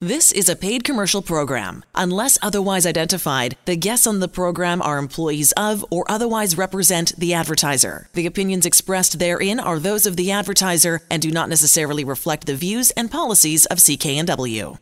This 0.00 0.30
is 0.30 0.48
a 0.48 0.54
paid 0.54 0.84
commercial 0.84 1.22
program. 1.22 1.84
Unless 1.92 2.38
otherwise 2.40 2.86
identified, 2.86 3.56
the 3.64 3.74
guests 3.74 4.06
on 4.06 4.20
the 4.20 4.28
program 4.28 4.80
are 4.80 4.96
employees 4.96 5.50
of 5.56 5.84
or 5.90 6.08
otherwise 6.08 6.56
represent 6.56 7.18
the 7.18 7.34
advertiser. 7.34 8.08
The 8.12 8.24
opinions 8.24 8.64
expressed 8.64 9.18
therein 9.18 9.58
are 9.58 9.80
those 9.80 10.06
of 10.06 10.14
the 10.14 10.30
advertiser 10.30 11.00
and 11.10 11.20
do 11.20 11.32
not 11.32 11.48
necessarily 11.48 12.04
reflect 12.04 12.46
the 12.46 12.54
views 12.54 12.92
and 12.92 13.10
policies 13.10 13.66
of 13.66 13.78
CKNW. 13.78 14.78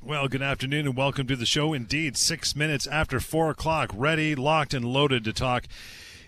Well, 0.00 0.28
good 0.28 0.42
afternoon 0.42 0.86
and 0.86 0.96
welcome 0.96 1.26
to 1.26 1.34
the 1.34 1.44
show. 1.44 1.72
Indeed, 1.72 2.16
six 2.16 2.54
minutes 2.54 2.86
after 2.86 3.18
four 3.18 3.50
o'clock, 3.50 3.90
ready, 3.92 4.36
locked, 4.36 4.74
and 4.74 4.84
loaded 4.84 5.24
to 5.24 5.32
talk 5.32 5.64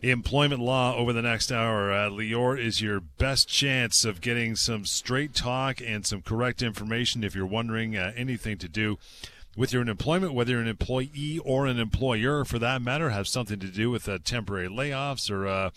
employment 0.03 0.61
law 0.61 0.95
over 0.97 1.13
the 1.13 1.23
next 1.23 1.51
hour. 1.51 1.93
Uh, 1.93 2.11
Lior 2.11 2.59
is 2.59 2.81
your 2.81 3.01
best 3.01 3.49
chance 3.49 4.05
of 4.05 4.21
getting 4.21 4.57
some 4.57 4.85
straight 4.85 5.35
talk 5.35 5.81
and 5.81 6.07
some 6.07 6.23
correct 6.23 6.63
information 6.63 7.25
if 7.25 7.35
you're 7.35 7.47
wondering 7.47 7.97
uh, 7.97 8.13
anything 8.17 8.59
to 8.59 8.69
do 8.69 8.99
with 9.59 9.73
your 9.73 9.83
employment, 9.83 10.35
whether 10.35 10.53
you're 10.53 10.61
an 10.61 10.69
employee 10.69 11.41
or 11.45 11.67
an 11.67 11.81
employer 11.81 12.45
for 12.45 12.61
that 12.61 12.81
matter, 12.81 13.11
have 13.11 13.27
something 13.27 13.59
to 13.59 13.67
do 13.67 13.91
with 13.91 14.09
uh, 14.09 14.19
temporary 14.25 14.69
layoffs 14.69 15.29
or 15.29 15.49
uh, 15.49 15.71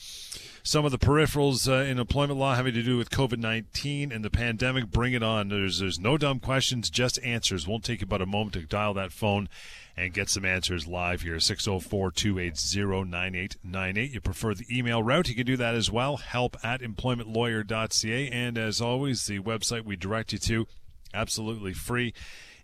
some 0.61 0.85
of 0.85 0.91
the 0.91 0.99
peripherals 0.99 1.67
uh, 1.67 1.83
in 1.83 1.97
employment 1.97 2.39
law 2.39 2.53
having 2.53 2.75
to 2.75 2.83
do 2.83 2.95
with 2.95 3.09
COVID 3.09 3.39
19 3.39 4.11
and 4.11 4.23
the 4.23 4.29
pandemic. 4.29 4.91
Bring 4.91 5.13
it 5.13 5.23
on. 5.23 5.49
There's, 5.49 5.79
there's 5.79 5.99
no 5.99 6.15
dumb 6.15 6.39
questions, 6.39 6.91
just 6.91 7.19
answers. 7.23 7.67
Won't 7.67 7.83
take 7.83 8.01
you 8.01 8.05
about 8.05 8.21
a 8.21 8.27
moment 8.27 8.53
to 8.53 8.61
dial 8.61 8.93
that 8.93 9.11
phone 9.11 9.49
and 10.01 10.13
get 10.13 10.29
some 10.29 10.45
answers 10.45 10.87
live 10.87 11.21
here. 11.21 11.39
604 11.39 12.11
280 12.11 13.07
9898. 13.07 14.11
You 14.11 14.19
prefer 14.19 14.55
the 14.55 14.65
email 14.75 15.03
route? 15.03 15.29
You 15.29 15.35
can 15.35 15.45
do 15.45 15.57
that 15.57 15.75
as 15.75 15.91
well. 15.91 16.17
Help 16.17 16.57
at 16.63 16.81
employmentlawyer.ca. 16.81 18.29
And 18.29 18.57
as 18.57 18.81
always, 18.81 19.27
the 19.27 19.37
website 19.39 19.85
we 19.85 19.95
direct 19.95 20.33
you 20.33 20.39
to, 20.39 20.65
absolutely 21.13 21.73
free 21.73 22.15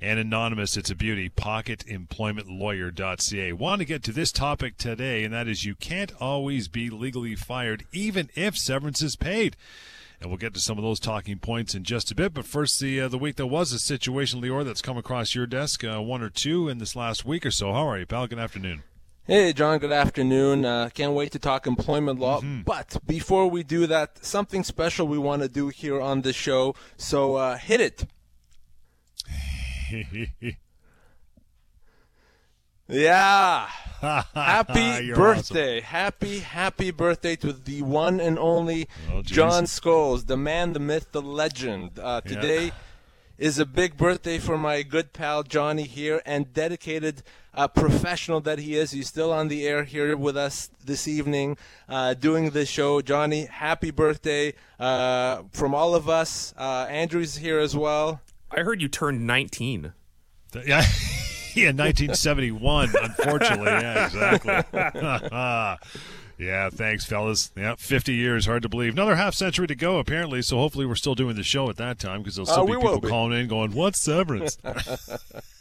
and 0.01 0.19
anonymous. 0.19 0.75
It's 0.77 0.89
a 0.89 0.95
beauty. 0.95 1.29
PocketEmploymentLawyer.ca. 1.29 3.53
Want 3.53 3.79
to 3.79 3.85
get 3.85 4.01
to 4.03 4.11
this 4.11 4.31
topic 4.31 4.77
today, 4.77 5.23
and 5.23 5.31
that 5.31 5.47
is 5.47 5.63
you 5.63 5.75
can't 5.75 6.11
always 6.19 6.67
be 6.67 6.89
legally 6.89 7.35
fired, 7.35 7.85
even 7.91 8.31
if 8.33 8.57
severance 8.57 9.03
is 9.03 9.15
paid. 9.15 9.55
And 10.19 10.31
we'll 10.31 10.37
get 10.37 10.53
to 10.55 10.59
some 10.59 10.77
of 10.77 10.83
those 10.83 10.99
talking 10.99 11.37
points 11.37 11.75
in 11.75 11.83
just 11.83 12.09
a 12.11 12.15
bit. 12.15 12.33
But 12.33 12.45
first, 12.45 12.79
the 12.79 13.01
uh, 13.01 13.07
the 13.07 13.19
week 13.19 13.35
there 13.35 13.45
was 13.45 13.71
a 13.71 13.79
situation, 13.79 14.41
Lior, 14.41 14.65
that's 14.65 14.81
come 14.81 14.97
across 14.97 15.35
your 15.35 15.45
desk, 15.45 15.83
uh, 15.83 16.01
one 16.01 16.23
or 16.23 16.29
two 16.29 16.67
in 16.67 16.79
this 16.79 16.95
last 16.95 17.23
week 17.23 17.45
or 17.45 17.51
so. 17.51 17.71
How 17.71 17.87
are 17.87 17.99
you, 17.99 18.05
pal? 18.05 18.25
Good 18.25 18.39
afternoon. 18.39 18.83
Hey, 19.27 19.51
John, 19.51 19.79
good 19.79 19.91
afternoon. 19.91 20.63
Uh, 20.63 20.89
can't 20.93 21.11
wait 21.11 21.33
to 21.33 21.39
talk 21.39 21.67
employment 21.67 22.17
law. 22.17 22.39
Mm-hmm. 22.39 22.61
But 22.61 22.97
before 23.05 23.49
we 23.49 23.61
do 23.61 23.85
that, 23.85 24.23
something 24.25 24.63
special 24.63 25.05
we 25.05 25.17
want 25.17 25.41
to 25.41 25.49
do 25.49 25.67
here 25.67 25.99
on 25.99 26.21
the 26.21 26.31
show. 26.31 26.75
So 26.95 27.35
uh, 27.35 27.57
hit 27.57 27.81
it. 27.81 28.05
yeah. 32.87 33.67
happy 34.01 35.11
birthday. 35.13 35.77
Awesome. 35.77 35.85
Happy, 35.85 36.39
happy 36.39 36.91
birthday 36.91 37.35
to 37.37 37.51
the 37.51 37.81
one 37.81 38.19
and 38.19 38.37
only 38.37 38.87
oh, 39.11 39.21
John 39.23 39.63
Scholes, 39.63 40.27
the 40.27 40.37
man, 40.37 40.73
the 40.73 40.79
myth, 40.79 41.11
the 41.11 41.21
legend. 41.21 41.97
Uh, 41.99 42.21
today 42.21 42.65
yeah. 42.65 42.71
is 43.39 43.57
a 43.57 43.65
big 43.65 43.97
birthday 43.97 44.37
for 44.37 44.57
my 44.57 44.83
good 44.83 45.13
pal 45.13 45.41
Johnny 45.41 45.83
here 45.83 46.21
and 46.25 46.53
dedicated 46.53 47.23
uh, 47.55 47.67
professional 47.67 48.39
that 48.41 48.59
he 48.59 48.75
is. 48.75 48.91
He's 48.91 49.07
still 49.07 49.33
on 49.33 49.47
the 49.47 49.67
air 49.67 49.83
here 49.83 50.15
with 50.15 50.37
us 50.37 50.69
this 50.85 51.07
evening 51.07 51.57
uh, 51.89 52.13
doing 52.13 52.51
this 52.51 52.69
show. 52.69 53.01
Johnny, 53.01 53.45
happy 53.45 53.89
birthday 53.89 54.53
uh, 54.79 55.41
from 55.51 55.73
all 55.73 55.95
of 55.95 56.07
us. 56.07 56.53
Uh, 56.55 56.85
Andrew's 56.87 57.37
here 57.37 57.57
as 57.57 57.75
well. 57.75 58.21
I 58.51 58.61
heard 58.61 58.81
you 58.81 58.87
turned 58.87 59.25
19. 59.25 59.93
Yeah. 60.65 60.83
yeah, 61.63 61.71
1971, 61.71 62.93
unfortunately. 63.01 63.65
Yeah, 63.65 64.05
exactly. 64.05 65.77
yeah, 66.45 66.69
thanks, 66.69 67.05
fellas. 67.05 67.51
Yeah, 67.55 67.75
50 67.77 68.13
years, 68.13 68.45
hard 68.45 68.63
to 68.63 68.69
believe. 68.69 68.93
Another 68.93 69.15
half 69.15 69.33
century 69.33 69.67
to 69.67 69.75
go, 69.75 69.97
apparently, 69.97 70.41
so 70.41 70.57
hopefully 70.57 70.85
we're 70.85 70.95
still 70.95 71.15
doing 71.15 71.35
the 71.35 71.43
show 71.43 71.69
at 71.69 71.77
that 71.77 71.99
time 71.99 72.21
because 72.21 72.35
there'll 72.35 72.45
still 72.45 72.63
uh, 72.63 72.65
be 72.65 72.73
people 72.73 73.01
be. 73.01 73.09
calling 73.09 73.39
in 73.39 73.47
going, 73.47 73.73
What's 73.73 73.99
severance? 73.99 74.57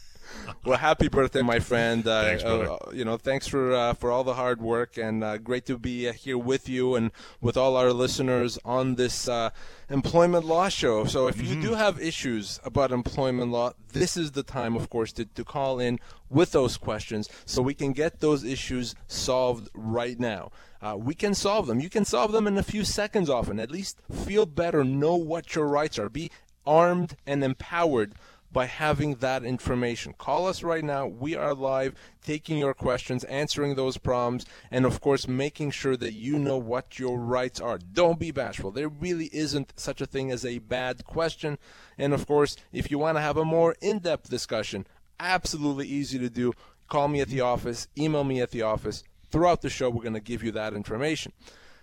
well, 0.65 0.77
happy 0.77 1.07
birthday, 1.07 1.41
my 1.41 1.59
friend. 1.59 2.05
Uh, 2.07 2.23
thanks, 2.23 2.43
brother. 2.43 2.71
Uh, 2.71 2.91
you 2.91 3.05
know, 3.05 3.17
thanks 3.17 3.47
for 3.47 3.73
uh, 3.73 3.93
for 3.93 4.11
all 4.11 4.23
the 4.23 4.33
hard 4.33 4.61
work, 4.61 4.97
and 4.97 5.23
uh, 5.23 5.37
great 5.37 5.65
to 5.65 5.77
be 5.77 6.07
uh, 6.07 6.13
here 6.13 6.37
with 6.37 6.69
you 6.69 6.95
and 6.95 7.11
with 7.41 7.57
all 7.57 7.75
our 7.75 7.91
listeners 7.91 8.59
on 8.65 8.95
this 8.95 9.27
uh, 9.27 9.49
employment 9.89 10.45
law 10.45 10.69
show. 10.69 11.05
So, 11.05 11.27
if 11.27 11.37
mm-hmm. 11.37 11.61
you 11.61 11.61
do 11.69 11.73
have 11.75 12.01
issues 12.01 12.59
about 12.63 12.91
employment 12.91 13.51
law, 13.51 13.73
this 13.93 14.17
is 14.17 14.31
the 14.31 14.43
time, 14.43 14.75
of 14.75 14.89
course, 14.89 15.11
to, 15.13 15.25
to 15.25 15.43
call 15.43 15.79
in 15.79 15.99
with 16.29 16.51
those 16.51 16.77
questions 16.77 17.29
so 17.45 17.61
we 17.61 17.73
can 17.73 17.93
get 17.93 18.19
those 18.19 18.43
issues 18.43 18.95
solved 19.07 19.69
right 19.73 20.19
now. 20.19 20.51
Uh, 20.81 20.95
we 20.97 21.15
can 21.15 21.33
solve 21.33 21.67
them. 21.67 21.79
You 21.79 21.89
can 21.89 22.05
solve 22.05 22.31
them 22.31 22.45
in 22.47 22.57
a 22.57 22.63
few 22.63 22.83
seconds 22.83 23.29
often. 23.29 23.59
At 23.59 23.71
least 23.71 23.99
feel 24.11 24.45
better, 24.45 24.83
know 24.83 25.15
what 25.15 25.55
your 25.55 25.67
rights 25.67 25.97
are, 25.97 26.09
be 26.09 26.29
armed 26.65 27.15
and 27.25 27.43
empowered 27.43 28.13
by 28.57 28.65
having 28.65 29.13
that 29.17 29.43
information. 29.43 30.15
Call 30.17 30.47
us 30.47 30.63
right 30.63 30.83
now. 30.83 31.05
We 31.05 31.35
are 31.35 31.53
live, 31.53 31.93
taking 32.25 32.57
your 32.57 32.73
questions, 32.73 33.23
answering 33.25 33.75
those 33.75 33.99
problems, 33.99 34.47
and 34.71 34.83
of 34.83 34.99
course, 34.99 35.27
making 35.27 35.69
sure 35.69 35.95
that 35.95 36.13
you 36.13 36.39
know 36.39 36.57
what 36.57 36.97
your 36.97 37.19
rights 37.19 37.61
are. 37.61 37.77
Don't 37.77 38.17
be 38.17 38.31
bashful. 38.31 38.71
There 38.71 38.89
really 38.89 39.29
isn't 39.31 39.73
such 39.75 40.01
a 40.01 40.07
thing 40.07 40.31
as 40.31 40.43
a 40.43 40.57
bad 40.57 41.05
question. 41.05 41.59
And 41.99 42.15
of 42.15 42.25
course, 42.25 42.57
if 42.73 42.89
you 42.89 42.97
want 42.97 43.17
to 43.17 43.21
have 43.21 43.37
a 43.37 43.45
more 43.45 43.75
in 43.79 43.99
depth 43.99 44.27
discussion, 44.27 44.87
absolutely 45.19 45.85
easy 45.85 46.17
to 46.17 46.27
do. 46.27 46.53
Call 46.87 47.09
me 47.09 47.21
at 47.21 47.27
the 47.27 47.41
office, 47.41 47.87
email 47.95 48.23
me 48.23 48.41
at 48.41 48.49
the 48.49 48.63
office. 48.63 49.03
Throughout 49.29 49.61
the 49.61 49.69
show, 49.69 49.91
we're 49.91 50.01
going 50.01 50.15
to 50.15 50.19
give 50.19 50.41
you 50.41 50.51
that 50.53 50.73
information. 50.73 51.31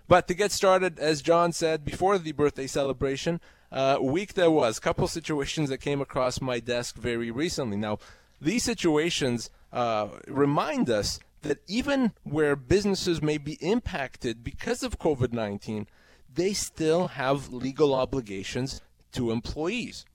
But 0.08 0.26
to 0.26 0.34
get 0.34 0.50
started, 0.50 0.98
as 0.98 1.22
John 1.22 1.52
said 1.52 1.84
before 1.84 2.18
the 2.18 2.32
birthday 2.32 2.66
celebration, 2.66 3.40
uh, 3.74 3.98
week 4.00 4.34
there 4.34 4.50
was. 4.50 4.78
A 4.78 4.80
Couple 4.80 5.06
situations 5.08 5.68
that 5.68 5.78
came 5.78 6.00
across 6.00 6.40
my 6.40 6.60
desk 6.60 6.96
very 6.96 7.30
recently. 7.30 7.76
Now, 7.76 7.98
these 8.40 8.62
situations 8.62 9.50
uh, 9.72 10.08
remind 10.28 10.88
us 10.88 11.18
that 11.42 11.58
even 11.66 12.12
where 12.22 12.56
businesses 12.56 13.20
may 13.20 13.36
be 13.36 13.54
impacted 13.60 14.44
because 14.44 14.82
of 14.82 14.98
COVID 14.98 15.32
19, 15.32 15.88
they 16.32 16.52
still 16.52 17.08
have 17.08 17.52
legal 17.52 17.94
obligations 17.94 18.80
to 19.12 19.30
employees. 19.30 20.06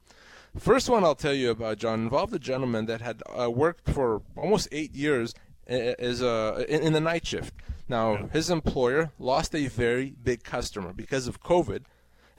First 0.58 0.90
one 0.90 1.04
I'll 1.04 1.14
tell 1.14 1.34
you 1.34 1.52
about, 1.52 1.78
John, 1.78 2.02
involved 2.02 2.34
a 2.34 2.40
gentleman 2.40 2.86
that 2.88 3.02
had 3.02 3.22
uh, 3.28 3.52
worked 3.52 3.90
for 3.90 4.22
almost 4.36 4.70
eight 4.72 4.96
years 4.96 5.36
as 5.68 6.22
a, 6.22 6.66
in, 6.68 6.82
in 6.82 6.94
the 6.94 7.00
night 7.00 7.28
shift. 7.28 7.54
Now, 7.88 8.30
his 8.34 8.50
employer 8.50 9.12
lost 9.20 9.54
a 9.54 9.68
very 9.68 10.16
big 10.24 10.44
customer 10.44 10.94
because 10.94 11.28
of 11.28 11.44
COVID 11.44 11.84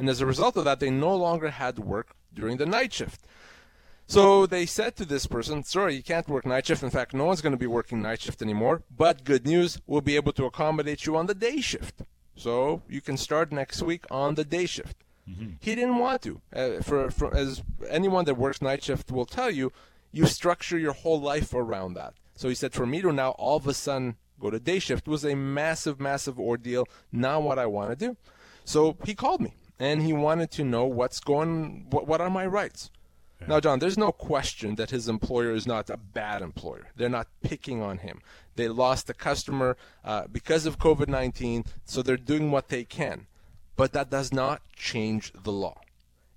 and 0.01 0.09
as 0.09 0.23
a 0.23 0.27
result 0.27 0.57
of 0.57 0.65
that, 0.65 0.81
they 0.81 0.89
no 0.89 1.15
longer 1.15 1.51
had 1.51 1.79
work 1.79 2.17
during 2.33 2.57
the 2.57 2.65
night 2.65 2.95
shift. 2.95 3.21
So 4.07 4.47
they 4.47 4.65
said 4.65 4.97
to 4.97 5.05
this 5.05 5.27
person, 5.27 5.63
sorry, 5.63 5.95
you 5.95 6.03
can't 6.03 6.27
work 6.27 6.47
night 6.47 6.67
shift. 6.67 6.83
In 6.83 6.89
fact, 6.89 7.13
no 7.13 7.27
one's 7.27 7.43
going 7.43 7.53
to 7.53 7.59
be 7.59 7.67
working 7.67 8.01
night 8.01 8.23
shift 8.23 8.41
anymore. 8.41 8.83
But 8.91 9.25
good 9.25 9.47
news, 9.47 9.79
we'll 9.87 10.01
be 10.01 10.17
able 10.17 10.33
to 10.33 10.47
accommodate 10.47 11.05
you 11.05 11.17
on 11.17 11.27
the 11.27 11.35
day 11.35 11.61
shift. 11.61 12.03
So 12.35 12.81
you 12.89 13.03
can 13.03 13.19
start 13.19 13.53
next 13.53 13.83
week 13.83 14.07
on 14.11 14.37
the 14.37 14.45
day 14.45 14.65
shift. 14.65 14.97
Mm-hmm. 15.29 15.51
He 15.61 15.75
didn't 15.75 15.99
want 15.99 16.23
to. 16.23 16.41
Uh, 16.53 16.81
for, 16.81 17.11
for, 17.11 17.37
as 17.37 17.63
anyone 17.89 18.25
that 18.25 18.39
works 18.39 18.63
night 18.63 18.83
shift 18.83 19.13
will 19.13 19.27
tell 19.27 19.51
you, 19.51 19.71
you 20.13 20.25
structure 20.25 20.79
your 20.79 20.95
whole 20.95 21.21
life 21.21 21.53
around 21.53 21.93
that. 21.95 22.15
So 22.35 22.49
he 22.49 22.55
said, 22.55 22.73
for 22.73 22.87
me 22.87 23.03
to 23.03 23.13
now 23.13 23.33
all 23.33 23.59
of 23.59 23.67
a 23.67 23.75
sudden 23.75 24.17
go 24.41 24.49
to 24.49 24.59
day 24.59 24.79
shift 24.79 25.07
was 25.07 25.27
a 25.27 25.37
massive, 25.37 26.01
massive 26.01 26.41
ordeal. 26.41 26.89
Not 27.13 27.43
what 27.43 27.59
I 27.59 27.67
want 27.67 27.91
to 27.91 27.97
do. 27.97 28.17
So 28.65 28.97
he 29.05 29.15
called 29.15 29.43
me 29.43 29.55
and 29.81 30.03
he 30.03 30.13
wanted 30.13 30.51
to 30.53 30.63
know 30.63 30.85
what's 30.85 31.19
going 31.19 31.87
what, 31.91 32.07
what 32.07 32.21
are 32.21 32.31
my 32.31 32.47
rights? 32.47 32.91
Yeah. 33.41 33.47
now 33.49 33.61
john 33.61 33.79
there's 33.79 33.99
no 33.99 34.13
question 34.13 34.75
that 34.75 34.91
his 34.91 35.09
employer 35.09 35.53
is 35.53 35.67
not 35.67 35.91
a 35.91 35.97
bad 35.97 36.43
employer. 36.43 36.89
They're 36.95 37.09
not 37.09 37.29
picking 37.43 37.83
on 37.83 37.99
him. 37.99 38.21
They 38.55 38.69
lost 38.69 39.11
a 39.11 39.15
customer 39.15 39.77
uh, 40.05 40.25
because 40.31 40.67
of 40.67 40.79
covid-19 40.79 41.67
so 41.85 42.03
they're 42.03 42.17
doing 42.17 42.53
what 42.53 42.69
they 42.69 42.85
can. 42.85 43.27
But 43.77 43.93
that 43.95 44.11
does 44.11 44.31
not 44.31 44.61
change 44.77 45.33
the 45.33 45.53
law. 45.53 45.81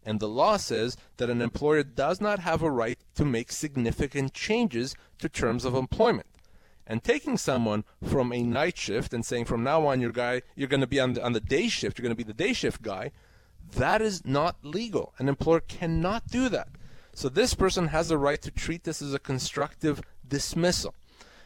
And 0.05 0.19
the 0.19 0.29
law 0.29 0.57
says 0.57 0.97
that 1.17 1.29
an 1.29 1.41
employer 1.41 1.83
does 1.83 2.19
not 2.19 2.39
have 2.39 2.61
a 2.61 2.71
right 2.71 2.99
to 3.15 3.25
make 3.25 3.51
significant 3.51 4.33
changes 4.33 4.95
to 5.19 5.29
terms 5.29 5.65
of 5.65 5.75
employment. 5.75 6.27
And 6.85 7.03
taking 7.03 7.37
someone 7.37 7.85
from 8.03 8.33
a 8.33 8.43
night 8.43 8.77
shift 8.77 9.13
and 9.13 9.25
saying 9.25 9.45
from 9.45 9.63
now 9.63 9.87
on 9.87 10.01
your 10.01 10.11
guy 10.11 10.41
you're 10.55 10.67
going 10.67 10.81
to 10.81 10.87
be 10.87 10.99
on 10.99 11.13
the, 11.13 11.23
on 11.23 11.31
the 11.31 11.39
day 11.39 11.69
shift 11.69 11.97
you're 11.97 12.03
going 12.03 12.15
to 12.15 12.23
be 12.23 12.29
the 12.29 12.33
day 12.33 12.51
shift 12.51 12.81
guy 12.81 13.11
that 13.75 14.01
is 14.01 14.25
not 14.25 14.57
legal. 14.63 15.13
An 15.17 15.29
employer 15.29 15.61
cannot 15.61 16.27
do 16.27 16.49
that. 16.49 16.69
So 17.13 17.29
this 17.29 17.53
person 17.53 17.87
has 17.87 18.09
the 18.09 18.17
right 18.17 18.41
to 18.41 18.51
treat 18.51 18.83
this 18.83 19.01
as 19.01 19.13
a 19.13 19.19
constructive 19.19 20.01
dismissal. 20.27 20.95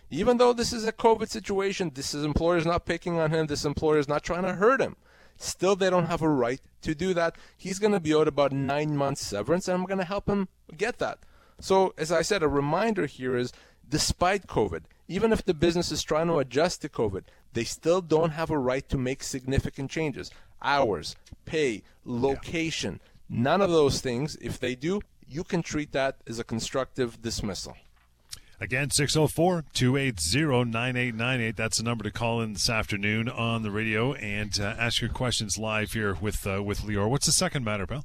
Even 0.09 0.37
though 0.37 0.53
this 0.53 0.71
is 0.71 0.87
a 0.87 0.93
COVID 0.93 1.29
situation, 1.29 1.91
this 1.93 2.13
is 2.13 2.23
employer 2.23 2.57
is 2.57 2.65
not 2.65 2.85
picking 2.85 3.19
on 3.19 3.31
him, 3.31 3.47
this 3.47 3.65
employer 3.65 3.97
is 3.97 4.07
not 4.07 4.23
trying 4.23 4.43
to 4.43 4.53
hurt 4.53 4.79
him. 4.79 4.95
Still, 5.35 5.75
they 5.75 5.89
don't 5.89 6.05
have 6.05 6.21
a 6.21 6.29
right 6.29 6.61
to 6.81 6.95
do 6.95 7.13
that. 7.13 7.35
He's 7.55 7.79
going 7.79 7.91
to 7.91 7.99
be 7.99 8.13
owed 8.13 8.27
about 8.27 8.51
nine 8.51 8.95
months 8.95 9.25
severance, 9.25 9.67
and 9.67 9.75
I'm 9.75 9.85
going 9.85 9.99
to 9.99 10.05
help 10.05 10.27
him 10.27 10.47
get 10.75 10.97
that. 10.99 11.19
So, 11.59 11.93
as 11.97 12.11
I 12.11 12.21
said, 12.21 12.41
a 12.41 12.47
reminder 12.47 13.05
here 13.05 13.35
is 13.35 13.51
despite 13.87 14.47
COVID, 14.47 14.83
even 15.07 15.31
if 15.31 15.43
the 15.43 15.53
business 15.53 15.91
is 15.91 16.03
trying 16.03 16.27
to 16.27 16.39
adjust 16.39 16.81
to 16.81 16.89
COVID, 16.89 17.23
they 17.53 17.63
still 17.63 18.01
don't 18.01 18.31
have 18.31 18.49
a 18.49 18.57
right 18.57 18.87
to 18.89 18.97
make 18.97 19.23
significant 19.23 19.91
changes. 19.91 20.31
Hours, 20.61 21.15
pay, 21.45 21.83
location, 22.05 22.99
none 23.29 23.61
of 23.61 23.69
those 23.69 24.01
things. 24.01 24.35
If 24.41 24.59
they 24.59 24.75
do, 24.75 25.01
you 25.27 25.43
can 25.43 25.61
treat 25.61 25.91
that 25.91 26.17
as 26.27 26.39
a 26.39 26.43
constructive 26.43 27.21
dismissal. 27.21 27.75
Again, 28.59 28.89
604 28.89 29.65
280 29.71 30.71
9898. 30.71 31.55
That's 31.55 31.77
the 31.77 31.83
number 31.83 32.03
to 32.03 32.11
call 32.11 32.41
in 32.41 32.53
this 32.53 32.69
afternoon 32.69 33.29
on 33.29 33.61
the 33.61 33.69
radio 33.69 34.13
and 34.13 34.59
uh, 34.59 34.73
ask 34.79 34.99
your 34.99 35.11
questions 35.11 35.59
live 35.59 35.93
here 35.93 36.17
with, 36.19 36.47
uh, 36.47 36.63
with 36.63 36.81
Lior. 36.81 37.07
What's 37.07 37.27
the 37.27 37.31
second 37.31 37.63
matter, 37.63 37.85
pal? 37.85 38.03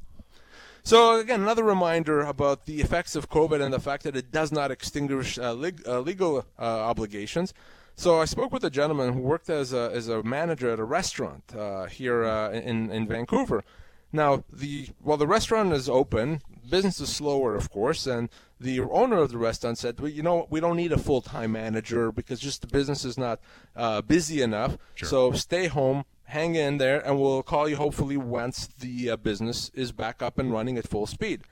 So, 0.84 1.18
again, 1.18 1.40
another 1.40 1.64
reminder 1.64 2.20
about 2.20 2.66
the 2.66 2.80
effects 2.80 3.14
of 3.16 3.30
COVID 3.30 3.62
and 3.62 3.72
the 3.72 3.80
fact 3.80 4.02
that 4.02 4.16
it 4.16 4.30
does 4.30 4.52
not 4.52 4.70
extinguish 4.70 5.38
uh, 5.38 5.54
leg- 5.54 5.82
uh, 5.86 6.00
legal 6.00 6.44
uh, 6.58 6.62
obligations. 6.62 7.54
So, 8.02 8.20
I 8.20 8.24
spoke 8.24 8.52
with 8.52 8.64
a 8.64 8.68
gentleman 8.68 9.12
who 9.12 9.20
worked 9.20 9.48
as 9.48 9.72
a, 9.72 9.92
as 9.94 10.08
a 10.08 10.24
manager 10.24 10.68
at 10.70 10.80
a 10.80 10.84
restaurant 10.84 11.54
uh, 11.56 11.84
here 11.84 12.24
in, 12.24 12.90
in 12.90 13.06
Vancouver. 13.06 13.62
Now, 14.12 14.42
the 14.52 14.88
while 14.98 15.16
the 15.16 15.28
restaurant 15.28 15.72
is 15.72 15.88
open, 15.88 16.40
business 16.68 16.98
is 17.00 17.14
slower, 17.14 17.54
of 17.54 17.70
course, 17.70 18.08
and 18.08 18.28
the 18.58 18.80
owner 18.80 19.18
of 19.18 19.30
the 19.30 19.38
restaurant 19.38 19.78
said, 19.78 20.00
well, 20.00 20.10
you 20.10 20.20
know, 20.20 20.48
we 20.50 20.58
don't 20.58 20.78
need 20.78 20.90
a 20.90 20.98
full-time 20.98 21.52
manager 21.52 22.10
because 22.10 22.40
just 22.40 22.62
the 22.62 22.66
business 22.66 23.04
is 23.04 23.16
not 23.16 23.38
uh, 23.76 24.02
busy 24.02 24.42
enough. 24.42 24.76
Sure. 24.96 25.08
So 25.08 25.30
stay 25.30 25.68
home, 25.68 26.04
hang 26.24 26.56
in 26.56 26.78
there, 26.78 26.98
and 27.06 27.20
we'll 27.20 27.44
call 27.44 27.68
you 27.68 27.76
hopefully 27.76 28.16
once 28.16 28.66
the 28.66 29.10
uh, 29.10 29.16
business 29.16 29.70
is 29.74 29.92
back 29.92 30.20
up 30.20 30.40
and 30.40 30.50
running 30.50 30.76
at 30.76 30.88
full 30.88 31.06
speed. 31.06 31.42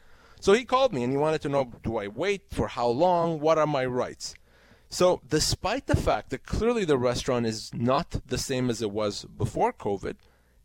So 0.41 0.52
he 0.55 0.64
called 0.64 0.93
me 0.93 1.05
and 1.05 1.12
he 1.12 1.17
wanted 1.17 1.43
to 1.43 1.49
know, 1.49 1.70
do 1.85 1.99
I 1.99 2.08
wait 2.08 2.43
for 2.50 2.67
how 2.67 2.88
long? 2.88 3.38
What 3.38 3.56
are 3.56 3.69
my 3.69 3.85
rights? 3.85 4.35
So, 4.90 5.22
despite 5.28 5.87
the 5.87 5.96
fact 5.96 6.31
that 6.31 6.44
clearly 6.44 6.84
the 6.84 6.98
restaurant 6.98 7.46
is 7.46 7.72
not 7.72 8.20
the 8.26 8.38
same 8.38 8.69
as 8.69 8.82
it 8.82 8.90
was 8.90 9.25
before 9.25 9.72
COVID, 9.72 10.16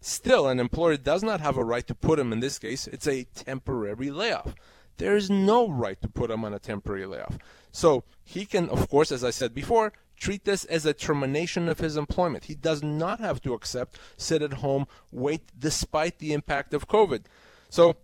Still, 0.07 0.47
an 0.47 0.59
employer 0.59 0.97
does 0.97 1.23
not 1.23 1.41
have 1.41 1.57
a 1.57 1.63
right 1.63 1.87
to 1.87 1.95
put 1.95 2.19
him 2.19 2.31
in 2.31 2.39
this 2.39 2.59
case. 2.59 2.85
It's 2.85 3.07
a 3.07 3.23
temporary 3.23 4.11
layoff. 4.11 4.53
There 4.97 5.15
is 5.15 5.31
no 5.31 5.67
right 5.67 5.99
to 5.99 6.07
put 6.07 6.29
him 6.29 6.45
on 6.45 6.53
a 6.53 6.59
temporary 6.59 7.07
layoff. 7.07 7.39
So 7.71 8.03
he 8.23 8.45
can, 8.45 8.69
of 8.69 8.87
course, 8.87 9.11
as 9.11 9.23
I 9.23 9.31
said 9.31 9.55
before, 9.55 9.93
treat 10.15 10.45
this 10.45 10.63
as 10.65 10.85
a 10.85 10.93
termination 10.93 11.67
of 11.67 11.79
his 11.79 11.97
employment. 11.97 12.43
He 12.43 12.53
does 12.53 12.83
not 12.83 13.19
have 13.19 13.41
to 13.41 13.55
accept, 13.55 13.97
sit 14.15 14.43
at 14.43 14.53
home, 14.53 14.85
wait 15.11 15.41
despite 15.57 16.19
the 16.19 16.33
impact 16.33 16.75
of 16.75 16.87
COVID. 16.87 17.23
So 17.71 17.97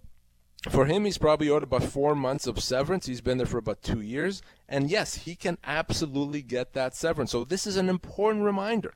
for 0.71 0.85
him, 0.85 1.05
he's 1.05 1.19
probably 1.19 1.51
owed 1.51 1.61
about 1.61 1.83
four 1.83 2.15
months 2.15 2.47
of 2.47 2.63
severance. 2.63 3.05
He's 3.05 3.21
been 3.21 3.37
there 3.37 3.45
for 3.45 3.59
about 3.59 3.83
two 3.83 4.01
years. 4.01 4.41
And 4.71 4.89
yes, 4.89 5.15
he 5.15 5.35
can 5.35 5.57
absolutely 5.65 6.41
get 6.41 6.71
that 6.73 6.95
severance. 6.95 7.31
So 7.31 7.43
this 7.43 7.67
is 7.67 7.75
an 7.75 7.89
important 7.89 8.45
reminder 8.45 8.93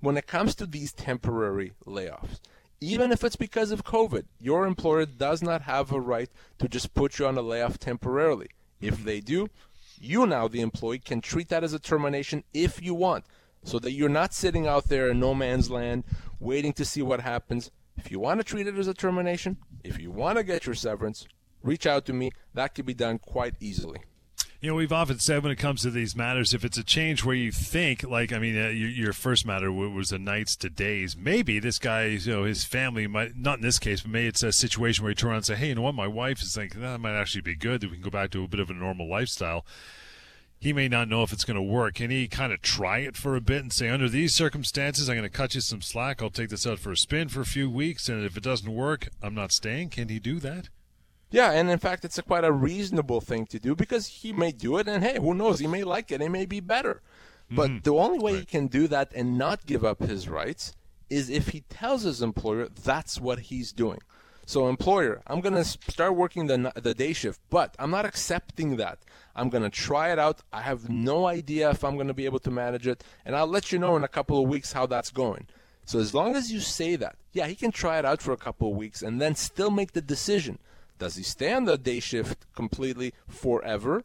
when 0.00 0.16
it 0.16 0.26
comes 0.26 0.56
to 0.56 0.66
these 0.66 0.92
temporary 0.92 1.74
layoffs, 1.86 2.40
even 2.80 3.12
if 3.12 3.22
it's 3.22 3.36
because 3.36 3.70
of 3.70 3.84
COVID, 3.84 4.24
your 4.40 4.66
employer 4.66 5.06
does 5.06 5.40
not 5.40 5.62
have 5.62 5.92
a 5.92 6.00
right 6.00 6.28
to 6.58 6.68
just 6.68 6.92
put 6.92 7.20
you 7.20 7.26
on 7.28 7.38
a 7.38 7.40
layoff 7.40 7.78
temporarily. 7.78 8.48
If 8.80 9.04
they 9.04 9.20
do, 9.20 9.48
you 10.00 10.26
now, 10.26 10.48
the 10.48 10.60
employee, 10.60 10.98
can 10.98 11.20
treat 11.20 11.48
that 11.50 11.62
as 11.62 11.72
a 11.72 11.78
termination 11.78 12.42
if 12.52 12.82
you 12.82 12.92
want, 12.92 13.24
so 13.62 13.78
that 13.78 13.92
you're 13.92 14.08
not 14.08 14.34
sitting 14.34 14.66
out 14.66 14.88
there 14.88 15.08
in 15.08 15.20
no 15.20 15.36
man's 15.36 15.70
land 15.70 16.02
waiting 16.40 16.72
to 16.72 16.84
see 16.84 17.00
what 17.00 17.20
happens. 17.20 17.70
If 17.96 18.10
you 18.10 18.18
want 18.18 18.40
to 18.40 18.44
treat 18.44 18.66
it 18.66 18.76
as 18.76 18.88
a 18.88 18.94
termination, 18.94 19.58
if 19.84 20.00
you 20.00 20.10
want 20.10 20.38
to 20.38 20.42
get 20.42 20.66
your 20.66 20.74
severance, 20.74 21.28
reach 21.62 21.86
out 21.86 22.06
to 22.06 22.12
me. 22.12 22.32
That 22.54 22.74
can 22.74 22.84
be 22.84 22.94
done 22.94 23.20
quite 23.20 23.54
easily. 23.60 24.00
You 24.62 24.68
know, 24.68 24.76
we've 24.76 24.92
often 24.92 25.18
said 25.18 25.42
when 25.42 25.50
it 25.50 25.58
comes 25.58 25.82
to 25.82 25.90
these 25.90 26.14
matters, 26.14 26.54
if 26.54 26.64
it's 26.64 26.78
a 26.78 26.84
change 26.84 27.24
where 27.24 27.34
you 27.34 27.50
think, 27.50 28.04
like, 28.04 28.32
I 28.32 28.38
mean, 28.38 28.56
uh, 28.56 28.68
your, 28.68 28.90
your, 28.90 29.12
first 29.12 29.44
matter 29.44 29.72
was 29.72 30.12
a 30.12 30.18
nights 30.18 30.54
to 30.58 30.70
days, 30.70 31.16
maybe 31.16 31.58
this 31.58 31.80
guy, 31.80 32.04
you 32.04 32.32
know, 32.32 32.44
his 32.44 32.62
family 32.62 33.08
might, 33.08 33.36
not 33.36 33.58
in 33.58 33.62
this 33.62 33.80
case, 33.80 34.02
but 34.02 34.12
maybe 34.12 34.28
it's 34.28 34.44
a 34.44 34.52
situation 34.52 35.02
where 35.02 35.10
you 35.10 35.16
turn 35.16 35.30
around 35.30 35.38
and 35.38 35.46
say, 35.46 35.56
hey, 35.56 35.70
you 35.70 35.74
know 35.74 35.82
what, 35.82 35.96
my 35.96 36.06
wife 36.06 36.40
is 36.42 36.54
thinking 36.54 36.80
that 36.80 37.00
might 37.00 37.20
actually 37.20 37.40
be 37.40 37.56
good, 37.56 37.80
that 37.80 37.90
we 37.90 37.96
can 37.96 38.04
go 38.04 38.10
back 38.10 38.30
to 38.30 38.44
a 38.44 38.46
bit 38.46 38.60
of 38.60 38.70
a 38.70 38.72
normal 38.72 39.10
lifestyle. 39.10 39.66
He 40.60 40.72
may 40.72 40.86
not 40.86 41.08
know 41.08 41.24
if 41.24 41.32
it's 41.32 41.44
going 41.44 41.56
to 41.56 41.60
work. 41.60 41.94
Can 41.94 42.12
he 42.12 42.28
kind 42.28 42.52
of 42.52 42.62
try 42.62 42.98
it 42.98 43.16
for 43.16 43.34
a 43.34 43.40
bit 43.40 43.62
and 43.62 43.72
say, 43.72 43.88
under 43.88 44.08
these 44.08 44.32
circumstances, 44.32 45.08
I'm 45.08 45.16
going 45.16 45.28
to 45.28 45.36
cut 45.36 45.56
you 45.56 45.60
some 45.60 45.82
slack. 45.82 46.22
I'll 46.22 46.30
take 46.30 46.50
this 46.50 46.68
out 46.68 46.78
for 46.78 46.92
a 46.92 46.96
spin 46.96 47.30
for 47.30 47.40
a 47.40 47.44
few 47.44 47.68
weeks, 47.68 48.08
and 48.08 48.24
if 48.24 48.36
it 48.36 48.44
doesn't 48.44 48.72
work, 48.72 49.08
I'm 49.20 49.34
not 49.34 49.50
staying. 49.50 49.88
Can 49.88 50.08
he 50.08 50.20
do 50.20 50.38
that? 50.38 50.68
Yeah, 51.32 51.50
and 51.50 51.70
in 51.70 51.78
fact, 51.78 52.04
it's 52.04 52.18
a 52.18 52.22
quite 52.22 52.44
a 52.44 52.52
reasonable 52.52 53.22
thing 53.22 53.46
to 53.46 53.58
do 53.58 53.74
because 53.74 54.06
he 54.06 54.32
may 54.32 54.52
do 54.52 54.76
it, 54.76 54.86
and 54.86 55.02
hey, 55.02 55.18
who 55.18 55.34
knows? 55.34 55.58
He 55.58 55.66
may 55.66 55.82
like 55.82 56.12
it. 56.12 56.20
It 56.20 56.28
may 56.28 56.46
be 56.46 56.60
better. 56.60 57.00
But 57.50 57.70
mm-hmm. 57.70 57.78
the 57.82 57.94
only 57.94 58.18
way 58.18 58.32
right. 58.32 58.40
he 58.40 58.46
can 58.46 58.66
do 58.66 58.86
that 58.88 59.12
and 59.14 59.36
not 59.36 59.66
give 59.66 59.84
up 59.84 60.00
his 60.00 60.28
rights 60.28 60.74
is 61.10 61.28
if 61.28 61.48
he 61.48 61.62
tells 61.62 62.02
his 62.02 62.22
employer 62.22 62.68
that's 62.68 63.20
what 63.20 63.40
he's 63.40 63.72
doing. 63.72 64.00
So, 64.44 64.68
employer, 64.68 65.22
I'm 65.26 65.40
going 65.40 65.54
to 65.54 65.64
start 65.64 66.16
working 66.16 66.46
the, 66.46 66.72
the 66.74 66.94
day 66.94 67.12
shift, 67.12 67.40
but 67.48 67.74
I'm 67.78 67.90
not 67.90 68.04
accepting 68.04 68.76
that. 68.76 68.98
I'm 69.36 69.48
going 69.48 69.62
to 69.62 69.70
try 69.70 70.12
it 70.12 70.18
out. 70.18 70.40
I 70.52 70.62
have 70.62 70.90
no 70.90 71.26
idea 71.26 71.70
if 71.70 71.84
I'm 71.84 71.94
going 71.94 72.08
to 72.08 72.14
be 72.14 72.24
able 72.24 72.40
to 72.40 72.50
manage 72.50 72.86
it, 72.86 73.04
and 73.24 73.36
I'll 73.36 73.46
let 73.46 73.70
you 73.70 73.78
know 73.78 73.96
in 73.96 74.04
a 74.04 74.08
couple 74.08 74.42
of 74.42 74.48
weeks 74.48 74.72
how 74.72 74.86
that's 74.86 75.10
going. 75.10 75.46
So, 75.86 76.00
as 76.00 76.12
long 76.12 76.34
as 76.34 76.52
you 76.52 76.60
say 76.60 76.96
that, 76.96 77.16
yeah, 77.32 77.46
he 77.46 77.54
can 77.54 77.70
try 77.70 77.98
it 77.98 78.04
out 78.04 78.20
for 78.20 78.32
a 78.32 78.36
couple 78.36 78.70
of 78.70 78.76
weeks 78.76 79.00
and 79.00 79.20
then 79.20 79.36
still 79.36 79.70
make 79.70 79.92
the 79.92 80.02
decision 80.02 80.58
does 81.02 81.16
he 81.16 81.24
stay 81.24 81.52
on 81.52 81.64
the 81.64 81.76
day 81.76 81.98
shift 81.98 82.46
completely 82.54 83.12
forever? 83.26 84.04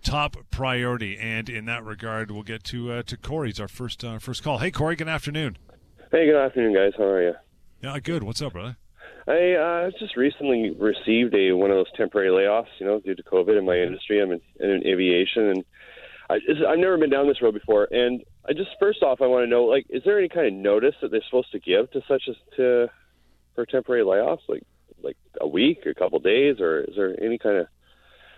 top 0.03 0.37
priority. 0.51 1.17
And 1.17 1.49
in 1.49 1.65
that 1.65 1.83
regard, 1.83 2.29
we'll 2.29 2.43
get 2.43 2.63
to 2.65 2.91
uh, 2.91 3.01
to 3.01 3.17
Corey's 3.17 3.59
our 3.59 3.67
first 3.67 4.03
uh, 4.03 4.19
first 4.19 4.43
call. 4.43 4.59
Hey, 4.59 4.69
Corey, 4.69 4.95
good 4.95 5.09
afternoon. 5.09 5.57
Hey, 6.11 6.27
good 6.27 6.35
afternoon, 6.35 6.75
guys. 6.75 6.93
How 6.95 7.05
are 7.05 7.23
you? 7.23 7.33
Yeah, 7.83 7.99
good. 7.99 8.23
What's 8.23 8.41
up, 8.41 8.53
brother? 8.53 8.77
I 9.27 9.51
uh, 9.55 9.91
just 9.99 10.15
recently 10.15 10.71
received 10.71 11.35
a 11.35 11.51
one 11.51 11.69
of 11.69 11.75
those 11.75 11.91
temporary 11.97 12.29
layoffs, 12.29 12.71
you 12.79 12.85
know, 12.85 13.01
due 13.01 13.13
to 13.13 13.23
COVID 13.23 13.57
in 13.57 13.65
my 13.65 13.77
industry. 13.77 14.21
I'm 14.21 14.31
in, 14.31 14.39
in 14.61 14.87
aviation, 14.87 15.47
and 15.47 15.65
I, 16.29 16.35
I've 16.69 16.79
never 16.79 16.97
been 16.97 17.09
down 17.09 17.27
this 17.27 17.41
road 17.41 17.55
before. 17.55 17.89
And 17.91 18.23
I 18.47 18.53
just 18.53 18.69
first 18.79 19.03
off, 19.03 19.19
I 19.19 19.27
want 19.27 19.43
to 19.43 19.49
know, 19.49 19.65
like, 19.65 19.85
is 19.89 20.01
there 20.05 20.17
any 20.17 20.29
kind 20.29 20.47
of 20.47 20.53
notice 20.53 20.95
that 21.01 21.11
they're 21.11 21.23
supposed 21.25 21.51
to 21.51 21.59
give 21.59 21.91
to 21.91 21.99
such 22.07 22.23
as 22.29 22.35
to 22.55 22.87
for 23.53 23.65
temporary 23.65 24.03
layoffs, 24.03 24.47
like 24.47 24.63
like 25.03 25.17
a 25.41 25.47
week, 25.47 25.85
or 25.85 25.89
a 25.89 25.95
couple 25.95 26.19
days, 26.19 26.61
or 26.61 26.85
is 26.85 26.95
there 26.95 27.21
any 27.21 27.37
kind 27.37 27.57
of 27.57 27.67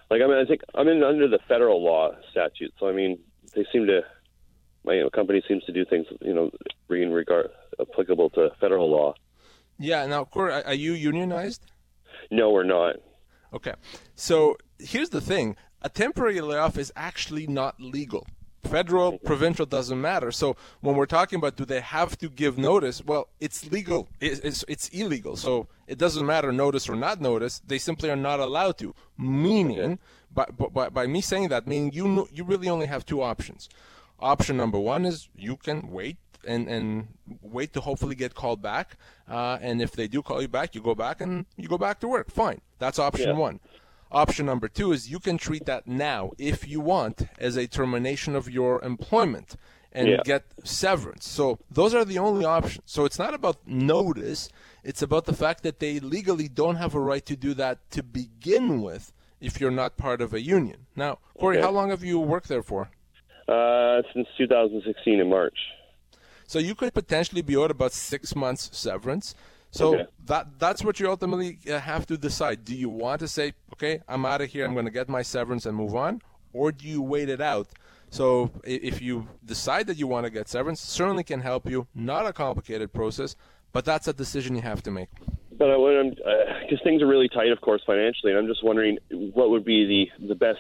like 0.10 0.24
I 0.24 0.26
mean, 0.26 0.44
I 0.44 0.46
think 0.46 0.62
I'm 0.74 0.88
in 0.88 1.04
under 1.04 1.28
the 1.28 1.40
federal 1.48 1.84
law 1.84 2.14
statute, 2.32 2.74
so 2.80 2.90
I 2.90 2.94
mean, 2.94 3.20
they 3.54 3.68
seem 3.72 3.86
to 3.86 4.02
my 4.84 4.96
you 4.96 5.02
know, 5.02 5.12
company 5.12 5.44
seems 5.48 5.64
to 5.66 5.72
do 5.72 5.86
things, 5.86 6.08
you 6.22 6.34
know, 6.34 6.50
in 6.90 7.12
regard 7.12 7.52
applicable 7.80 8.32
to 8.32 8.50
federal 8.60 8.90
law. 8.90 9.14
Yeah. 9.78 10.06
Now, 10.06 10.26
Corey, 10.26 10.64
are 10.64 10.74
you 10.74 10.94
unionized? 10.94 11.66
No, 12.32 12.50
we're 12.50 12.64
not. 12.64 12.96
Okay. 13.54 13.74
So 14.16 14.58
here's 14.80 15.10
the 15.10 15.22
thing: 15.22 15.56
a 15.82 15.90
temporary 15.90 16.42
layoff 16.42 16.78
is 16.78 16.92
actually 16.96 17.48
not 17.48 17.80
legal. 17.80 18.28
Federal, 18.64 19.14
mm-hmm. 19.14 19.28
provincial 19.28 19.66
doesn't 19.68 20.02
matter. 20.02 20.32
So 20.32 20.56
when 20.82 20.96
we're 20.96 21.06
talking 21.06 21.38
about 21.38 21.56
do 21.56 21.66
they 21.66 21.82
have 21.82 22.18
to 22.18 22.30
give 22.30 22.58
notice? 22.58 23.06
Well, 23.06 23.28
it's 23.40 23.72
legal. 23.72 24.10
It's, 24.20 24.40
it's, 24.40 24.66
it's 24.68 24.90
illegal. 24.90 25.36
So 25.36 25.68
it 25.88 26.00
doesn't 26.00 26.26
matter 26.26 26.52
notice 26.52 26.90
or 26.90 26.96
not 26.96 27.22
notice. 27.22 27.62
They 27.68 27.78
simply 27.78 28.10
are 28.10 28.16
not 28.16 28.40
allowed 28.40 28.80
to. 28.80 28.96
Meaning, 29.20 30.00
by, 30.34 30.46
by, 30.46 30.90
by 30.90 31.06
me 31.06 31.22
saying 31.22 31.50
that, 31.50 31.68
meaning 31.68 31.92
you 31.94 32.28
you 32.34 32.44
really 32.44 32.68
only 32.68 32.88
have 32.88 33.06
two 33.06 33.22
options. 33.22 33.70
Option 34.20 34.58
number 34.58 34.80
one 34.80 35.06
is 35.06 35.30
you 35.36 35.58
can 35.58 35.92
wait 35.92 36.18
and, 36.46 36.68
and 36.68 37.08
wait 37.42 37.74
to 37.74 37.82
hopefully 37.82 38.16
get 38.16 38.34
called 38.36 38.62
back. 38.62 38.98
Uh, 39.30 39.58
and 39.62 39.82
if 39.82 39.92
they 39.94 40.08
do 40.08 40.22
call 40.22 40.42
you 40.42 40.48
back, 40.48 40.76
you 40.76 40.82
go 40.82 40.96
back 40.96 41.22
and 41.22 41.46
you 41.58 41.68
go 41.68 41.78
back 41.78 42.00
to 42.02 42.08
work. 42.08 42.32
Fine. 42.32 42.62
That's 42.80 43.00
option 43.00 43.30
yeah. 43.30 43.36
one. 43.36 43.60
Option 44.12 44.46
number 44.46 44.68
two 44.68 44.92
is 44.92 45.10
you 45.10 45.20
can 45.20 45.38
treat 45.38 45.66
that 45.66 45.88
now, 45.88 46.32
if 46.38 46.68
you 46.68 46.80
want, 46.80 47.24
as 47.40 47.58
a 47.58 47.68
termination 47.68 48.36
of 48.36 48.50
your 48.50 48.82
employment. 48.84 49.56
and 49.98 50.10
Yeah. 50.10 50.18
get 50.26 50.44
severance. 50.66 51.26
So 51.26 51.58
those 51.72 51.94
are 51.94 52.04
the 52.04 52.20
only 52.20 52.44
options. 52.44 52.84
So 52.86 53.06
it's 53.06 53.18
not 53.18 53.34
about 53.34 53.66
notice, 53.66 54.50
it's 54.84 55.02
about 55.02 55.24
the 55.24 55.32
fact 55.32 55.64
that 55.64 55.80
they 55.80 56.02
legally 56.02 56.50
don't 56.50 56.76
have 56.76 56.96
a 56.96 57.00
right 57.00 57.26
to 57.26 57.38
do 57.38 57.54
that 57.54 57.78
to 57.92 58.04
begin 58.04 58.82
with 58.82 59.14
if 59.40 59.62
you're 59.62 59.72
not 59.72 59.96
part 59.96 60.20
of 60.20 60.34
a 60.34 60.42
union. 60.42 60.88
Now, 60.98 61.20
Corey, 61.40 61.58
Okay. 61.60 61.66
how 61.66 61.72
long 61.72 61.92
have 61.92 62.04
you 62.04 62.20
worked 62.20 62.50
there 62.50 62.62
for? 62.62 62.90
Uh, 63.48 64.02
since 64.14 64.28
2016 64.38 65.20
in 65.22 65.30
March. 65.30 65.58
So 66.48 66.60
you 66.60 66.76
could 66.76 66.94
potentially 66.94 67.42
be 67.42 67.56
owed 67.56 67.72
about 67.72 67.94
six 67.94 68.36
months 68.36 68.70
severance. 68.78 69.36
So 69.72 69.94
Okay. 69.94 70.06
that 70.26 70.60
that's 70.60 70.84
what 70.84 71.00
you 71.00 71.10
ultimately 71.10 71.60
uh, 71.70 71.80
have 71.80 72.06
to 72.08 72.18
decide. 72.18 72.64
Do 72.64 72.76
you 72.76 72.90
want 72.90 73.20
to 73.20 73.28
say, 73.28 73.54
okay, 73.74 74.02
I'm 74.08 74.26
out 74.26 74.42
of 74.42 74.50
here, 74.50 74.66
I'm 74.66 74.74
going 74.74 74.86
to 74.86 74.92
get 74.92 75.10
my 75.10 75.22
severance 75.22 75.66
and 75.66 75.76
move 75.76 75.96
on, 75.96 76.22
or 76.54 76.72
do 76.72 76.88
you 76.88 77.02
wait 77.02 77.30
it 77.30 77.42
out? 77.42 77.68
So 78.10 78.52
if 78.64 79.02
you 79.02 79.28
decide 79.44 79.88
that 79.88 79.98
you 79.98 80.08
want 80.08 80.26
to 80.26 80.30
get 80.30 80.48
severance, 80.48 80.80
certainly 80.80 81.24
can 81.24 81.42
help 81.42 81.70
you. 81.70 81.88
Not 81.94 82.26
a 82.26 82.32
complicated 82.32 82.94
process, 82.94 83.36
but 83.74 83.84
that's 83.84 84.08
a 84.08 84.14
decision 84.14 84.56
you 84.56 84.62
have 84.62 84.82
to 84.84 84.92
make. 84.92 85.10
But 85.58 85.70
I, 85.72 85.74
I'm 85.74 86.10
because 86.12 86.82
things 86.84 87.02
are 87.02 87.08
really 87.08 87.28
tight, 87.28 87.52
of 87.52 87.60
course, 87.60 87.82
financially, 87.86 88.32
and 88.32 88.40
I'm 88.40 88.48
just 88.48 88.64
wondering 88.64 88.98
what 89.10 89.50
would 89.50 89.66
be 89.66 90.10
the 90.20 90.28
the 90.28 90.36
best 90.36 90.60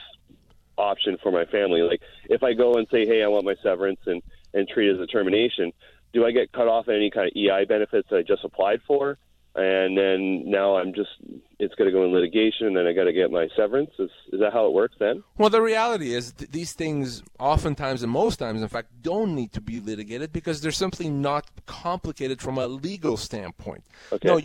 option 0.77 1.17
for 1.23 1.31
my 1.31 1.45
family. 1.45 1.81
Like, 1.81 2.01
if 2.29 2.43
I 2.43 2.53
go 2.53 2.73
and 2.75 2.87
say, 2.91 3.05
"Hey, 3.05 3.23
I 3.23 3.27
want 3.27 3.45
my 3.45 3.55
severance," 3.63 3.99
and 4.05 4.21
and 4.55 4.67
treat 4.67 4.89
as 4.91 4.99
a 4.99 5.05
termination, 5.05 5.71
do 6.13 6.25
I 6.25 6.31
get 6.31 6.51
cut 6.51 6.67
off 6.67 6.87
any 6.87 7.11
kind 7.11 7.27
of 7.27 7.33
EI 7.35 7.65
benefits 7.65 8.07
that 8.09 8.17
I 8.17 8.21
just 8.23 8.43
applied 8.43 8.79
for? 8.87 9.17
And 9.57 9.97
then 9.97 10.49
now 10.51 10.75
I'm 10.75 10.93
just 10.93 11.11
it's 11.59 11.73
going 11.75 11.89
to 11.89 11.91
go 11.97 12.03
in 12.03 12.11
litigation, 12.11 12.67
and 12.67 12.75
then 12.75 12.87
I 12.87 12.91
got 12.91 13.05
to 13.05 13.13
get 13.13 13.31
my 13.31 13.47
severance. 13.55 13.89
Is 13.97 14.09
is 14.33 14.41
that 14.41 14.51
how 14.51 14.65
it 14.65 14.73
works 14.73 14.95
then? 14.99 15.23
Well, 15.37 15.49
the 15.49 15.61
reality 15.61 16.13
is 16.13 16.33
th- 16.33 16.51
these 16.51 16.73
things 16.73 17.23
oftentimes 17.39 18.03
and 18.03 18.11
most 18.11 18.35
times, 18.35 18.61
in 18.61 18.67
fact, 18.67 18.89
don't 19.01 19.33
need 19.33 19.53
to 19.53 19.61
be 19.61 19.79
litigated 19.79 20.33
because 20.33 20.59
they're 20.59 20.73
simply 20.73 21.09
not 21.09 21.45
complicated 21.67 22.41
from 22.41 22.57
a 22.57 22.67
legal 22.67 23.15
standpoint. 23.15 23.85
Okay. 24.11 24.27
No, 24.27 24.41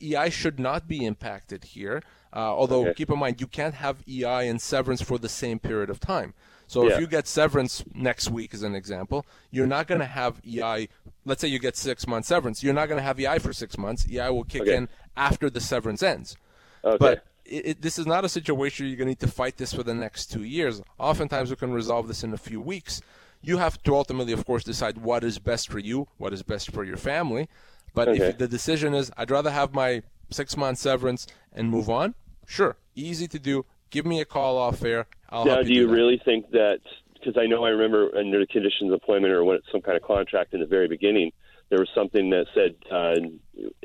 EI 0.00 0.30
should 0.30 0.60
not 0.60 0.86
be 0.86 1.04
impacted 1.04 1.64
here. 1.64 2.00
Uh, 2.32 2.38
although, 2.38 2.82
Okay. 2.82 2.94
keep 2.94 3.10
in 3.10 3.18
mind, 3.18 3.40
you 3.40 3.48
can't 3.48 3.74
have 3.74 4.04
EI 4.08 4.46
and 4.46 4.60
severance 4.62 5.02
for 5.02 5.18
the 5.18 5.28
same 5.28 5.58
period 5.58 5.90
of 5.90 5.98
time. 5.98 6.32
So 6.68 6.86
Yeah. 6.86 6.94
if 6.94 7.00
you 7.00 7.06
get 7.08 7.26
severance 7.26 7.82
next 7.94 8.30
week, 8.30 8.54
as 8.54 8.62
an 8.62 8.74
example, 8.76 9.26
you're 9.50 9.66
not 9.66 9.86
going 9.88 10.00
to 10.00 10.06
have 10.06 10.40
EI. 10.46 10.88
Let's 11.24 11.40
say 11.40 11.48
you 11.48 11.58
get 11.58 11.76
six 11.76 12.06
months 12.06 12.28
severance. 12.28 12.62
You're 12.62 12.74
not 12.74 12.88
going 12.88 12.98
to 12.98 13.02
have 13.02 13.18
EI 13.18 13.38
for 13.40 13.52
six 13.52 13.76
months. 13.76 14.06
EI 14.08 14.28
will 14.30 14.44
kick 14.44 14.62
Okay. 14.62 14.76
in 14.76 14.88
after 15.16 15.50
the 15.50 15.60
severance 15.60 16.02
ends. 16.02 16.36
Okay. 16.84 16.96
But 16.98 17.24
it, 17.44 17.66
it, 17.66 17.82
this 17.82 17.98
is 17.98 18.06
not 18.06 18.24
a 18.24 18.28
situation 18.28 18.84
where 18.84 18.88
you're 18.90 18.98
going 18.98 19.06
to 19.06 19.10
need 19.12 19.20
to 19.20 19.26
fight 19.34 19.56
this 19.56 19.72
for 19.72 19.82
the 19.82 19.94
next 19.94 20.26
two 20.30 20.44
years. 20.44 20.82
Oftentimes, 20.98 21.48
we 21.50 21.56
can 21.56 21.72
resolve 21.72 22.06
this 22.06 22.22
in 22.22 22.32
a 22.34 22.38
few 22.38 22.60
weeks. 22.60 23.00
You 23.40 23.56
have 23.56 23.82
to 23.84 23.94
ultimately, 23.96 24.34
of 24.34 24.44
course, 24.44 24.62
decide 24.62 24.98
what 24.98 25.24
is 25.24 25.38
best 25.38 25.70
for 25.70 25.78
you, 25.78 26.06
what 26.18 26.32
is 26.34 26.42
best 26.42 26.70
for 26.70 26.84
your 26.84 26.96
family. 26.98 27.48
But 27.94 28.08
Okay. 28.08 28.18
if 28.28 28.38
the 28.38 28.46
decision 28.46 28.92
is, 28.94 29.10
I'd 29.16 29.30
rather 29.30 29.50
have 29.50 29.72
my 29.72 30.02
six 30.30 30.54
month 30.56 30.78
severance 30.78 31.26
and 31.52 31.70
move 31.70 31.88
on, 31.88 32.14
sure, 32.46 32.76
easy 32.94 33.26
to 33.28 33.38
do. 33.38 33.64
Give 33.90 34.06
me 34.06 34.20
a 34.20 34.24
call 34.24 34.58
off 34.58 34.82
air. 34.84 35.06
I'll 35.30 35.44
now, 35.44 35.54
help 35.56 35.66
do 35.66 35.72
you 35.72 35.80
you 35.80 35.86
do 35.86 35.88
that. 35.90 35.96
really 35.96 36.22
think 36.24 36.50
that? 36.50 36.80
Because 37.14 37.36
I 37.36 37.46
know 37.46 37.64
I 37.64 37.70
remember 37.70 38.16
under 38.16 38.38
the 38.38 38.46
conditions 38.46 38.90
of 38.90 38.94
employment 38.94 39.32
or 39.32 39.44
when 39.44 39.56
it's 39.56 39.66
some 39.72 39.80
kind 39.80 39.96
of 39.96 40.02
contract 40.02 40.54
in 40.54 40.60
the 40.60 40.66
very 40.66 40.88
beginning, 40.88 41.32
there 41.68 41.78
was 41.80 41.88
something 41.94 42.30
that 42.30 42.46
said 42.54 42.76
uh, 42.90 43.16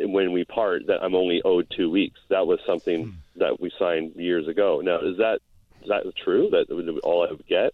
when 0.08 0.32
we 0.32 0.46
part 0.46 0.88
that 0.88 1.04
I'm 1.04 1.16
only 1.16 1.42
owed 1.44 1.68
two 1.76 1.90
weeks. 1.90 2.20
That 2.30 2.46
was 2.48 2.60
something 2.66 3.06
Hmm. 3.06 3.40
that 3.40 3.60
we 3.60 3.72
signed 3.80 4.14
years 4.16 4.48
ago. 4.48 4.82
Now, 4.84 5.00
is 5.00 5.18
that 5.18 5.40
is 5.82 5.90
that 5.90 6.04
true? 6.24 6.50
That 6.52 6.74
was 6.74 6.88
all 7.04 7.28
I 7.28 7.32
would 7.32 7.46
get? 7.48 7.74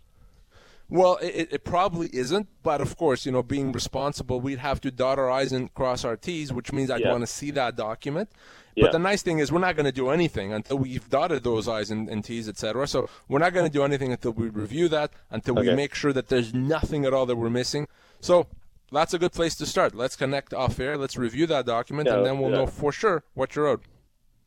Well, 0.91 1.17
it, 1.21 1.49
it 1.51 1.63
probably 1.63 2.09
isn't, 2.11 2.47
but 2.63 2.81
of 2.81 2.97
course, 2.97 3.23
you 3.23 3.31
know, 3.31 3.43
being 3.43 3.71
responsible, 3.71 4.41
we'd 4.41 4.57
have 4.57 4.81
to 4.81 4.89
dot 4.89 5.19
our 5.19 5.29
I's 5.29 5.51
and 5.51 5.71
cross 5.75 6.03
our 6.03 6.15
T's, 6.17 6.51
which 6.51 6.71
means 6.73 6.89
I'd 6.89 7.01
Yeah. 7.01 7.11
want 7.11 7.21
to 7.21 7.27
see 7.27 7.51
that 7.51 7.75
document. 7.75 8.29
Yeah. 8.75 8.85
But 8.85 8.91
the 8.93 8.99
nice 8.99 9.21
thing 9.21 9.39
is, 9.39 9.51
we're 9.51 9.59
not 9.59 9.75
going 9.75 9.85
to 9.85 9.91
do 9.91 10.09
anything 10.09 10.53
until 10.53 10.77
we've 10.77 11.09
dotted 11.09 11.43
those 11.43 11.67
I's 11.67 11.91
and, 11.91 12.07
and 12.09 12.23
T's, 12.23 12.47
etc. 12.47 12.87
So 12.87 13.09
we're 13.27 13.39
not 13.39 13.53
going 13.53 13.65
to 13.65 13.71
do 13.71 13.83
anything 13.83 14.11
until 14.11 14.31
we 14.31 14.49
review 14.49 14.87
that, 14.89 15.11
until 15.29 15.55
we 15.55 15.73
make 15.73 15.93
sure 15.95 16.13
that 16.13 16.27
there's 16.29 16.53
nothing 16.53 17.05
at 17.05 17.13
all 17.13 17.25
that 17.25 17.35
we're 17.35 17.49
missing. 17.49 17.87
So 18.21 18.47
that's 18.91 19.13
a 19.13 19.19
good 19.19 19.33
place 19.33 19.55
to 19.55 19.65
start. 19.65 19.95
Let's 19.95 20.15
connect 20.15 20.53
off 20.53 20.79
air, 20.79 20.97
let's 20.97 21.17
review 21.17 21.45
that 21.47 21.65
document, 21.65 22.07
Yeah, 22.07 22.17
and 22.17 22.25
then 22.25 22.39
we'll 22.39 22.51
yeah. 22.51 22.57
know 22.57 22.67
for 22.67 22.91
sure 22.91 23.23
what 23.33 23.55
you're 23.55 23.67
owed. 23.67 23.81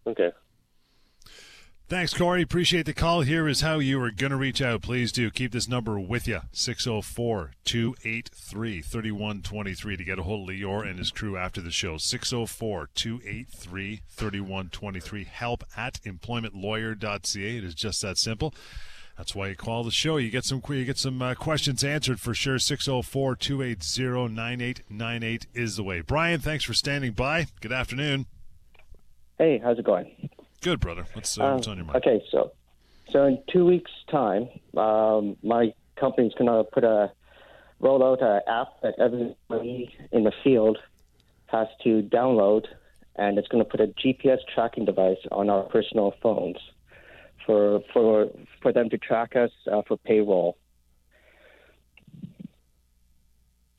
Okay. 0.07 0.33
Thanks, 1.89 2.15
Corey. 2.15 2.41
Appreciate 2.41 2.87
the 2.87 2.95
call. 2.95 3.21
Here 3.21 3.47
is 3.47 3.61
how 3.61 3.79
you 3.79 4.01
are 4.03 4.11
going 4.11 4.31
to 4.31 4.37
reach 4.37 4.63
out. 4.63 4.81
Please 4.81 5.13
do 5.13 5.31
keep 5.31 5.53
this 5.53 5.69
number 5.69 6.01
with 6.01 6.27
you 6.27 6.41
604 6.53 7.53
283 7.65 8.81
3123 8.81 9.97
to 9.99 10.05
get 10.05 10.19
a 10.19 10.23
hold 10.23 10.49
of 10.49 10.57
Lior 10.57 10.89
and 10.89 10.99
his 10.99 11.11
crew 11.11 11.37
after 11.37 11.61
the 11.61 11.71
show. 11.71 11.99
604 11.99 12.89
283 12.95 14.01
3123. 14.09 15.25
Help 15.25 15.65
at 15.77 16.01
employmentlawyer.ca. 16.05 17.57
It 17.59 17.65
is 17.65 17.75
just 17.75 18.01
that 18.01 18.17
simple. 18.17 18.55
That's 19.19 19.35
why 19.35 19.49
you 19.49 19.57
call 19.57 19.85
the 19.85 19.91
show. 19.91 20.17
You 20.17 20.31
get 20.31 20.45
some 20.45 20.63
you 20.69 20.85
get 20.87 20.99
some 20.99 21.21
uh, 21.21 21.35
questions 21.35 21.85
answered 21.85 22.21
for 22.21 22.35
sure. 22.35 22.59
604 22.59 23.37
280 23.37 24.35
9898 24.35 25.47
is 25.53 25.77
the 25.77 25.85
way. 25.85 26.01
Brian, 26.01 26.41
thanks 26.41 26.65
for 26.65 26.73
standing 26.73 27.13
by. 27.13 27.47
Good 27.61 27.73
afternoon. 27.73 28.27
Hey, 29.39 29.61
how's 29.63 29.79
it 29.79 29.85
going? 29.85 30.31
Good, 30.63 30.79
brother. 30.81 31.05
What's, 31.13 31.39
uh, 31.39 31.43
Um, 31.45 31.55
what's 31.57 31.69
on 31.69 31.77
your 31.77 31.87
mind? 31.87 31.97
Okay, 31.97 32.23
so 32.31 32.53
so 33.11 33.25
in 33.25 33.43
two 33.53 33.67
weeks' 33.67 33.91
time, 34.11 34.49
um, 34.77 35.37
my 35.43 35.73
company's 35.99 36.33
gonna 36.35 36.63
put 36.65 36.85
a 36.85 37.13
roll 37.81 38.05
out 38.05 38.23
an 38.23 38.41
app 38.47 38.69
that 38.83 38.95
everybody 38.99 39.93
in 40.13 40.23
the 40.23 40.33
field 40.45 40.79
has 41.47 41.67
to 41.83 42.03
download, 42.03 42.65
and 43.17 43.39
it's 43.39 43.49
going 43.49 43.63
to 43.63 43.69
put 43.69 43.81
a 43.81 43.89
GPS 43.89 44.39
tracking 44.55 44.85
device 44.85 45.19
on 45.33 45.51
our 45.51 45.65
personal 45.65 46.15
phones 46.23 46.57
for 47.45 47.81
for 47.93 48.29
for 48.63 48.73
them 48.73 48.89
to 48.89 48.99
track 48.99 49.35
us 49.35 49.51
uh, 49.71 49.83
for 49.87 49.97
payroll. 49.99 50.57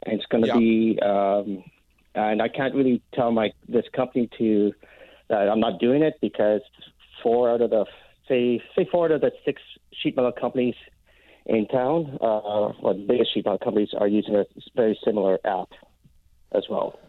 And 0.06 0.16
it's 0.20 0.26
going 0.26 0.44
to 0.44 0.48
Yeah. 0.50 0.58
be, 0.60 1.00
um, 1.02 1.64
and 2.14 2.42
I 2.42 2.50
can't 2.50 2.76
really 2.76 3.02
tell 3.14 3.32
my 3.32 3.54
this 3.70 3.86
company 3.96 4.28
to 4.38 4.74
that 5.34 5.50
I'm 5.50 5.60
not 5.60 5.80
doing 5.80 6.04
it 6.04 6.16
because 6.22 6.62
four 7.22 7.50
out 7.50 7.62
of 7.62 7.72
the 7.72 7.86
say 8.28 8.62
say 8.76 8.88
four 8.92 9.06
out 9.06 9.12
of 9.12 9.22
the 9.22 9.32
six 9.44 9.62
sheet 9.92 10.16
metal 10.16 10.32
companies 10.32 10.76
in 11.46 11.68
town, 11.68 12.18
uh, 12.22 12.26
or 12.26 12.94
the 12.94 13.06
biggest 13.08 13.34
sheet 13.34 13.46
metal 13.46 13.58
companies, 13.58 13.90
are 13.98 14.08
using 14.08 14.36
a 14.36 14.46
very 14.76 14.98
similar 15.04 15.40
app 15.44 15.70
as 16.54 16.64
well. 16.70 17.00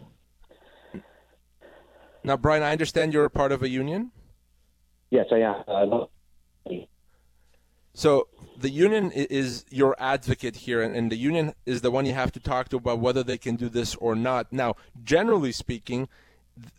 Now, 2.25 2.37
Brian, 2.39 2.63
I 2.63 2.73
understand 2.73 3.13
you're 3.13 3.27
a 3.27 3.31
part 3.31 3.53
of 3.53 3.63
a 3.63 3.69
union. 3.69 4.11
Yes, 5.11 5.27
I 5.31 5.41
am. 5.41 5.63
Uh, 5.69 6.07
So 7.93 8.27
the 8.59 8.71
union 8.71 9.13
is 9.13 9.65
your 9.71 9.95
advocate 9.99 10.57
here, 10.57 10.83
and 10.83 11.13
the 11.13 11.17
union 11.17 11.53
is 11.65 11.83
the 11.83 11.93
one 11.93 12.07
you 12.07 12.15
have 12.15 12.33
to 12.33 12.41
talk 12.41 12.69
to 12.71 12.77
about 12.77 12.99
whether 12.99 13.23
they 13.23 13.39
can 13.39 13.55
do 13.55 13.69
this 13.69 13.95
or 13.97 14.17
not. 14.17 14.53
Now, 14.53 14.75
generally 15.05 15.53
speaking, 15.53 16.09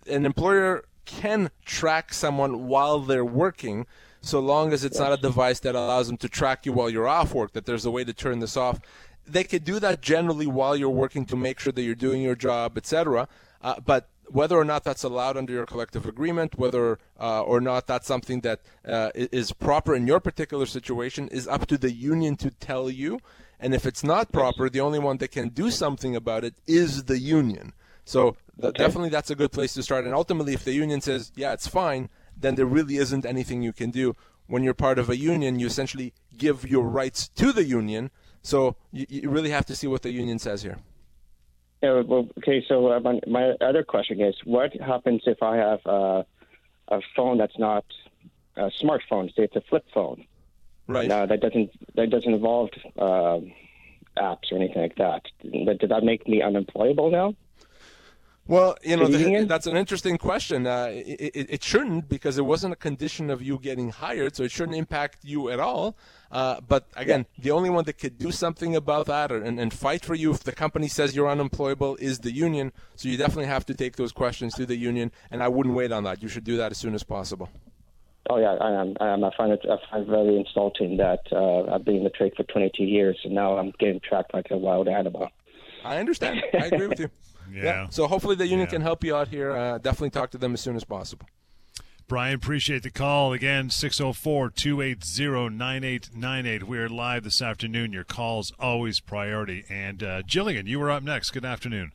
an 0.07 0.25
employer 0.25 0.83
can 1.05 1.51
track 1.65 2.13
someone 2.13 2.67
while 2.67 2.99
they're 2.99 3.25
working, 3.25 3.85
so 4.21 4.39
long 4.39 4.73
as 4.73 4.83
it's 4.83 4.99
not 4.99 5.13
a 5.13 5.17
device 5.17 5.59
that 5.61 5.75
allows 5.75 6.07
them 6.07 6.17
to 6.17 6.29
track 6.29 6.65
you 6.65 6.73
while 6.73 6.89
you're 6.89 7.07
off 7.07 7.33
work. 7.33 7.53
That 7.53 7.65
there's 7.65 7.85
a 7.85 7.91
way 7.91 8.03
to 8.03 8.13
turn 8.13 8.39
this 8.39 8.57
off. 8.57 8.79
They 9.27 9.43
could 9.43 9.63
do 9.63 9.79
that 9.79 10.01
generally 10.01 10.47
while 10.47 10.75
you're 10.75 10.89
working 10.89 11.25
to 11.27 11.35
make 11.35 11.59
sure 11.59 11.73
that 11.73 11.81
you're 11.81 11.95
doing 11.95 12.21
your 12.21 12.35
job, 12.35 12.77
etc. 12.77 13.27
Uh, 13.61 13.75
but 13.83 14.09
whether 14.27 14.57
or 14.57 14.65
not 14.65 14.83
that's 14.83 15.03
allowed 15.03 15.37
under 15.37 15.53
your 15.53 15.65
collective 15.65 16.05
agreement, 16.05 16.57
whether 16.57 16.99
uh, 17.19 17.41
or 17.41 17.61
not 17.61 17.87
that's 17.87 18.07
something 18.07 18.41
that 18.41 18.61
uh, 18.87 19.11
is 19.15 19.51
proper 19.51 19.95
in 19.95 20.07
your 20.07 20.19
particular 20.19 20.65
situation, 20.65 21.27
is 21.29 21.47
up 21.47 21.67
to 21.67 21.77
the 21.77 21.91
union 21.91 22.35
to 22.37 22.51
tell 22.51 22.89
you. 22.89 23.19
And 23.59 23.73
if 23.73 23.85
it's 23.85 24.03
not 24.03 24.31
proper, 24.31 24.69
the 24.69 24.81
only 24.81 24.99
one 24.99 25.17
that 25.17 25.31
can 25.31 25.49
do 25.49 25.71
something 25.71 26.15
about 26.15 26.43
it 26.43 26.55
is 26.67 27.05
the 27.05 27.19
union. 27.19 27.73
So 28.03 28.37
th- 28.61 28.73
definitely 28.73 29.09
that's 29.09 29.31
a 29.31 29.35
good 29.35 29.51
place 29.51 29.73
to 29.73 29.83
start. 29.83 30.05
And 30.05 30.13
ultimately, 30.13 30.53
if 30.53 30.63
the 30.63 30.73
union 30.73 31.01
says, 31.01 31.31
yeah, 31.35 31.53
it's 31.53 31.67
fine, 31.67 32.09
then 32.37 32.55
there 32.55 32.65
really 32.65 32.97
isn't 32.97 33.25
anything 33.25 33.61
you 33.61 33.73
can 33.73 33.91
do. 33.91 34.15
When 34.47 34.63
you're 34.63 34.75
part 34.75 34.99
of 34.99 35.09
a 35.09 35.17
union, 35.17 35.59
you 35.59 35.67
essentially 35.67 36.13
give 36.37 36.69
your 36.69 36.83
rights 36.83 37.27
to 37.29 37.51
the 37.51 37.63
union. 37.63 38.11
So 38.41 38.75
you, 38.91 39.05
you 39.09 39.29
really 39.29 39.49
have 39.49 39.65
to 39.67 39.75
see 39.75 39.87
what 39.87 40.03
the 40.03 40.11
union 40.11 40.37
says 40.39 40.61
here. 40.61 40.79
Yeah, 41.81 42.01
well, 42.01 42.27
okay, 42.39 42.63
so 42.67 42.91
uh, 42.91 42.99
my, 42.99 43.19
my 43.27 43.51
other 43.61 43.83
question 43.83 44.21
is, 44.21 44.35
what 44.43 44.73
happens 44.79 45.23
if 45.25 45.41
I 45.41 45.57
have 45.57 45.79
uh, 45.85 46.23
a 46.89 47.01
phone 47.15 47.37
that's 47.37 47.57
not 47.57 47.85
a 48.55 48.71
smartphone? 48.81 49.27
Say 49.35 49.43
it's 49.43 49.55
a 49.55 49.61
flip 49.61 49.85
phone. 49.93 50.25
Right. 50.87 51.07
Now 51.07 51.25
that 51.25 51.41
doesn't 51.41 51.71
that 51.95 52.11
doesn't 52.11 52.31
involve 52.31 52.69
um 52.99 53.51
apps 54.17 54.51
or 54.51 54.57
anything 54.57 54.81
like 54.81 54.95
that. 54.97 55.23
But 55.65 55.79
Did 55.79 55.89
that 55.89 56.03
make 56.03 56.27
me 56.27 56.41
unemployable 56.41 57.09
now? 57.09 57.33
Well, 58.47 58.77
you 58.83 58.95
know, 58.95 59.07
the, 59.07 59.45
that's 59.45 59.65
an 59.65 59.75
interesting 59.75 60.19
question. 60.19 60.67
Uh, 60.67 60.89
it, 60.91 61.31
it, 61.33 61.47
it, 61.49 61.63
shouldn't 61.63 62.07
because 62.07 62.37
it 62.37 62.45
wasn't 62.45 62.73
a 62.73 62.75
condition 62.75 63.31
of 63.31 63.41
you 63.41 63.57
getting 63.57 63.89
hired, 63.89 64.35
so 64.35 64.43
it 64.43 64.51
shouldn't 64.51 64.77
impact 64.77 65.19
you 65.23 65.49
at 65.49 65.59
all. 65.59 65.97
Uh, 66.31 66.61
but 66.61 66.87
again, 66.95 67.25
yeah. 67.37 67.43
the 67.43 67.51
only 67.51 67.71
one 67.71 67.85
that 67.85 67.93
could 67.93 68.19
do 68.19 68.31
something 68.31 68.75
about 68.75 69.07
that 69.07 69.31
or, 69.31 69.41
and, 69.41 69.59
and 69.59 69.73
fight 69.73 70.05
for 70.05 70.13
you 70.13 70.29
if 70.29 70.43
the 70.43 70.51
company 70.51 70.87
says 70.87 71.15
you're 71.15 71.27
unemployable 71.27 71.95
is 71.95 72.19
the 72.19 72.31
union. 72.31 72.71
So 72.95 73.09
you 73.09 73.17
definitely 73.17 73.47
have 73.47 73.65
to 73.65 73.73
take 73.73 73.95
those 73.95 74.11
questions 74.11 74.53
to 74.55 74.65
the 74.67 74.75
union, 74.75 75.11
and 75.31 75.41
I 75.41 75.47
wouldn't 75.47 75.73
wait 75.73 75.91
on 75.91 76.03
that. 76.03 76.21
You 76.21 76.29
should 76.29 76.43
do 76.43 76.57
that 76.57 76.71
as 76.71 76.77
soon 76.77 76.93
as 76.93 77.01
possible. 77.01 77.49
Oh 78.29 78.37
yeah, 78.37 78.53
I 78.53 78.71
am. 78.79 78.95
I, 78.99 79.07
am. 79.09 79.23
I 79.23 79.31
find 79.35 79.53
it. 79.53 79.65
I 79.65 79.77
find 79.89 80.03
it 80.03 80.09
very 80.09 80.37
insulting 80.37 80.97
that 80.97 81.21
uh, 81.31 81.63
I've 81.73 81.85
been 81.85 81.97
in 81.97 82.03
the 82.03 82.09
trade 82.11 82.33
for 82.37 82.43
22 82.43 82.83
years, 82.83 83.19
and 83.23 83.33
now 83.33 83.57
I'm 83.57 83.71
getting 83.79 83.99
tracked 84.01 84.35
like 84.35 84.47
a 84.51 84.57
wild 84.57 84.87
animal. 84.87 85.29
I 85.83 85.97
understand. 85.97 86.43
I 86.53 86.65
agree 86.65 86.87
with 86.87 86.99
you. 86.99 87.09
Yeah. 87.51 87.63
yeah. 87.63 87.89
So 87.89 88.07
hopefully 88.07 88.35
the 88.35 88.47
union 88.47 88.67
yeah. 88.67 88.71
can 88.71 88.81
help 88.81 89.03
you 89.03 89.15
out 89.15 89.29
here. 89.29 89.51
Uh, 89.51 89.77
definitely 89.77 90.11
talk 90.11 90.31
to 90.31 90.37
them 90.37 90.53
as 90.53 90.61
soon 90.61 90.75
as 90.75 90.83
possible. 90.83 91.27
Brian, 92.07 92.35
appreciate 92.35 92.83
the 92.83 92.91
call. 92.91 93.33
Again, 93.33 93.71
604 93.71 94.51
280 94.51 95.55
9898. 95.55 96.63
We're 96.63 96.87
live 96.87 97.23
this 97.23 97.41
afternoon. 97.41 97.93
Your 97.93 98.03
call's 98.03 98.53
always 98.59 98.99
priority. 98.99 99.65
And 99.69 100.03
uh, 100.03 100.21
Jillian, 100.21 100.67
you 100.67 100.79
were 100.79 100.91
up 100.91 101.01
next. 101.01 101.31
Good 101.31 101.45
afternoon. 101.45 101.93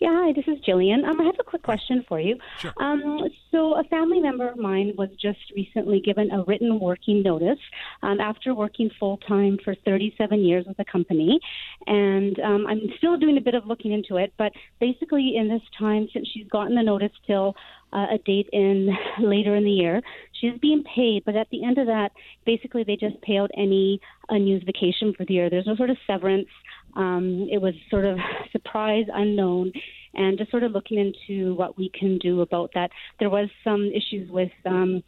Yeah, 0.00 0.08
hi, 0.12 0.32
this 0.32 0.46
is 0.46 0.62
Jillian. 0.66 1.04
Um, 1.04 1.20
I 1.20 1.24
have 1.24 1.36
a 1.38 1.44
quick 1.44 1.62
question 1.62 2.04
for 2.08 2.18
you. 2.18 2.36
Sure. 2.58 2.72
Um, 2.80 3.20
so, 3.50 3.78
a 3.78 3.84
family 3.84 4.20
member 4.20 4.48
of 4.48 4.56
mine 4.56 4.94
was 4.96 5.10
just 5.20 5.38
recently 5.54 6.00
given 6.00 6.30
a 6.30 6.42
written 6.44 6.80
working 6.80 7.22
notice 7.22 7.58
um, 8.02 8.20
after 8.20 8.54
working 8.54 8.90
full 8.98 9.18
time 9.18 9.58
for 9.62 9.74
37 9.84 10.40
years 10.40 10.64
with 10.66 10.76
the 10.76 10.84
company. 10.84 11.38
And 11.86 12.38
um, 12.40 12.66
I'm 12.66 12.80
still 12.98 13.16
doing 13.18 13.36
a 13.36 13.40
bit 13.40 13.54
of 13.54 13.66
looking 13.66 13.92
into 13.92 14.16
it, 14.16 14.32
but 14.38 14.52
basically, 14.80 15.34
in 15.36 15.48
this 15.48 15.62
time, 15.78 16.08
since 16.12 16.26
she's 16.32 16.48
gotten 16.48 16.74
the 16.74 16.82
notice 16.82 17.12
till 17.26 17.54
uh, 17.92 18.06
a 18.12 18.18
date 18.18 18.48
in 18.52 18.96
later 19.20 19.54
in 19.56 19.64
the 19.64 19.70
year. 19.70 20.00
She's 20.40 20.58
being 20.60 20.84
paid, 20.84 21.24
but 21.24 21.36
at 21.36 21.48
the 21.50 21.64
end 21.64 21.78
of 21.78 21.86
that, 21.86 22.12
basically 22.46 22.84
they 22.84 22.96
just 22.96 23.20
pay 23.22 23.36
out 23.36 23.50
any 23.56 24.00
unused 24.28 24.66
vacation 24.66 25.12
for 25.16 25.24
the 25.24 25.34
year. 25.34 25.50
There's 25.50 25.66
no 25.66 25.76
sort 25.76 25.90
of 25.90 25.96
severance. 26.06 26.48
Um, 26.96 27.48
it 27.50 27.58
was 27.58 27.74
sort 27.90 28.04
of 28.04 28.18
surprise, 28.52 29.06
unknown, 29.12 29.72
and 30.14 30.38
just 30.38 30.50
sort 30.50 30.62
of 30.62 30.72
looking 30.72 30.98
into 30.98 31.54
what 31.54 31.76
we 31.76 31.90
can 31.90 32.18
do 32.18 32.40
about 32.40 32.72
that. 32.74 32.90
There 33.18 33.30
was 33.30 33.48
some 33.62 33.90
issues 33.94 34.30
with 34.30 34.52
um, 34.66 35.02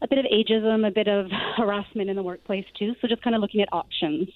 a 0.00 0.08
bit 0.08 0.18
of 0.18 0.26
ageism, 0.26 0.86
a 0.86 0.90
bit 0.90 1.08
of 1.08 1.30
harassment 1.56 2.10
in 2.10 2.16
the 2.16 2.22
workplace 2.22 2.66
too. 2.78 2.94
So 3.00 3.08
just 3.08 3.22
kind 3.22 3.36
of 3.36 3.40
looking 3.40 3.60
at 3.60 3.68
options. 3.72 4.28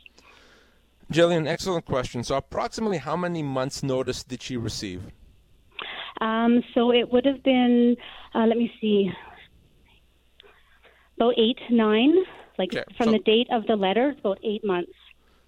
Jillian, 1.12 1.46
excellent 1.46 1.84
question. 1.84 2.24
So, 2.24 2.36
approximately 2.36 2.98
how 2.98 3.16
many 3.16 3.42
months' 3.42 3.82
notice 3.82 4.24
did 4.24 4.42
she 4.42 4.56
receive? 4.56 5.02
Um, 6.20 6.62
so 6.74 6.90
it 6.92 7.12
would 7.12 7.24
have 7.26 7.42
been, 7.42 7.96
uh, 8.34 8.46
let 8.46 8.56
me 8.56 8.72
see, 8.80 9.12
about 11.16 11.34
eight, 11.38 11.58
nine, 11.70 12.14
like 12.58 12.74
okay. 12.74 12.84
from 12.96 13.06
so, 13.06 13.12
the 13.12 13.18
date 13.20 13.46
of 13.52 13.66
the 13.66 13.76
letter, 13.76 14.16
about 14.18 14.38
eight 14.42 14.64
months. 14.64 14.92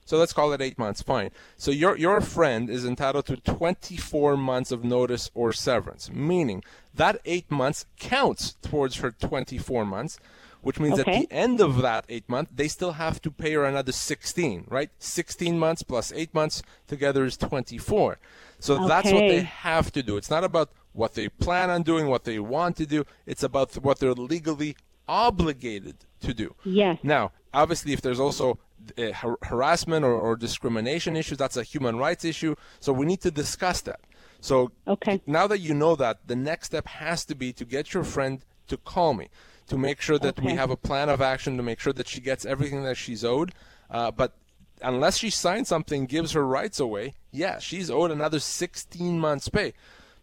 So 0.08 0.16
let's 0.16 0.32
call 0.32 0.54
it 0.54 0.62
eight 0.62 0.78
months. 0.78 1.02
Fine. 1.02 1.32
So 1.58 1.70
your 1.70 1.94
your 1.94 2.22
friend 2.22 2.70
is 2.70 2.86
entitled 2.86 3.26
to 3.26 3.36
24 3.36 4.38
months 4.38 4.72
of 4.72 4.82
notice 4.82 5.30
or 5.34 5.52
severance, 5.52 6.10
meaning 6.10 6.64
that 6.94 7.20
eight 7.26 7.50
months 7.50 7.84
counts 7.98 8.56
towards 8.62 8.96
her 8.96 9.10
24 9.10 9.84
months, 9.84 10.18
which 10.62 10.80
means 10.80 10.98
okay. 10.98 11.12
at 11.12 11.20
the 11.20 11.30
end 11.30 11.60
of 11.60 11.82
that 11.82 12.06
eight 12.08 12.26
months, 12.26 12.50
they 12.54 12.68
still 12.68 12.92
have 12.92 13.20
to 13.20 13.30
pay 13.30 13.52
her 13.52 13.66
another 13.66 13.92
16, 13.92 14.64
right? 14.68 14.88
16 14.98 15.58
months 15.58 15.82
plus 15.82 16.10
eight 16.12 16.32
months 16.32 16.62
together 16.86 17.26
is 17.26 17.36
24. 17.36 18.16
So 18.60 18.76
okay. 18.76 18.88
that's 18.88 19.12
what 19.12 19.28
they 19.28 19.42
have 19.42 19.92
to 19.92 20.02
do. 20.02 20.16
It's 20.16 20.30
not 20.30 20.42
about 20.42 20.70
what 20.94 21.16
they 21.16 21.28
plan 21.28 21.68
on 21.68 21.82
doing, 21.82 22.06
what 22.06 22.24
they 22.24 22.38
want 22.38 22.78
to 22.78 22.86
do. 22.86 23.04
It's 23.26 23.42
about 23.42 23.74
what 23.74 23.98
they're 23.98 24.14
legally 24.14 24.74
obligated 25.06 25.96
to 26.20 26.32
do. 26.32 26.54
Yes. 26.64 26.98
Now, 27.02 27.32
obviously, 27.52 27.92
if 27.92 28.00
there's 28.00 28.20
also 28.20 28.58
uh, 28.96 29.12
har- 29.12 29.38
harassment 29.42 30.04
or, 30.04 30.12
or 30.12 30.36
discrimination 30.36 31.16
issues, 31.16 31.38
that's 31.38 31.56
a 31.56 31.62
human 31.62 31.96
rights 31.96 32.24
issue. 32.24 32.54
So 32.80 32.92
we 32.92 33.06
need 33.06 33.20
to 33.22 33.30
discuss 33.30 33.80
that. 33.82 34.00
So 34.40 34.70
okay. 34.86 35.20
now 35.26 35.46
that 35.46 35.58
you 35.58 35.74
know 35.74 35.96
that, 35.96 36.26
the 36.26 36.36
next 36.36 36.68
step 36.68 36.86
has 36.86 37.24
to 37.26 37.34
be 37.34 37.52
to 37.54 37.64
get 37.64 37.92
your 37.92 38.04
friend 38.04 38.44
to 38.68 38.76
call 38.76 39.14
me 39.14 39.28
to 39.66 39.76
make 39.76 40.00
sure 40.00 40.18
that 40.18 40.38
okay. 40.38 40.46
we 40.46 40.54
have 40.54 40.70
a 40.70 40.76
plan 40.76 41.08
of 41.08 41.20
action 41.20 41.56
to 41.56 41.62
make 41.62 41.78
sure 41.80 41.92
that 41.92 42.08
she 42.08 42.20
gets 42.20 42.44
everything 42.44 42.82
that 42.84 42.96
she's 42.96 43.24
owed. 43.24 43.52
Uh, 43.90 44.10
but 44.10 44.34
unless 44.82 45.18
she 45.18 45.30
signs 45.30 45.68
something 45.68 46.06
gives 46.06 46.32
her 46.32 46.46
rights 46.46 46.80
away, 46.80 47.14
yeah, 47.30 47.58
she's 47.58 47.90
owed 47.90 48.10
another 48.10 48.38
16 48.38 49.18
months' 49.18 49.48
pay. 49.48 49.74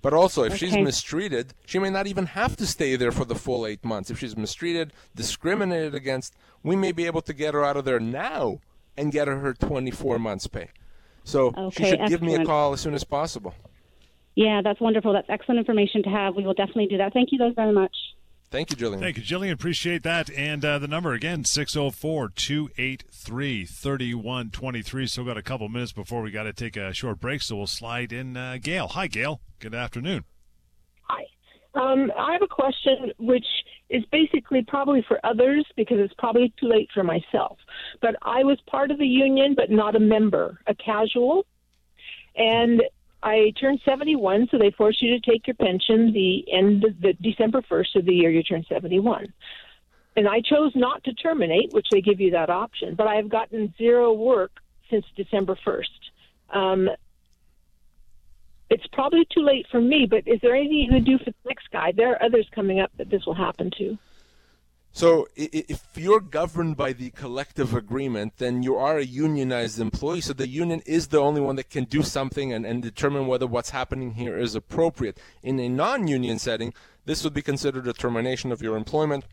But 0.05 0.13
also, 0.13 0.43
if 0.43 0.51
okay. 0.51 0.67
she's 0.67 0.77
mistreated, 0.77 1.55
she 1.65 1.79
may 1.79 1.89
not 1.89 2.05
even 2.05 2.27
have 2.27 2.55
to 2.57 2.67
stay 2.67 2.95
there 2.95 3.11
for 3.11 3.25
the 3.25 3.33
full 3.33 3.65
eight 3.65 3.83
months. 3.83 4.11
If 4.11 4.19
she's 4.19 4.37
mistreated, 4.37 4.93
discriminated 5.15 5.95
against, 5.95 6.35
we 6.61 6.75
may 6.75 6.91
be 6.91 7.07
able 7.07 7.23
to 7.23 7.33
get 7.33 7.55
her 7.55 7.65
out 7.65 7.75
of 7.75 7.85
there 7.85 7.99
now 7.99 8.59
and 8.95 9.11
get 9.11 9.27
her 9.27 9.39
her 9.39 9.55
24 9.55 10.19
months' 10.19 10.45
pay. 10.45 10.69
So 11.23 11.47
okay, 11.57 11.69
she 11.71 11.89
should 11.89 12.01
excellent. 12.01 12.09
give 12.11 12.21
me 12.21 12.35
a 12.35 12.45
call 12.45 12.73
as 12.73 12.81
soon 12.81 12.93
as 12.93 13.03
possible. 13.03 13.55
Yeah, 14.35 14.61
that's 14.63 14.79
wonderful. 14.79 15.11
That's 15.11 15.27
excellent 15.27 15.57
information 15.57 16.03
to 16.03 16.09
have. 16.11 16.35
We 16.35 16.45
will 16.45 16.53
definitely 16.53 16.85
do 16.85 16.97
that. 16.97 17.11
Thank 17.11 17.31
you 17.31 17.39
guys 17.39 17.53
very 17.55 17.73
much. 17.73 17.95
Thank 18.51 18.71
you, 18.71 18.77
Jillian. 18.77 18.99
Thank 18.99 19.17
you, 19.17 19.23
Jillian. 19.23 19.51
Appreciate 19.51 20.03
that. 20.03 20.29
And 20.31 20.63
uh, 20.63 20.79
the 20.79 20.87
number 20.87 21.13
again, 21.13 21.43
604 21.43 22.29
283 22.29 23.65
3123. 23.65 25.07
Still 25.07 25.25
got 25.25 25.37
a 25.37 25.41
couple 25.41 25.67
minutes 25.67 25.91
before 25.91 26.21
we 26.21 26.31
got 26.31 26.43
to 26.43 26.53
take 26.53 26.77
a 26.77 26.93
short 26.93 27.19
break, 27.19 27.41
so 27.41 27.55
we'll 27.57 27.67
slide 27.67 28.13
in 28.13 28.37
uh, 28.37 28.57
Gail. 28.61 28.87
Hi, 28.89 29.07
Gail. 29.07 29.41
Good 29.59 29.75
afternoon. 29.75 30.23
Hi. 31.03 31.25
Um, 31.73 32.11
I 32.17 32.33
have 32.33 32.41
a 32.41 32.47
question 32.47 33.11
which 33.17 33.45
is 33.89 34.03
basically 34.11 34.63
probably 34.67 35.03
for 35.07 35.19
others 35.23 35.65
because 35.75 35.97
it's 35.99 36.13
probably 36.17 36.53
too 36.59 36.67
late 36.67 36.89
for 36.93 37.03
myself. 37.03 37.57
But 38.01 38.15
I 38.21 38.43
was 38.43 38.59
part 38.67 38.91
of 38.91 38.97
the 38.97 39.07
union, 39.07 39.53
but 39.55 39.69
not 39.69 39.95
a 39.95 39.99
member, 39.99 40.59
a 40.67 40.75
casual. 40.75 41.45
And 42.35 42.81
I 43.25 43.51
turned 43.59 43.81
71, 43.83 44.49
so 44.51 44.59
they 44.59 44.69
force 44.69 44.97
you 45.01 45.19
to 45.19 45.31
take 45.31 45.47
your 45.47 45.55
pension 45.55 46.13
the 46.13 46.45
end 46.53 46.83
of 46.83 47.01
the 47.01 47.13
December 47.13 47.63
1st 47.63 47.95
of 47.95 48.05
the 48.05 48.13
year 48.13 48.29
you 48.29 48.43
turn 48.43 48.63
71. 48.69 49.33
And 50.15 50.27
I 50.27 50.41
chose 50.41 50.71
not 50.75 51.03
to 51.05 51.13
terminate, 51.15 51.73
which 51.73 51.87
they 51.91 52.01
give 52.01 52.21
you 52.21 52.29
that 52.31 52.51
option, 52.51 52.93
but 52.93 53.07
I 53.07 53.15
have 53.15 53.27
gotten 53.27 53.73
zero 53.79 54.13
work 54.13 54.51
since 54.91 55.03
December 55.17 55.57
1st. 55.65 56.55
Um, 56.55 56.89
it's 58.69 58.85
probably 58.93 59.27
too 59.33 59.41
late 59.41 59.65
for 59.71 59.81
me, 59.81 60.05
but 60.07 60.27
is 60.27 60.39
there 60.43 60.55
anything 60.55 60.77
you 60.77 60.91
can 60.91 61.03
do 61.03 61.17
for 61.17 61.31
the 61.31 61.47
next 61.47 61.71
guy? 61.71 61.93
There 61.97 62.11
are 62.11 62.23
others 62.23 62.47
coming 62.53 62.79
up 62.79 62.91
that 62.97 63.09
this 63.09 63.25
will 63.25 63.33
happen 63.33 63.71
to. 63.79 63.97
So 64.95 65.27
if 65.35 65.89
you're 65.97 66.21
governed 66.21 66.77
by 66.77 66.93
the 66.93 67.09
collective 67.09 67.73
agreement, 67.73 68.37
then 68.37 68.63
you 68.63 68.77
are 68.77 68.97
a 68.97 69.03
unionized 69.03 69.77
employee. 69.77 70.21
So 70.21 70.31
the 70.31 70.47
union 70.47 70.81
is 70.85 71.09
the 71.09 71.19
only 71.19 71.41
one 71.41 71.57
that 71.57 71.69
can 71.69 71.83
do 71.83 72.01
something 72.01 72.53
and, 72.53 72.65
and 72.65 72.81
determine 72.81 73.27
whether 73.27 73.45
what's 73.45 73.71
happening 73.71 74.13
here 74.13 74.37
is 74.37 74.55
appropriate. 74.55 75.19
In 75.43 75.59
a 75.59 75.67
non-union 75.67 76.39
setting, 76.39 76.73
this 77.03 77.25
would 77.25 77.33
be 77.33 77.41
considered 77.41 77.89
a 77.89 77.91
termination 77.91 78.53
of 78.53 78.61
your 78.61 78.77
employment 78.77 79.25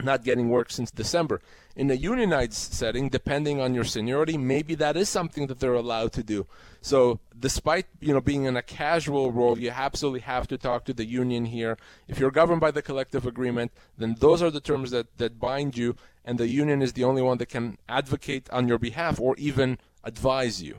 not 0.00 0.24
getting 0.24 0.48
work 0.48 0.70
since 0.70 0.90
December. 0.90 1.40
In 1.74 1.90
a 1.90 1.94
unionized 1.94 2.52
setting, 2.52 3.08
depending 3.08 3.60
on 3.60 3.74
your 3.74 3.84
seniority, 3.84 4.36
maybe 4.36 4.74
that 4.76 4.96
is 4.96 5.08
something 5.08 5.46
that 5.46 5.60
they're 5.60 5.74
allowed 5.74 6.12
to 6.12 6.22
do. 6.22 6.46
So, 6.80 7.20
despite 7.38 7.86
you 8.00 8.12
know 8.12 8.20
being 8.20 8.44
in 8.44 8.56
a 8.56 8.62
casual 8.62 9.32
role, 9.32 9.58
you 9.58 9.70
absolutely 9.70 10.20
have 10.20 10.46
to 10.48 10.58
talk 10.58 10.84
to 10.86 10.92
the 10.92 11.04
union 11.04 11.46
here. 11.46 11.78
If 12.08 12.18
you're 12.18 12.30
governed 12.30 12.60
by 12.60 12.72
the 12.72 12.82
collective 12.82 13.26
agreement, 13.26 13.72
then 13.96 14.16
those 14.18 14.42
are 14.42 14.50
the 14.50 14.60
terms 14.60 14.90
that, 14.90 15.16
that 15.18 15.38
bind 15.38 15.76
you, 15.76 15.96
and 16.24 16.38
the 16.38 16.48
union 16.48 16.82
is 16.82 16.92
the 16.92 17.04
only 17.04 17.22
one 17.22 17.38
that 17.38 17.48
can 17.48 17.78
advocate 17.88 18.50
on 18.50 18.68
your 18.68 18.78
behalf 18.78 19.20
or 19.20 19.34
even 19.38 19.78
advise 20.04 20.62
you. 20.62 20.78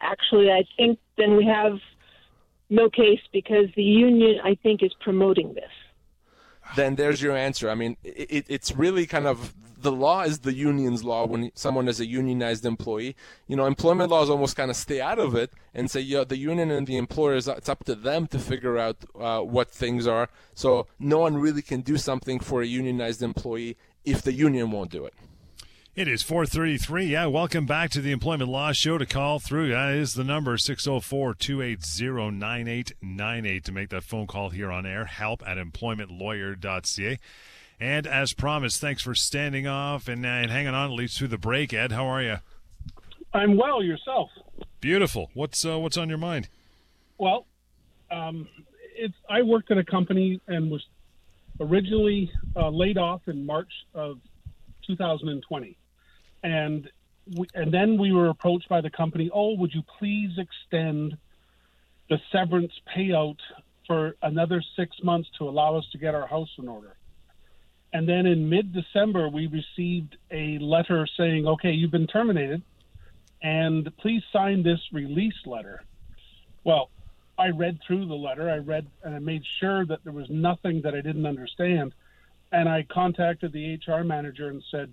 Actually, 0.00 0.50
I 0.50 0.64
think 0.76 0.98
then 1.16 1.36
we 1.36 1.46
have 1.46 1.78
no 2.70 2.88
case 2.90 3.20
because 3.32 3.66
the 3.76 3.82
union, 3.82 4.40
I 4.44 4.54
think, 4.62 4.82
is 4.82 4.92
promoting 5.00 5.54
this 5.54 5.70
then 6.76 6.96
there's 6.96 7.22
your 7.22 7.36
answer. 7.36 7.70
I 7.70 7.74
mean, 7.74 7.96
it, 8.04 8.46
it's 8.48 8.72
really 8.76 9.06
kind 9.06 9.26
of 9.26 9.54
the 9.82 9.92
law 9.92 10.22
is 10.22 10.40
the 10.40 10.54
union's 10.54 11.04
law 11.04 11.26
when 11.26 11.50
someone 11.54 11.88
is 11.88 12.00
a 12.00 12.06
unionized 12.06 12.64
employee. 12.64 13.16
You 13.48 13.56
know, 13.56 13.66
employment 13.66 14.10
laws 14.10 14.30
almost 14.30 14.56
kind 14.56 14.70
of 14.70 14.76
stay 14.76 15.00
out 15.00 15.18
of 15.18 15.34
it 15.34 15.52
and 15.74 15.90
say, 15.90 16.00
yeah, 16.00 16.24
the 16.24 16.36
union 16.36 16.70
and 16.70 16.86
the 16.86 16.96
employers, 16.96 17.48
it's 17.48 17.68
up 17.68 17.84
to 17.84 17.94
them 17.94 18.26
to 18.28 18.38
figure 18.38 18.78
out 18.78 19.04
uh, 19.18 19.40
what 19.40 19.70
things 19.70 20.06
are. 20.06 20.28
So 20.54 20.86
no 20.98 21.18
one 21.18 21.36
really 21.36 21.62
can 21.62 21.80
do 21.80 21.96
something 21.96 22.38
for 22.38 22.62
a 22.62 22.66
unionized 22.66 23.22
employee 23.22 23.76
if 24.04 24.22
the 24.22 24.32
union 24.32 24.70
won't 24.70 24.90
do 24.90 25.04
it. 25.04 25.14
It 25.94 26.08
is 26.08 26.22
433. 26.22 27.04
Yeah, 27.04 27.26
welcome 27.26 27.66
back 27.66 27.90
to 27.90 28.00
the 28.00 28.12
Employment 28.12 28.48
Law 28.48 28.72
Show. 28.72 28.96
To 28.96 29.04
call 29.04 29.38
through, 29.38 29.72
that 29.72 29.92
is 29.92 30.14
the 30.14 30.24
number 30.24 30.56
604 30.56 31.34
280 31.34 32.30
9898 32.30 33.64
to 33.64 33.72
make 33.72 33.90
that 33.90 34.02
phone 34.02 34.26
call 34.26 34.48
here 34.48 34.70
on 34.70 34.86
air. 34.86 35.04
Help 35.04 35.46
at 35.46 35.58
employmentlawyer.ca. 35.58 37.18
And 37.78 38.06
as 38.06 38.32
promised, 38.32 38.80
thanks 38.80 39.02
for 39.02 39.14
standing 39.14 39.66
off 39.66 40.08
and, 40.08 40.24
uh, 40.24 40.30
and 40.30 40.50
hanging 40.50 40.72
on 40.72 40.90
at 40.90 40.96
least 40.96 41.18
through 41.18 41.28
the 41.28 41.36
break. 41.36 41.74
Ed, 41.74 41.92
how 41.92 42.06
are 42.06 42.22
you? 42.22 42.36
I'm 43.34 43.58
well. 43.58 43.82
Yourself? 43.82 44.30
Beautiful. 44.80 45.28
What's 45.34 45.62
uh, 45.62 45.78
what's 45.78 45.98
on 45.98 46.08
your 46.08 46.16
mind? 46.16 46.48
Well, 47.18 47.44
um, 48.10 48.48
it's 48.96 49.14
I 49.28 49.42
worked 49.42 49.70
at 49.70 49.76
a 49.76 49.84
company 49.84 50.40
and 50.48 50.70
was 50.70 50.86
originally 51.60 52.32
uh, 52.56 52.70
laid 52.70 52.96
off 52.96 53.20
in 53.26 53.44
March 53.44 53.70
of 53.94 54.20
2020, 54.86 55.76
and 56.42 56.88
we, 57.34 57.46
and 57.54 57.72
then 57.72 57.98
we 57.98 58.12
were 58.12 58.28
approached 58.28 58.68
by 58.68 58.80
the 58.80 58.90
company. 58.90 59.30
Oh, 59.32 59.54
would 59.56 59.72
you 59.74 59.82
please 59.98 60.38
extend 60.38 61.16
the 62.08 62.18
severance 62.30 62.72
payout 62.94 63.38
for 63.86 64.16
another 64.22 64.62
six 64.76 64.96
months 65.02 65.28
to 65.38 65.48
allow 65.48 65.76
us 65.76 65.84
to 65.92 65.98
get 65.98 66.14
our 66.14 66.26
house 66.26 66.50
in 66.58 66.68
order? 66.68 66.96
And 67.92 68.08
then 68.08 68.26
in 68.26 68.48
mid 68.48 68.72
December, 68.72 69.28
we 69.28 69.46
received 69.46 70.16
a 70.30 70.58
letter 70.58 71.06
saying, 71.16 71.46
okay, 71.46 71.72
you've 71.72 71.90
been 71.90 72.06
terminated, 72.06 72.62
and 73.42 73.94
please 73.98 74.22
sign 74.32 74.62
this 74.62 74.80
release 74.92 75.46
letter. 75.46 75.82
Well, 76.64 76.90
I 77.38 77.48
read 77.48 77.80
through 77.86 78.06
the 78.06 78.14
letter. 78.14 78.48
I 78.50 78.58
read 78.58 78.86
and 79.02 79.14
I 79.14 79.18
made 79.18 79.42
sure 79.60 79.84
that 79.86 80.04
there 80.04 80.12
was 80.12 80.30
nothing 80.30 80.82
that 80.82 80.94
I 80.94 81.00
didn't 81.00 81.26
understand. 81.26 81.94
And 82.50 82.68
I 82.68 82.84
contacted 82.88 83.52
the 83.52 83.80
HR 83.86 84.04
manager 84.04 84.48
and 84.48 84.62
said, 84.70 84.92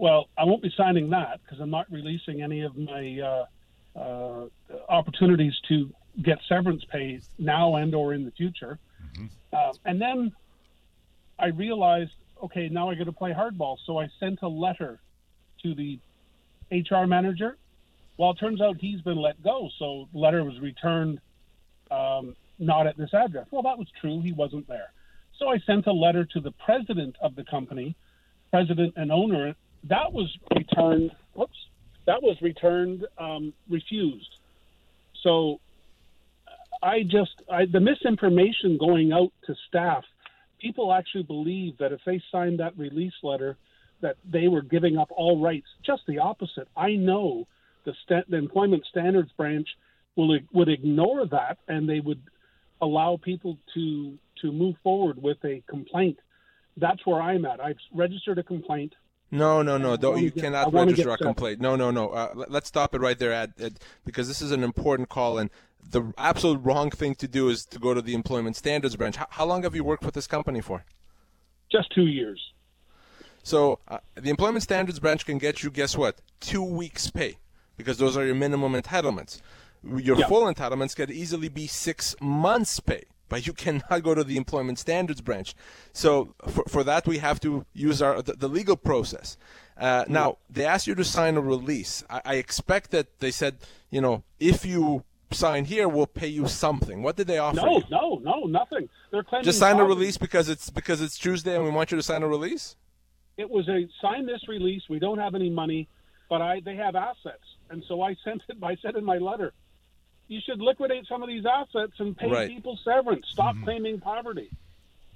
well, 0.00 0.30
I 0.38 0.44
won't 0.44 0.62
be 0.62 0.72
signing 0.76 1.10
that 1.10 1.40
because 1.44 1.60
I'm 1.60 1.68
not 1.68 1.86
releasing 1.92 2.40
any 2.40 2.62
of 2.62 2.74
my 2.74 3.20
uh, 3.20 3.98
uh, 3.98 4.46
opportunities 4.88 5.52
to 5.68 5.90
get 6.22 6.38
severance 6.48 6.82
pay 6.90 7.20
now 7.38 7.76
and 7.76 7.94
or 7.94 8.14
in 8.14 8.24
the 8.24 8.30
future. 8.30 8.78
Mm-hmm. 9.12 9.26
Uh, 9.52 9.72
and 9.84 10.00
then 10.00 10.32
I 11.38 11.48
realized, 11.48 12.12
okay, 12.42 12.70
now 12.70 12.88
I 12.88 12.94
got 12.94 13.04
to 13.04 13.12
play 13.12 13.32
hardball. 13.32 13.76
So 13.84 13.98
I 13.98 14.08
sent 14.18 14.40
a 14.40 14.48
letter 14.48 15.00
to 15.62 15.74
the 15.74 15.98
HR 16.72 17.06
manager. 17.06 17.58
Well, 18.16 18.30
it 18.30 18.38
turns 18.38 18.62
out 18.62 18.78
he's 18.78 19.02
been 19.02 19.18
let 19.18 19.42
go. 19.42 19.68
So 19.78 20.08
the 20.14 20.18
letter 20.18 20.42
was 20.44 20.58
returned 20.60 21.20
um, 21.90 22.36
not 22.58 22.86
at 22.86 22.96
this 22.96 23.12
address. 23.12 23.48
Well, 23.50 23.62
that 23.64 23.76
was 23.76 23.88
true. 24.00 24.22
He 24.22 24.32
wasn't 24.32 24.66
there. 24.66 24.92
So 25.38 25.48
I 25.48 25.58
sent 25.58 25.86
a 25.86 25.92
letter 25.92 26.24
to 26.24 26.40
the 26.40 26.52
president 26.52 27.16
of 27.20 27.34
the 27.34 27.44
company, 27.44 27.96
president 28.50 28.94
and 28.96 29.12
owner. 29.12 29.54
That 29.84 30.12
was 30.12 30.28
returned. 30.54 31.12
Whoops. 31.34 31.56
That 32.06 32.22
was 32.22 32.36
returned 32.40 33.06
um, 33.18 33.52
refused. 33.68 34.36
So 35.22 35.60
I 36.82 37.02
just 37.02 37.42
I, 37.50 37.66
the 37.66 37.80
misinformation 37.80 38.78
going 38.78 39.12
out 39.12 39.32
to 39.46 39.54
staff. 39.68 40.04
People 40.60 40.92
actually 40.92 41.22
believe 41.22 41.78
that 41.78 41.92
if 41.92 42.00
they 42.04 42.22
signed 42.30 42.60
that 42.60 42.76
release 42.76 43.14
letter, 43.22 43.56
that 44.02 44.16
they 44.30 44.48
were 44.48 44.62
giving 44.62 44.98
up 44.98 45.08
all 45.10 45.40
rights. 45.40 45.66
Just 45.84 46.02
the 46.06 46.18
opposite. 46.18 46.68
I 46.76 46.92
know 46.92 47.46
the, 47.84 47.94
st- 48.04 48.30
the 48.30 48.36
employment 48.36 48.84
standards 48.90 49.30
branch 49.36 49.68
will 50.16 50.38
would 50.52 50.68
ignore 50.68 51.26
that 51.26 51.58
and 51.68 51.88
they 51.88 52.00
would 52.00 52.22
allow 52.80 53.18
people 53.22 53.58
to 53.74 54.18
to 54.42 54.52
move 54.52 54.76
forward 54.82 55.22
with 55.22 55.38
a 55.44 55.62
complaint. 55.68 56.18
That's 56.76 57.04
where 57.06 57.20
I'm 57.20 57.44
at. 57.44 57.60
I've 57.60 57.76
registered 57.94 58.38
a 58.38 58.42
complaint. 58.42 58.94
No, 59.30 59.62
no, 59.62 59.78
no. 59.78 59.92
You 60.16 60.30
get, 60.30 60.42
cannot 60.42 60.72
register 60.72 61.10
a 61.10 61.16
complaint. 61.16 61.60
No, 61.60 61.76
no, 61.76 61.90
no. 61.90 62.08
Uh, 62.10 62.44
let's 62.48 62.68
stop 62.68 62.94
it 62.94 63.00
right 63.00 63.18
there, 63.18 63.32
Ed, 63.32 63.54
Ed, 63.60 63.78
because 64.04 64.26
this 64.26 64.42
is 64.42 64.50
an 64.50 64.64
important 64.64 65.08
call. 65.08 65.38
And 65.38 65.50
the 65.88 66.12
absolute 66.18 66.60
wrong 66.62 66.90
thing 66.90 67.14
to 67.16 67.28
do 67.28 67.48
is 67.48 67.64
to 67.66 67.78
go 67.78 67.94
to 67.94 68.02
the 68.02 68.14
Employment 68.14 68.56
Standards 68.56 68.96
Branch. 68.96 69.16
How, 69.16 69.26
how 69.30 69.44
long 69.46 69.62
have 69.62 69.74
you 69.74 69.84
worked 69.84 70.04
with 70.04 70.14
this 70.14 70.26
company 70.26 70.60
for? 70.60 70.84
Just 71.70 71.92
two 71.94 72.06
years. 72.06 72.40
So 73.42 73.78
uh, 73.88 73.98
the 74.16 74.30
Employment 74.30 74.62
Standards 74.62 74.98
Branch 74.98 75.24
can 75.24 75.38
get 75.38 75.62
you, 75.62 75.70
guess 75.70 75.96
what? 75.96 76.20
Two 76.40 76.62
weeks' 76.62 77.10
pay, 77.10 77.38
because 77.76 77.98
those 77.98 78.16
are 78.16 78.26
your 78.26 78.34
minimum 78.34 78.72
entitlements. 78.72 79.40
Your 79.82 80.18
yeah. 80.18 80.26
full 80.26 80.52
entitlements 80.52 80.94
could 80.94 81.10
easily 81.10 81.48
be 81.48 81.66
six 81.66 82.14
months' 82.20 82.80
pay, 82.80 83.04
but 83.30 83.46
you 83.46 83.52
cannot 83.64 84.02
go 84.02 84.14
to 84.14 84.22
the 84.22 84.36
Employment 84.36 84.78
Standards 84.78 85.22
Branch. 85.22 85.54
So 85.94 86.34
for, 86.46 86.64
for 86.68 86.84
that, 86.84 87.06
we 87.06 87.16
have 87.18 87.40
to 87.40 87.64
use 87.72 88.02
our 88.02 88.20
the, 88.20 88.34
the 88.34 88.48
legal 88.48 88.76
process. 88.76 89.38
Uh, 89.78 90.04
now 90.08 90.36
they 90.50 90.66
asked 90.66 90.86
you 90.86 90.94
to 90.94 91.04
sign 91.04 91.38
a 91.38 91.40
release. 91.40 92.04
I, 92.10 92.20
I 92.26 92.34
expect 92.34 92.90
that 92.90 93.20
they 93.20 93.30
said, 93.30 93.56
you 93.90 94.02
know, 94.02 94.24
if 94.38 94.66
you 94.66 95.04
sign 95.32 95.64
here, 95.64 95.88
we'll 95.88 96.06
pay 96.06 96.26
you 96.26 96.46
something. 96.46 97.02
What 97.02 97.16
did 97.16 97.28
they 97.28 97.38
offer? 97.38 97.56
No, 97.56 97.78
you? 97.78 97.84
no, 97.90 98.20
no, 98.22 98.44
nothing. 98.44 98.90
They're 99.10 99.22
claiming 99.22 99.44
just 99.44 99.58
sign 99.58 99.78
a 99.78 99.84
release 99.84 100.18
because 100.18 100.50
it's 100.50 100.68
because 100.68 101.00
it's 101.00 101.16
Tuesday 101.16 101.54
and 101.54 101.64
we 101.64 101.70
want 101.70 101.90
you 101.90 101.96
to 101.96 102.02
sign 102.02 102.22
a 102.22 102.28
release. 102.28 102.76
It 103.38 103.48
was 103.48 103.66
a 103.68 103.88
sign 104.02 104.26
this 104.26 104.46
release. 104.48 104.82
We 104.90 104.98
don't 104.98 105.18
have 105.18 105.34
any 105.34 105.48
money, 105.48 105.88
but 106.28 106.42
I 106.42 106.60
they 106.60 106.76
have 106.76 106.94
assets, 106.94 107.44
and 107.70 107.82
so 107.88 108.02
I 108.02 108.16
sent 108.24 108.42
it. 108.48 108.58
I 108.62 108.76
said 108.82 108.96
in 108.96 109.04
my 109.04 109.16
letter, 109.16 109.52
you 110.30 110.40
should 110.40 110.60
liquidate 110.60 111.06
some 111.08 111.22
of 111.22 111.28
these 111.28 111.44
assets 111.44 111.94
and 111.98 112.16
pay 112.16 112.30
right. 112.30 112.48
people 112.48 112.78
severance. 112.84 113.26
Stop 113.32 113.56
mm-hmm. 113.56 113.64
claiming 113.64 114.00
poverty. 114.00 114.48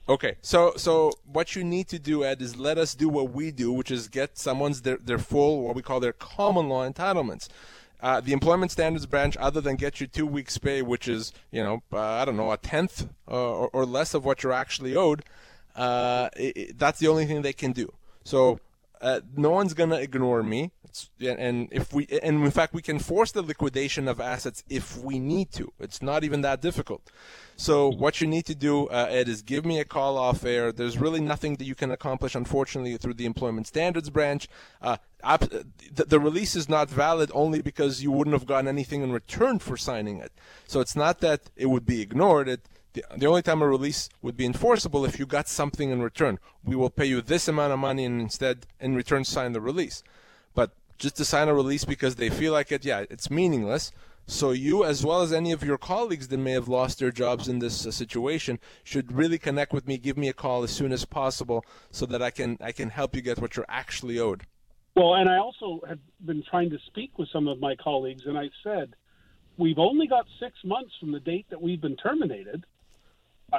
Okay, 0.06 0.36
so 0.42 0.74
so 0.76 1.12
what 1.24 1.56
you 1.56 1.64
need 1.64 1.88
to 1.88 1.98
do, 1.98 2.24
Ed, 2.24 2.42
is 2.42 2.56
let 2.56 2.76
us 2.76 2.94
do 2.94 3.08
what 3.08 3.30
we 3.30 3.50
do, 3.50 3.72
which 3.72 3.90
is 3.90 4.08
get 4.08 4.36
someone's 4.36 4.82
their, 4.82 4.98
their 4.98 5.18
full 5.18 5.62
what 5.62 5.74
we 5.74 5.82
call 5.82 6.00
their 6.00 6.12
common 6.12 6.68
law 6.68 6.86
entitlements. 6.86 7.48
Uh, 8.02 8.20
the 8.20 8.34
employment 8.34 8.70
standards 8.70 9.06
branch, 9.06 9.34
other 9.38 9.62
than 9.62 9.76
get 9.76 10.00
you 10.00 10.06
two 10.06 10.26
weeks' 10.26 10.58
pay, 10.58 10.82
which 10.82 11.08
is 11.08 11.32
you 11.50 11.62
know 11.62 11.82
uh, 11.92 12.00
I 12.00 12.24
don't 12.26 12.36
know 12.36 12.52
a 12.52 12.58
tenth 12.58 13.08
uh, 13.30 13.34
or, 13.34 13.70
or, 13.72 13.86
less 13.86 14.12
of 14.12 14.26
what 14.26 14.42
you're 14.42 14.52
actually 14.52 14.94
owed, 14.94 15.22
uh, 15.74 16.28
it, 16.36 16.56
it, 16.56 16.78
that's 16.78 16.98
the 16.98 17.08
only 17.08 17.24
thing 17.24 17.40
they 17.40 17.54
can 17.54 17.72
do. 17.72 17.90
So 18.24 18.60
uh, 19.00 19.20
no 19.36 19.50
one's 19.50 19.72
gonna 19.72 19.96
ignore 19.96 20.42
me. 20.42 20.70
And 21.20 21.68
if 21.70 21.92
we, 21.92 22.06
and 22.22 22.44
in 22.44 22.50
fact, 22.50 22.74
we 22.74 22.82
can 22.82 22.98
force 22.98 23.32
the 23.32 23.42
liquidation 23.42 24.08
of 24.08 24.20
assets 24.20 24.62
if 24.68 24.98
we 24.98 25.18
need 25.18 25.50
to. 25.52 25.72
It's 25.78 26.02
not 26.02 26.24
even 26.24 26.40
that 26.42 26.60
difficult. 26.60 27.10
So 27.56 27.88
what 27.88 28.20
you 28.20 28.26
need 28.26 28.46
to 28.46 28.54
do, 28.54 28.86
uh, 28.88 29.06
Ed, 29.10 29.28
is 29.28 29.42
give 29.42 29.64
me 29.64 29.78
a 29.78 29.84
call 29.84 30.18
off 30.18 30.44
air. 30.44 30.72
There's 30.72 30.98
really 30.98 31.20
nothing 31.20 31.56
that 31.56 31.64
you 31.64 31.74
can 31.74 31.90
accomplish, 31.90 32.34
unfortunately, 32.34 32.96
through 32.96 33.14
the 33.14 33.26
Employment 33.26 33.66
Standards 33.66 34.10
Branch. 34.10 34.48
Uh, 34.82 34.96
the, 35.22 36.04
the 36.04 36.20
release 36.20 36.56
is 36.56 36.68
not 36.68 36.90
valid 36.90 37.30
only 37.34 37.62
because 37.62 38.02
you 38.02 38.10
wouldn't 38.10 38.34
have 38.34 38.46
gotten 38.46 38.68
anything 38.68 39.02
in 39.02 39.12
return 39.12 39.58
for 39.58 39.76
signing 39.76 40.18
it. 40.18 40.32
So 40.66 40.80
it's 40.80 40.96
not 40.96 41.20
that 41.20 41.50
it 41.56 41.66
would 41.66 41.86
be 41.86 42.00
ignored. 42.00 42.48
It 42.48 42.68
the, 42.94 43.04
the 43.16 43.26
only 43.26 43.42
time 43.42 43.60
a 43.60 43.68
release 43.68 44.08
would 44.22 44.36
be 44.36 44.46
enforceable 44.46 45.04
if 45.04 45.18
you 45.18 45.26
got 45.26 45.48
something 45.48 45.90
in 45.90 46.00
return. 46.00 46.38
We 46.64 46.76
will 46.76 46.90
pay 46.90 47.04
you 47.04 47.20
this 47.20 47.46
amount 47.48 47.72
of 47.72 47.78
money 47.78 48.04
and 48.04 48.20
instead, 48.20 48.66
in 48.80 48.94
return, 48.94 49.24
sign 49.24 49.52
the 49.52 49.60
release. 49.60 50.02
But 50.54 50.72
just 50.98 51.16
to 51.16 51.24
sign 51.24 51.48
a 51.48 51.54
release 51.54 51.84
because 51.84 52.16
they 52.16 52.30
feel 52.30 52.52
like 52.52 52.72
it, 52.72 52.84
yeah, 52.84 53.04
it's 53.10 53.30
meaningless. 53.30 53.92
So 54.26 54.52
you, 54.52 54.84
as 54.84 55.04
well 55.04 55.20
as 55.20 55.32
any 55.32 55.52
of 55.52 55.62
your 55.62 55.76
colleagues 55.76 56.28
that 56.28 56.38
may 56.38 56.52
have 56.52 56.66
lost 56.66 56.98
their 56.98 57.10
jobs 57.10 57.46
in 57.46 57.58
this 57.58 57.86
uh, 57.86 57.90
situation, 57.90 58.58
should 58.82 59.12
really 59.12 59.38
connect 59.38 59.72
with 59.72 59.86
me. 59.86 59.98
Give 59.98 60.16
me 60.16 60.28
a 60.28 60.32
call 60.32 60.62
as 60.62 60.70
soon 60.70 60.92
as 60.92 61.04
possible 61.04 61.64
so 61.90 62.06
that 62.06 62.22
I 62.22 62.30
can 62.30 62.56
I 62.60 62.72
can 62.72 62.88
help 62.88 63.14
you 63.14 63.20
get 63.20 63.38
what 63.38 63.56
you're 63.56 63.66
actually 63.68 64.18
owed. 64.18 64.44
Well, 64.96 65.14
and 65.14 65.28
I 65.28 65.38
also 65.38 65.80
have 65.88 65.98
been 66.24 66.42
trying 66.48 66.70
to 66.70 66.78
speak 66.86 67.18
with 67.18 67.28
some 67.32 67.48
of 67.48 67.60
my 67.60 67.74
colleagues, 67.76 68.22
and 68.26 68.38
I 68.38 68.48
said, 68.62 68.94
we've 69.58 69.78
only 69.78 70.06
got 70.06 70.26
six 70.40 70.54
months 70.64 70.92
from 71.00 71.12
the 71.12 71.20
date 71.20 71.46
that 71.50 71.60
we've 71.60 71.80
been 71.80 71.96
terminated 71.96 72.64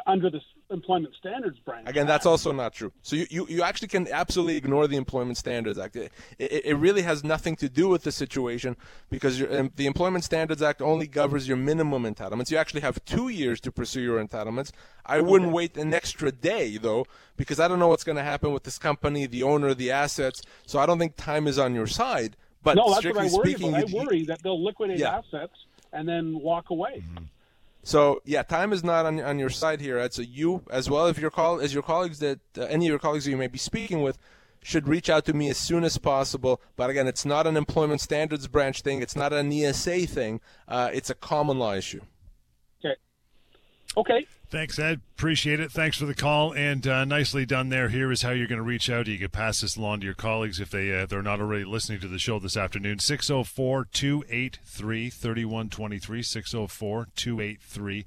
under 0.05 0.29
the 0.29 0.41
Employment 0.71 1.13
Standards 1.19 1.59
Branch. 1.59 1.87
Again, 1.87 2.07
that's 2.07 2.25
also 2.25 2.51
not 2.51 2.73
true. 2.73 2.91
So 3.01 3.15
you, 3.15 3.27
you, 3.29 3.47
you 3.47 3.63
actually 3.63 3.87
can 3.87 4.07
absolutely 4.11 4.57
ignore 4.57 4.87
the 4.87 4.97
Employment 4.97 5.37
Standards 5.37 5.77
Act. 5.77 5.95
It, 5.95 6.11
it, 6.39 6.65
it 6.65 6.75
really 6.75 7.03
has 7.03 7.23
nothing 7.23 7.55
to 7.57 7.69
do 7.69 7.87
with 7.87 8.03
the 8.03 8.11
situation 8.11 8.75
because 9.09 9.39
the 9.39 9.85
Employment 9.85 10.23
Standards 10.23 10.61
Act 10.61 10.81
only 10.81 11.07
governs 11.07 11.47
your 11.47 11.57
minimum 11.57 12.03
entitlements. 12.03 12.51
You 12.51 12.57
actually 12.57 12.81
have 12.81 13.03
two 13.05 13.29
years 13.29 13.59
to 13.61 13.71
pursue 13.71 14.01
your 14.01 14.23
entitlements. 14.23 14.71
I 15.05 15.21
wouldn't 15.21 15.51
wait 15.51 15.77
an 15.77 15.93
extra 15.93 16.31
day, 16.31 16.77
though, 16.77 17.05
because 17.37 17.59
I 17.59 17.67
don't 17.67 17.79
know 17.79 17.89
what's 17.89 18.03
going 18.03 18.17
to 18.17 18.23
happen 18.23 18.51
with 18.51 18.63
this 18.63 18.77
company, 18.77 19.27
the 19.27 19.43
owner, 19.43 19.73
the 19.73 19.91
assets. 19.91 20.41
So 20.65 20.79
I 20.79 20.85
don't 20.85 20.99
think 20.99 21.15
time 21.15 21.47
is 21.47 21.59
on 21.59 21.75
your 21.75 21.87
side. 21.87 22.35
But 22.63 22.77
no, 22.77 22.87
that's 22.87 22.99
strictly 22.99 23.25
what 23.25 23.33
I 23.33 23.37
worry 23.37 23.53
speaking, 23.53 23.75
about. 23.75 23.89
I 23.89 23.93
worry 23.93 24.25
that 24.25 24.41
they'll 24.41 24.63
liquidate 24.63 24.97
yeah. 24.97 25.17
assets 25.19 25.53
and 25.93 26.09
then 26.09 26.39
walk 26.39 26.71
away. 26.71 27.03
Mm-hmm. 27.07 27.25
So 27.85 28.19
yeah, 28.25 28.41
time 28.41 28.73
is 28.73 28.83
not 28.83 29.05
on, 29.05 29.21
on 29.21 29.37
your 29.37 29.51
side 29.51 29.79
here. 29.79 30.05
So 30.11 30.23
you, 30.23 30.63
as 30.71 30.89
well 30.89 31.05
as 31.05 31.19
your 31.19 31.31
as 31.61 31.71
your 31.71 31.83
colleagues 31.83 32.17
that 32.17 32.39
uh, 32.57 32.63
any 32.63 32.87
of 32.87 32.89
your 32.89 32.99
colleagues 32.99 33.25
that 33.25 33.31
you 33.31 33.37
may 33.37 33.45
be 33.47 33.59
speaking 33.59 34.01
with, 34.01 34.17
should 34.63 34.87
reach 34.87 35.07
out 35.07 35.23
to 35.25 35.33
me 35.33 35.51
as 35.51 35.57
soon 35.59 35.83
as 35.83 35.99
possible. 35.99 36.59
But 36.75 36.89
again, 36.89 37.07
it's 37.07 37.25
not 37.25 37.45
an 37.45 37.55
employment 37.55 38.01
standards 38.01 38.47
branch 38.47 38.81
thing. 38.81 39.03
It's 39.03 39.15
not 39.15 39.33
an 39.33 39.53
ESA 39.53 40.07
thing. 40.07 40.41
Uh, 40.67 40.89
it's 40.91 41.11
a 41.11 41.13
common 41.13 41.59
law 41.59 41.75
issue. 41.75 42.01
Okay. 42.83 42.95
Okay. 43.95 44.27
Thanks, 44.49 44.77
Ed. 44.77 45.01
Appreciate 45.17 45.59
it. 45.59 45.71
Thanks 45.71 45.97
for 45.97 46.05
the 46.05 46.13
call 46.13 46.53
and 46.53 46.85
uh, 46.85 47.03
nicely 47.03 47.45
done 47.45 47.69
there. 47.69 47.89
Here 47.89 48.11
is 48.11 48.21
how 48.21 48.29
you're 48.29 48.47
going 48.47 48.59
to 48.59 48.63
reach 48.63 48.89
out. 48.89 49.07
You 49.07 49.17
can 49.17 49.29
pass 49.29 49.61
this 49.61 49.75
along 49.75 50.01
to 50.01 50.05
your 50.05 50.13
colleagues 50.13 50.59
if 50.59 50.69
they 50.69 50.93
uh, 50.93 51.07
they're 51.07 51.23
not 51.23 51.41
already 51.41 51.65
listening 51.65 51.99
to 52.01 52.07
the 52.07 52.19
show 52.19 52.37
this 52.37 52.55
afternoon. 52.55 52.99
604 52.99 53.85
283 53.91 55.09
3123. 55.09 56.21
604 56.21 57.07
283 57.15 58.05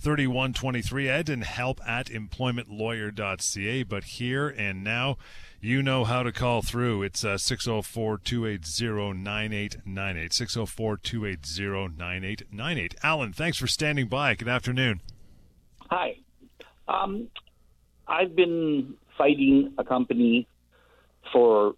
3123 0.00 1.08
ed 1.08 1.28
and 1.28 1.44
help 1.44 1.80
at 1.86 2.06
employmentlawyer.ca. 2.06 3.82
But 3.82 4.04
here 4.04 4.48
and 4.48 4.84
now, 4.84 5.16
you 5.60 5.82
know 5.82 6.04
how 6.04 6.22
to 6.22 6.32
call 6.32 6.62
through. 6.62 7.02
It's 7.02 7.24
uh, 7.24 7.38
604 7.38 8.18
280 8.18 9.18
9898. 9.18 10.32
604 10.32 10.96
280 10.98 11.96
9898. 11.96 12.94
Alan, 13.02 13.32
thanks 13.32 13.58
for 13.58 13.66
standing 13.66 14.08
by. 14.08 14.34
Good 14.34 14.48
afternoon. 14.48 15.00
Hi. 15.90 16.18
Um, 16.86 17.28
I've 18.06 18.36
been 18.36 18.94
fighting 19.18 19.74
a 19.76 19.82
company 19.82 20.46
for 21.32 21.74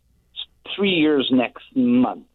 three 0.76 0.90
years 0.90 1.30
next 1.32 1.64
month. 1.74 2.26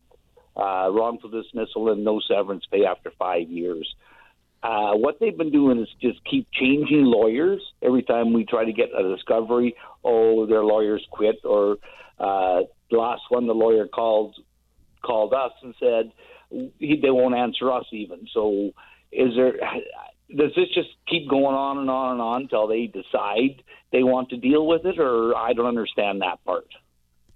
Uh, 0.56 0.90
wrongful 0.92 1.30
dismissal 1.30 1.92
and 1.92 2.04
no 2.04 2.20
severance 2.28 2.66
pay 2.72 2.84
after 2.84 3.12
five 3.20 3.48
years. 3.48 3.96
Uh, 4.64 4.94
what 4.94 5.20
they've 5.20 5.38
been 5.38 5.52
doing 5.52 5.80
is 5.80 5.88
just 6.02 6.20
keep 6.26 6.48
changing 6.52 7.04
lawyers 7.04 7.62
every 7.84 8.02
time 8.02 8.34
we 8.34 8.44
try 8.44 8.66
to 8.66 8.74
get 8.74 8.90
a 8.98 9.16
discovery. 9.16 9.76
Oh, 10.04 10.48
their 10.48 10.64
lawyers 10.64 11.06
quit, 11.12 11.42
or 11.44 11.78
uh, 12.20 12.62
the 12.90 12.98
last 12.98 13.22
one, 13.30 13.46
the 13.46 13.54
lawyer 13.54 13.88
called 13.88 14.36
called 15.04 15.32
us 15.36 15.52
and 15.62 15.76
said 15.80 16.12
he, 16.50 17.00
they 17.00 17.12
won't 17.12 17.36
answer 17.36 17.72
us 17.72 17.86
even. 17.92 18.28
So, 18.34 18.72
is 19.12 19.36
there? 19.36 19.60
Does 20.30 20.52
this 20.56 20.68
just 20.74 20.90
keep 21.08 21.30
going 21.30 21.56
on 21.56 21.78
and 21.78 21.90
on 21.90 22.12
and 22.14 22.22
on 22.22 22.42
until 22.44 22.68
they 22.68 22.88
decide 22.88 23.64
they 23.92 24.04
want 24.04 24.30
to 24.30 24.38
deal 24.38 24.68
with 24.68 24.86
it, 24.86 25.00
or 25.00 25.36
I 25.36 25.54
don't 25.54 25.66
understand 25.66 26.22
that 26.22 26.44
part. 26.44 26.68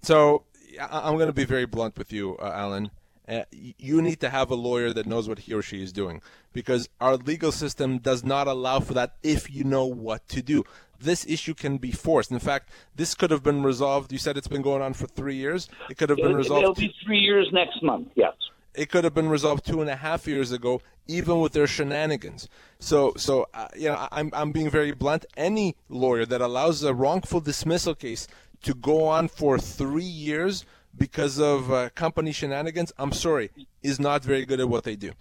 So 0.01 0.43
I'm 0.79 1.15
going 1.15 1.27
to 1.27 1.33
be 1.33 1.45
very 1.45 1.65
blunt 1.65 1.97
with 1.97 2.11
you, 2.11 2.37
uh, 2.37 2.51
Alan. 2.53 2.91
Uh, 3.27 3.43
you 3.51 4.01
need 4.01 4.19
to 4.19 4.29
have 4.29 4.51
a 4.51 4.55
lawyer 4.55 4.91
that 4.91 5.05
knows 5.05 5.29
what 5.29 5.39
he 5.39 5.53
or 5.53 5.61
she 5.61 5.81
is 5.81 5.93
doing 5.93 6.21
because 6.51 6.89
our 6.99 7.15
legal 7.15 7.51
system 7.51 7.99
does 7.99 8.25
not 8.25 8.47
allow 8.47 8.79
for 8.79 8.93
that 8.93 9.15
if 9.23 9.49
you 9.49 9.63
know 9.63 9.85
what 9.85 10.27
to 10.27 10.41
do. 10.41 10.63
This 10.99 11.25
issue 11.25 11.53
can 11.53 11.77
be 11.77 11.91
forced. 11.91 12.31
In 12.31 12.39
fact, 12.39 12.69
this 12.95 13.15
could 13.15 13.31
have 13.31 13.41
been 13.41 13.63
resolved. 13.63 14.11
You 14.11 14.17
said 14.17 14.37
it's 14.37 14.47
been 14.47 14.61
going 14.61 14.81
on 14.81 14.93
for 14.93 15.07
three 15.07 15.35
years. 15.35 15.69
It 15.89 15.97
could 15.97 16.09
have 16.09 16.17
been 16.17 16.35
resolved. 16.35 16.63
It'll 16.63 16.75
be 16.75 16.93
three 17.05 17.19
years 17.19 17.47
next 17.53 17.81
month. 17.81 18.09
Yes. 18.15 18.33
It 18.73 18.89
could 18.89 19.03
have 19.03 19.13
been 19.13 19.29
resolved 19.29 19.65
two 19.65 19.81
and 19.81 19.89
a 19.89 19.97
half 19.97 20.27
years 20.27 20.51
ago, 20.51 20.81
even 21.07 21.39
with 21.39 21.53
their 21.53 21.67
shenanigans. 21.67 22.47
So, 22.79 23.13
so 23.17 23.47
uh, 23.53 23.67
you 23.75 23.89
know, 23.89 24.07
I'm 24.11 24.31
I'm 24.33 24.51
being 24.51 24.69
very 24.69 24.91
blunt. 24.91 25.25
Any 25.35 25.75
lawyer 25.89 26.25
that 26.25 26.41
allows 26.41 26.83
a 26.83 26.93
wrongful 26.93 27.41
dismissal 27.41 27.95
case 27.95 28.27
to 28.63 28.73
go 28.73 29.07
on 29.07 29.27
for 29.27 29.57
three 29.57 30.03
years 30.03 30.65
because 30.97 31.39
of 31.39 31.71
uh, 31.71 31.89
company 31.95 32.31
shenanigans, 32.31 32.93
I'm 32.97 33.11
sorry, 33.11 33.51
is 33.81 33.99
not 33.99 34.23
very 34.23 34.45
good 34.45 34.59
at 34.59 34.69
what 34.69 34.83
they 34.83 34.95
do. 34.95 35.11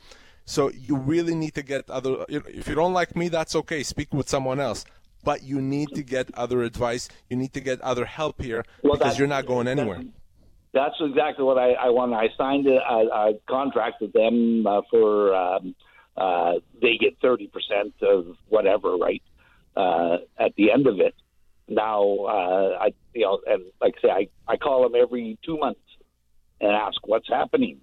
So 0.45 0.71
you 0.71 0.97
really 0.97 1.35
need 1.35 1.55
to 1.55 1.63
get 1.63 1.89
other. 1.89 2.25
If 2.29 2.69
you 2.69 2.75
don't 2.75 2.93
like 2.93 3.15
me, 3.17 3.29
that's 3.29 3.55
okay. 3.57 3.83
Speak 3.83 4.13
with 4.13 4.29
someone 4.29 4.61
else. 4.61 4.85
But 5.23 5.43
you 5.43 5.61
need 5.61 5.89
to 5.95 6.03
get 6.03 6.35
other 6.35 6.63
advice. 6.63 7.09
You 7.29 7.37
need 7.37 7.53
to 7.53 7.61
get 7.61 7.81
other 7.83 8.07
help 8.07 8.41
here 8.41 8.65
well, 8.83 8.95
because 8.95 9.19
you're 9.19 9.29
not 9.29 9.45
going 9.45 9.69
anywhere. 9.69 10.03
That's 10.73 10.95
exactly 11.01 11.45
what 11.45 11.59
I, 11.59 11.73
I 11.73 11.89
want. 11.91 12.15
I 12.15 12.29
signed 12.37 12.67
a, 12.69 12.79
a, 12.79 13.33
contract 13.49 14.01
with 14.01 14.13
them 14.13 14.67
uh, 14.67 14.83
for 14.89 15.35
um, 15.35 15.75
uh, 16.17 16.55
they 16.81 16.97
get 16.97 17.19
thirty 17.21 17.49
percent 17.49 17.95
of 18.03 18.37
whatever, 18.49 18.97
right? 18.97 19.23
Uh, 19.77 20.19
at 20.39 20.55
the 20.57 20.71
end 20.71 20.87
of 20.87 21.01
it, 21.01 21.15
now 21.69 22.03
uh, 22.03 22.79
I 22.81 22.93
you 23.15 23.23
know 23.23 23.41
and 23.47 23.65
like 23.81 23.95
I 23.99 24.01
say 24.03 24.11
I, 24.11 24.53
I 24.53 24.57
call 24.57 24.83
them 24.83 25.01
every 25.01 25.39
two 25.45 25.59
months 25.59 25.81
and 26.61 26.71
ask 26.71 26.99
what's 27.07 27.29
happening 27.29 27.81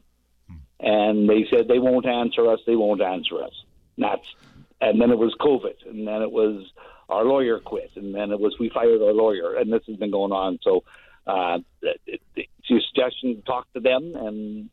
and 0.80 1.30
they 1.30 1.45
said 1.50 1.67
they 1.67 1.80
won't 1.80 2.06
answer 2.06 2.52
us 2.52 2.60
they 2.67 2.76
won't 2.76 3.02
answer 3.02 3.43
us 3.43 3.54
and 3.95 4.06
that's 4.06 4.28
and 4.82 5.02
then 5.02 5.10
it 5.12 5.17
was 5.17 5.34
covid 5.39 5.76
and 5.89 6.08
then 6.08 6.21
it 6.21 6.32
was 6.32 6.63
our 7.10 7.23
lawyer 7.23 7.60
quit 7.60 7.91
and 7.95 8.13
then 8.13 8.32
it 8.32 8.39
was 8.39 8.56
we 8.60 8.69
fired 8.69 9.02
our 9.02 9.13
lawyer 9.13 9.56
and 9.56 9.71
this 9.71 9.82
has 9.88 9.95
been 9.95 10.12
going 10.12 10.32
on 10.32 10.60
so 10.62 10.84
uh 11.28 11.60
it, 11.82 12.22
it, 12.36 12.48
suggestion 12.66 13.42
talk 13.46 13.66
to 13.74 13.80
them 13.80 14.13
and 14.16 14.70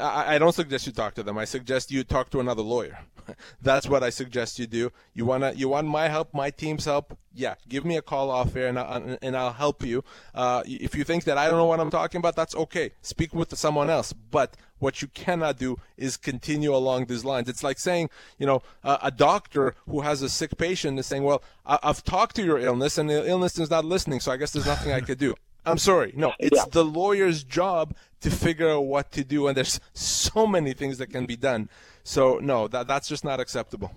I 0.00 0.38
don't 0.38 0.54
suggest 0.54 0.86
you 0.86 0.92
talk 0.92 1.14
to 1.14 1.22
them. 1.22 1.38
I 1.38 1.44
suggest 1.44 1.92
you 1.92 2.02
talk 2.04 2.30
to 2.30 2.40
another 2.40 2.62
lawyer. 2.62 2.98
That's 3.62 3.88
what 3.88 4.02
I 4.02 4.10
suggest 4.10 4.58
you 4.58 4.66
do. 4.66 4.90
You 5.14 5.24
wanna, 5.24 5.52
you 5.52 5.68
want 5.68 5.86
my 5.86 6.08
help, 6.08 6.34
my 6.34 6.50
team's 6.50 6.84
help. 6.84 7.16
Yeah, 7.34 7.54
give 7.68 7.84
me 7.84 7.96
a 7.96 8.02
call 8.02 8.30
off 8.30 8.56
air, 8.56 8.68
and 8.68 8.78
I'll, 8.78 9.16
and 9.22 9.36
I'll 9.36 9.52
help 9.52 9.84
you. 9.84 10.04
Uh, 10.34 10.62
if 10.66 10.94
you 10.94 11.04
think 11.04 11.24
that 11.24 11.38
I 11.38 11.48
don't 11.48 11.58
know 11.58 11.66
what 11.66 11.80
I'm 11.80 11.90
talking 11.90 12.18
about, 12.18 12.34
that's 12.34 12.54
okay. 12.54 12.92
Speak 13.02 13.34
with 13.34 13.56
someone 13.56 13.88
else. 13.88 14.12
But 14.12 14.56
what 14.78 15.00
you 15.00 15.08
cannot 15.08 15.58
do 15.58 15.78
is 15.96 16.16
continue 16.16 16.74
along 16.74 17.06
these 17.06 17.24
lines. 17.24 17.48
It's 17.48 17.62
like 17.62 17.78
saying, 17.78 18.10
you 18.38 18.46
know, 18.46 18.62
uh, 18.82 18.98
a 19.02 19.10
doctor 19.10 19.74
who 19.88 20.00
has 20.00 20.22
a 20.22 20.28
sick 20.28 20.56
patient 20.58 20.98
is 20.98 21.06
saying, 21.06 21.22
"Well, 21.22 21.42
I- 21.64 21.78
have 21.82 22.02
talked 22.02 22.36
to 22.36 22.44
your 22.44 22.58
illness, 22.58 22.98
and 22.98 23.08
the 23.08 23.26
illness 23.28 23.58
is 23.58 23.70
not 23.70 23.84
listening, 23.84 24.20
so 24.20 24.32
I 24.32 24.36
guess 24.36 24.50
there's 24.50 24.66
nothing 24.66 24.92
I 24.92 25.00
could 25.00 25.18
do." 25.18 25.34
I'm 25.64 25.78
sorry. 25.78 26.12
No, 26.16 26.32
it's 26.38 26.56
yeah. 26.56 26.64
the 26.70 26.84
lawyer's 26.84 27.44
job 27.44 27.94
to 28.20 28.30
figure 28.30 28.68
out 28.68 28.86
what 28.86 29.12
to 29.12 29.24
do, 29.24 29.46
and 29.46 29.56
there's 29.56 29.80
so 29.94 30.46
many 30.46 30.72
things 30.72 30.98
that 30.98 31.08
can 31.08 31.26
be 31.26 31.36
done. 31.36 31.68
So 32.04 32.38
no, 32.38 32.68
that 32.68 32.88
that's 32.88 33.08
just 33.08 33.24
not 33.24 33.40
acceptable. 33.40 33.92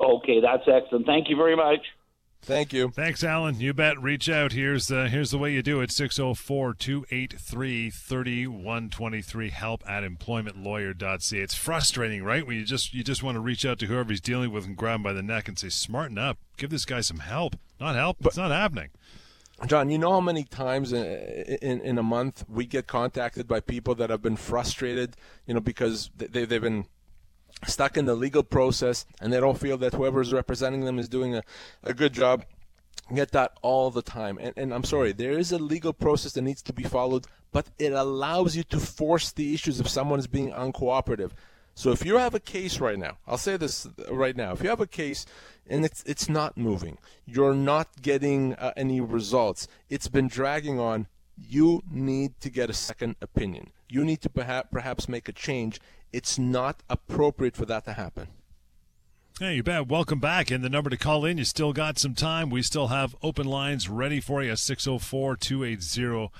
Okay, 0.00 0.40
that's 0.40 0.64
excellent. 0.66 1.06
Thank 1.06 1.28
you 1.28 1.36
very 1.36 1.56
much. 1.56 1.80
Thank 2.44 2.72
you. 2.72 2.90
Thanks, 2.90 3.22
Alan. 3.22 3.60
You 3.60 3.72
bet. 3.72 4.02
Reach 4.02 4.28
out. 4.28 4.50
Here's 4.50 4.90
uh, 4.90 5.04
here's 5.04 5.30
the 5.30 5.38
way 5.38 5.52
you 5.52 5.62
do 5.62 5.80
it 5.80 5.92
604 5.92 6.74
283 6.74 7.88
3123. 7.90 9.50
Help 9.50 9.88
at 9.88 10.02
employmentlawyer.ca. 10.02 11.38
It's 11.38 11.54
frustrating, 11.54 12.24
right? 12.24 12.44
When 12.44 12.56
you 12.56 12.64
just 12.64 12.94
you 12.94 13.04
just 13.04 13.22
want 13.22 13.36
to 13.36 13.40
reach 13.40 13.64
out 13.64 13.78
to 13.78 13.86
whoever 13.86 14.10
he's 14.10 14.20
dealing 14.20 14.50
with 14.50 14.66
and 14.66 14.76
grab 14.76 14.96
him 14.96 15.02
by 15.04 15.12
the 15.12 15.22
neck 15.22 15.46
and 15.46 15.56
say, 15.56 15.68
smarten 15.68 16.18
up. 16.18 16.38
Give 16.56 16.70
this 16.70 16.84
guy 16.84 17.00
some 17.00 17.20
help. 17.20 17.54
Not 17.78 17.94
help. 17.94 18.16
But, 18.20 18.30
it's 18.30 18.36
not 18.36 18.50
happening. 18.50 18.90
John, 19.66 19.90
you 19.90 19.98
know 19.98 20.10
how 20.10 20.20
many 20.20 20.44
times 20.44 20.92
in, 20.92 21.04
in, 21.62 21.80
in 21.80 21.98
a 21.98 22.02
month 22.02 22.44
we 22.48 22.66
get 22.66 22.86
contacted 22.86 23.46
by 23.46 23.60
people 23.60 23.94
that 23.96 24.10
have 24.10 24.20
been 24.20 24.36
frustrated, 24.36 25.16
you 25.46 25.54
know, 25.54 25.60
because 25.60 26.10
they 26.16 26.44
they've 26.44 26.60
been 26.60 26.86
stuck 27.66 27.96
in 27.96 28.06
the 28.06 28.14
legal 28.14 28.42
process 28.42 29.06
and 29.20 29.32
they 29.32 29.40
don't 29.40 29.58
feel 29.58 29.76
that 29.78 29.94
whoever's 29.94 30.32
representing 30.32 30.84
them 30.84 30.98
is 30.98 31.08
doing 31.08 31.36
a, 31.36 31.42
a 31.84 31.94
good 31.94 32.12
job. 32.12 32.44
get 33.14 33.30
that 33.32 33.52
all 33.62 33.90
the 33.90 34.02
time. 34.02 34.38
And, 34.40 34.52
and 34.56 34.74
I'm 34.74 34.84
sorry, 34.84 35.12
there 35.12 35.38
is 35.38 35.52
a 35.52 35.58
legal 35.58 35.92
process 35.92 36.32
that 36.32 36.42
needs 36.42 36.62
to 36.62 36.72
be 36.72 36.82
followed, 36.82 37.26
but 37.52 37.66
it 37.78 37.92
allows 37.92 38.56
you 38.56 38.64
to 38.64 38.80
force 38.80 39.32
the 39.32 39.54
issues 39.54 39.80
if 39.80 39.88
someone 39.88 40.18
is 40.18 40.26
being 40.26 40.50
uncooperative. 40.50 41.30
So 41.74 41.90
if 41.90 42.04
you 42.04 42.18
have 42.18 42.34
a 42.34 42.40
case 42.40 42.80
right 42.80 42.98
now, 42.98 43.18
I'll 43.26 43.38
say 43.38 43.56
this 43.56 43.86
right 44.10 44.36
now. 44.36 44.52
If 44.52 44.62
you 44.62 44.68
have 44.68 44.80
a 44.80 44.86
case 44.86 45.24
and 45.66 45.84
it's 45.84 46.02
it's 46.04 46.28
not 46.28 46.56
moving, 46.56 46.98
you're 47.24 47.54
not 47.54 48.02
getting 48.02 48.54
uh, 48.54 48.72
any 48.76 49.00
results. 49.00 49.68
It's 49.88 50.08
been 50.08 50.28
dragging 50.28 50.78
on. 50.78 51.06
You 51.36 51.82
need 51.90 52.38
to 52.40 52.50
get 52.50 52.68
a 52.68 52.74
second 52.74 53.16
opinion. 53.22 53.70
You 53.88 54.04
need 54.04 54.20
to 54.22 54.28
perhaps 54.28 54.68
perhaps 54.70 55.08
make 55.08 55.28
a 55.28 55.32
change. 55.32 55.80
It's 56.12 56.38
not 56.38 56.82
appropriate 56.90 57.56
for 57.56 57.64
that 57.66 57.84
to 57.86 57.94
happen. 57.94 58.28
Hey, 59.40 59.56
you 59.56 59.62
bet. 59.62 59.88
Welcome 59.88 60.20
back. 60.20 60.50
And 60.50 60.62
the 60.62 60.68
number 60.68 60.90
to 60.90 60.96
call 60.98 61.24
in, 61.24 61.38
you 61.38 61.44
still 61.44 61.72
got 61.72 61.98
some 61.98 62.14
time. 62.14 62.50
We 62.50 62.60
still 62.62 62.88
have 62.88 63.16
open 63.22 63.46
lines 63.46 63.88
ready 63.88 64.20
for 64.20 64.42
you 64.42 64.54
604 64.54 65.36
280 65.36 66.30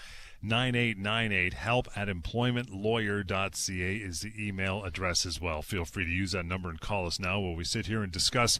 9898. 0.42 1.55
Help 1.55 1.88
at 1.96 2.09
employmentlawyer.ca 2.09 3.96
is 3.96 4.20
the 4.20 4.33
email 4.38 4.85
address 4.85 5.24
as 5.24 5.40
well. 5.40 5.62
Feel 5.62 5.85
free 5.85 6.05
to 6.05 6.11
use 6.11 6.33
that 6.33 6.46
number 6.46 6.68
and 6.68 6.81
call 6.81 7.07
us 7.07 7.20
now 7.20 7.40
while 7.40 7.55
we 7.55 7.64
sit 7.64 7.87
here 7.87 8.02
and 8.02 8.12
discuss 8.12 8.59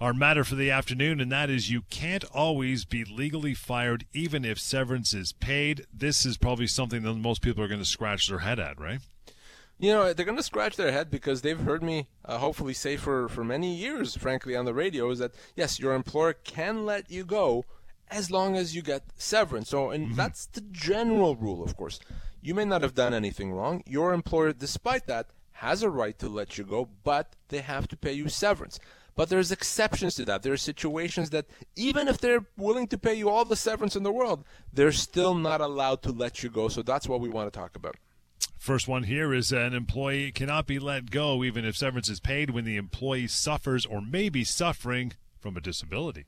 our 0.00 0.12
matter 0.12 0.42
for 0.42 0.56
the 0.56 0.68
afternoon, 0.68 1.20
and 1.20 1.30
that 1.30 1.48
is 1.48 1.70
you 1.70 1.82
can't 1.82 2.24
always 2.32 2.84
be 2.84 3.04
legally 3.04 3.54
fired 3.54 4.04
even 4.12 4.44
if 4.44 4.58
severance 4.58 5.14
is 5.14 5.32
paid. 5.32 5.86
This 5.94 6.26
is 6.26 6.36
probably 6.36 6.66
something 6.66 7.02
that 7.02 7.14
most 7.14 7.40
people 7.40 7.62
are 7.62 7.68
going 7.68 7.78
to 7.78 7.86
scratch 7.86 8.26
their 8.26 8.40
head 8.40 8.58
at, 8.58 8.80
right? 8.80 8.98
You 9.78 9.92
know, 9.92 10.12
they're 10.12 10.26
going 10.26 10.36
to 10.36 10.42
scratch 10.42 10.76
their 10.76 10.90
head 10.90 11.08
because 11.08 11.42
they've 11.42 11.58
heard 11.58 11.84
me 11.84 12.08
uh, 12.24 12.38
hopefully 12.38 12.74
say 12.74 12.96
for, 12.96 13.28
for 13.28 13.44
many 13.44 13.74
years, 13.74 14.16
frankly, 14.16 14.56
on 14.56 14.64
the 14.64 14.74
radio, 14.74 15.08
is 15.10 15.20
that, 15.20 15.32
yes, 15.54 15.78
your 15.78 15.94
employer 15.94 16.32
can 16.32 16.84
let 16.84 17.08
you 17.08 17.24
go 17.24 17.64
as 18.12 18.30
long 18.30 18.56
as 18.56 18.74
you 18.74 18.82
get 18.82 19.04
severance. 19.16 19.70
So, 19.70 19.90
and 19.90 20.06
mm-hmm. 20.06 20.16
that's 20.16 20.46
the 20.46 20.60
general 20.60 21.36
rule, 21.36 21.62
of 21.62 21.76
course. 21.76 21.98
You 22.40 22.54
may 22.54 22.64
not 22.64 22.82
have 22.82 22.94
done 22.94 23.14
anything 23.14 23.52
wrong. 23.52 23.82
Your 23.86 24.12
employer, 24.12 24.52
despite 24.52 25.06
that, 25.06 25.28
has 25.52 25.82
a 25.82 25.90
right 25.90 26.18
to 26.18 26.28
let 26.28 26.58
you 26.58 26.64
go, 26.64 26.88
but 27.04 27.36
they 27.48 27.60
have 27.60 27.88
to 27.88 27.96
pay 27.96 28.12
you 28.12 28.28
severance. 28.28 28.78
But 29.14 29.28
there's 29.28 29.52
exceptions 29.52 30.14
to 30.16 30.24
that. 30.24 30.42
There 30.42 30.52
are 30.52 30.58
situations 30.58 31.30
that 31.30 31.46
even 31.76 32.08
if 32.08 32.18
they're 32.18 32.46
willing 32.56 32.88
to 32.88 32.98
pay 32.98 33.14
you 33.14 33.28
all 33.28 33.44
the 33.44 33.56
severance 33.56 33.94
in 33.94 34.02
the 34.02 34.12
world, 34.12 34.44
they're 34.72 34.90
still 34.90 35.34
not 35.34 35.60
allowed 35.60 36.02
to 36.02 36.12
let 36.12 36.42
you 36.42 36.50
go. 36.50 36.68
So 36.68 36.82
that's 36.82 37.08
what 37.08 37.20
we 37.20 37.28
want 37.28 37.52
to 37.52 37.58
talk 37.58 37.76
about. 37.76 37.96
First 38.58 38.88
one 38.88 39.04
here 39.04 39.34
is 39.34 39.52
an 39.52 39.74
employee 39.74 40.32
cannot 40.32 40.66
be 40.66 40.78
let 40.78 41.10
go 41.10 41.44
even 41.44 41.64
if 41.64 41.76
severance 41.76 42.08
is 42.08 42.20
paid 42.20 42.50
when 42.50 42.64
the 42.64 42.76
employee 42.76 43.26
suffers 43.26 43.84
or 43.84 44.00
may 44.00 44.28
be 44.28 44.44
suffering 44.44 45.12
from 45.38 45.56
a 45.56 45.60
disability 45.60 46.26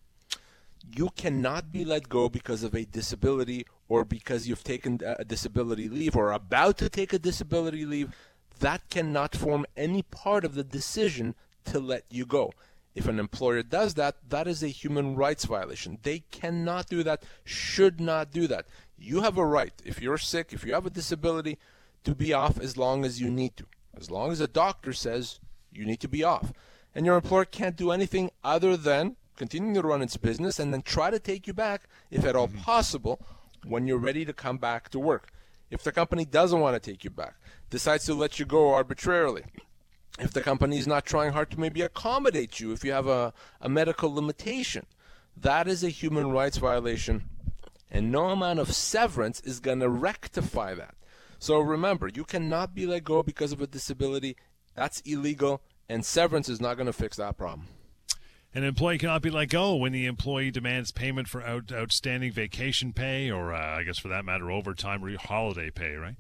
you 0.92 1.11
cannot 1.16 1.73
be 1.73 1.85
let 1.85 2.09
go 2.09 2.29
because 2.29 2.62
of 2.62 2.75
a 2.75 2.85
disability 2.85 3.66
or 3.88 4.05
because 4.05 4.49
you've 4.49 4.64
taken 4.64 5.01
uh, 5.05 5.16
a 5.18 5.25
disability 5.25 5.88
leave 5.88 6.16
or 6.16 6.33
about 6.33 6.79
to 6.79 6.88
take 6.88 7.12
a 7.12 7.18
disability 7.18 7.85
leave. 7.85 8.14
That 8.61 8.88
cannot 8.90 9.35
form 9.35 9.66
any 9.77 10.03
part 10.03 10.44
of 10.44 10.55
the 10.55 10.64
decision 10.64 11.35
to 11.66 11.81
let 11.81 12.05
you 12.11 12.25
go. 12.25 12.53
If 12.94 13.09
an 13.09 13.18
employer 13.18 13.62
does 13.62 13.94
that, 13.94 14.16
that 14.29 14.47
is 14.47 14.62
a 14.62 14.68
human 14.68 15.16
rights 15.16 15.44
violation. 15.44 15.99
They 16.03 16.20
cannot 16.31 16.88
do 16.88 17.03
that, 17.03 17.25
should 17.44 18.01
not 18.01 18.31
do 18.31 18.47
that. 18.47 18.66
You 18.97 19.23
have 19.23 19.37
a 19.37 19.44
right, 19.44 19.73
if 19.85 20.01
you're 20.01 20.18
sick, 20.18 20.53
if 20.53 20.64
you 20.64 20.75
have 20.75 20.87
a 20.87 20.90
disability, 20.90 21.59
to 22.05 22.14
be 22.14 22.33
off 22.33 22.61
as 22.61 22.77
long 22.77 23.05
as 23.05 23.20
you 23.20 23.31
need 23.31 23.57
to. 23.57 23.66
As 23.97 24.11
long 24.11 24.31
as 24.31 24.40
a 24.40 24.47
doctor 24.47 24.92
says 24.92 25.40
you 25.73 25.85
need 25.85 26.01
to 26.01 26.09
be 26.09 26.23
off. 26.23 26.53
And 26.94 27.05
your 27.05 27.16
employer 27.16 27.44
can't 27.44 27.77
do 27.77 27.90
anything 27.90 28.31
other 28.44 28.77
than 28.77 29.16
continuing 29.37 29.75
to 29.75 29.83
run 29.83 30.03
its 30.03 30.16
business 30.16 30.59
and 30.59 30.73
then 30.73 30.83
try 30.83 31.11
to 31.11 31.18
take 31.18 31.47
you 31.47 31.53
back, 31.53 31.88
if 32.11 32.25
at 32.25 32.37
all 32.37 32.49
mm-hmm. 32.49 32.59
possible, 32.59 33.20
when 33.66 33.87
you're 33.87 33.99
ready 33.99 34.25
to 34.25 34.33
come 34.33 34.59
back 34.59 34.88
to 34.90 34.99
work. 34.99 35.31
If 35.70 35.83
the 35.83 35.92
company 35.92 36.25
doesn't 36.25 36.61
want 36.61 36.81
to 36.81 36.90
take 36.90 37.05
you 37.05 37.11
back, 37.11 37.35
decides 37.70 38.05
to 38.05 38.14
let 38.14 38.38
you 38.38 38.44
go 38.44 38.75
arbitrarily, 38.75 39.44
if 40.18 40.33
the 40.33 40.40
company 40.40 40.79
is 40.79 40.87
not 40.87 41.05
trying 41.05 41.33
hard 41.33 41.51
to 41.51 41.61
maybe 41.61 41.83
accommodate 41.83 42.61
you, 42.61 42.73
if 42.73 42.85
you 42.85 42.92
have 42.92 43.09
a, 43.09 43.33
a 43.61 43.68
medical 43.68 44.14
limitation, 44.14 44.87
that 45.37 45.66
is 45.66 45.83
a 45.83 45.88
human 45.88 46.31
rights 46.31 46.59
violation. 46.59 47.25
And 47.90 48.12
no 48.12 48.27
amount 48.31 48.61
of 48.61 48.73
severance 48.73 49.40
is 49.40 49.61
going 49.61 49.81
to 49.81 49.88
rectify 49.88 50.75
that. 50.75 50.94
So 51.38 51.59
remember, 51.61 52.09
you 52.12 52.25
cannot 52.25 52.75
be 52.75 52.87
let 52.87 53.05
go 53.05 53.23
because 53.23 53.53
of 53.53 53.61
a 53.61 53.66
disability. 53.66 54.37
That's 54.75 55.01
illegal, 55.01 55.62
and 55.88 56.05
severance 56.05 56.49
is 56.49 56.61
not 56.61 56.77
going 56.77 56.87
to 56.87 56.92
fix 56.92 57.16
that 57.16 57.37
problem. 57.37 57.68
An 58.57 58.62
employee 58.62 58.99
cannot 58.99 59.23
be 59.23 59.31
let 59.31 59.49
go 59.49 59.75
when 59.75 59.90
the 59.90 60.07
employee 60.07 60.53
demands 60.53 60.93
payment 60.93 61.27
for 61.27 61.43
out, 61.43 61.73
outstanding 61.73 62.31
vacation 62.31 62.93
pay, 62.93 63.29
or 63.29 63.53
uh, 63.53 63.79
I 63.79 63.83
guess 63.83 63.99
for 63.99 64.07
that 64.09 64.25
matter, 64.25 64.49
overtime 64.49 65.05
or 65.05 65.17
holiday 65.19 65.71
pay, 65.71 65.97
right? 65.97 66.14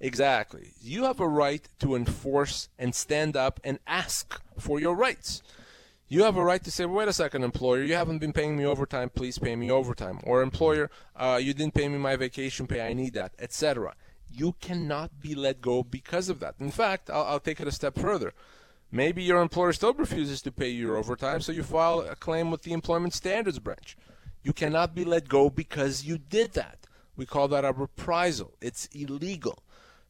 Exactly. 0.00 0.72
You 0.82 1.04
have 1.04 1.20
a 1.20 1.28
right 1.28 1.68
to 1.78 1.94
enforce 1.94 2.68
and 2.76 2.92
stand 2.92 3.36
up 3.36 3.60
and 3.62 3.78
ask 3.86 4.40
for 4.58 4.80
your 4.80 4.96
rights. 4.96 5.42
You 6.08 6.24
have 6.24 6.36
a 6.36 6.42
right 6.42 6.64
to 6.64 6.72
say, 6.72 6.86
wait 6.86 7.06
a 7.06 7.12
second, 7.12 7.44
employer, 7.44 7.84
you 7.84 7.94
haven't 7.94 8.18
been 8.18 8.32
paying 8.32 8.56
me 8.56 8.66
overtime, 8.66 9.10
please 9.10 9.38
pay 9.38 9.54
me 9.54 9.70
overtime. 9.70 10.18
Or 10.24 10.42
employer, 10.42 10.90
uh, 11.14 11.38
you 11.40 11.54
didn't 11.54 11.74
pay 11.74 11.86
me 11.86 11.98
my 11.98 12.16
vacation 12.16 12.66
pay, 12.66 12.80
I 12.80 12.94
need 12.94 13.14
that, 13.14 13.32
etc. 13.38 13.94
You 14.28 14.56
cannot 14.60 15.20
be 15.20 15.36
let 15.36 15.60
go 15.60 15.84
because 15.84 16.28
of 16.28 16.40
that. 16.40 16.56
In 16.58 16.72
fact, 16.72 17.10
I'll, 17.10 17.24
I'll 17.26 17.40
take 17.40 17.60
it 17.60 17.68
a 17.68 17.72
step 17.72 17.96
further. 17.96 18.32
Maybe 18.92 19.22
your 19.22 19.40
employer 19.40 19.72
still 19.72 19.94
refuses 19.94 20.42
to 20.42 20.52
pay 20.52 20.68
you 20.68 20.86
your 20.86 20.96
overtime, 20.96 21.40
so 21.40 21.52
you 21.52 21.62
file 21.62 22.00
a 22.00 22.16
claim 22.16 22.50
with 22.50 22.62
the 22.62 22.72
Employment 22.72 23.14
Standards 23.14 23.60
Branch. 23.60 23.96
You 24.42 24.52
cannot 24.52 24.94
be 24.94 25.04
let 25.04 25.28
go 25.28 25.48
because 25.48 26.04
you 26.04 26.18
did 26.18 26.54
that. 26.54 26.86
We 27.16 27.26
call 27.26 27.48
that 27.48 27.64
a 27.64 27.72
reprisal. 27.72 28.54
It's 28.60 28.86
illegal. 28.86 29.62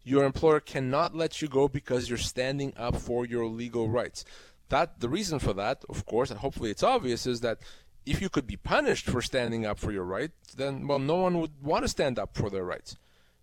Your 0.02 0.24
employer 0.24 0.60
cannot 0.60 1.14
let 1.14 1.42
you 1.42 1.48
go 1.48 1.68
because 1.68 2.08
you're 2.08 2.18
standing 2.18 2.72
up 2.76 2.96
for 2.96 3.26
your 3.26 3.46
legal 3.46 3.88
rights. 3.88 4.24
That 4.70 5.00
the 5.00 5.08
reason 5.08 5.40
for 5.40 5.52
that, 5.54 5.84
of 5.88 6.06
course, 6.06 6.30
and 6.30 6.40
hopefully 6.40 6.70
it's 6.70 6.82
obvious, 6.82 7.26
is 7.26 7.40
that 7.40 7.58
if 8.06 8.22
you 8.22 8.30
could 8.30 8.46
be 8.46 8.56
punished 8.56 9.06
for 9.06 9.20
standing 9.20 9.66
up 9.66 9.78
for 9.78 9.92
your 9.92 10.04
rights, 10.04 10.54
then 10.54 10.86
well, 10.86 10.98
no 10.98 11.16
one 11.16 11.38
would 11.40 11.62
want 11.62 11.84
to 11.84 11.88
stand 11.88 12.18
up 12.18 12.34
for 12.34 12.48
their 12.48 12.64
rights. 12.64 12.96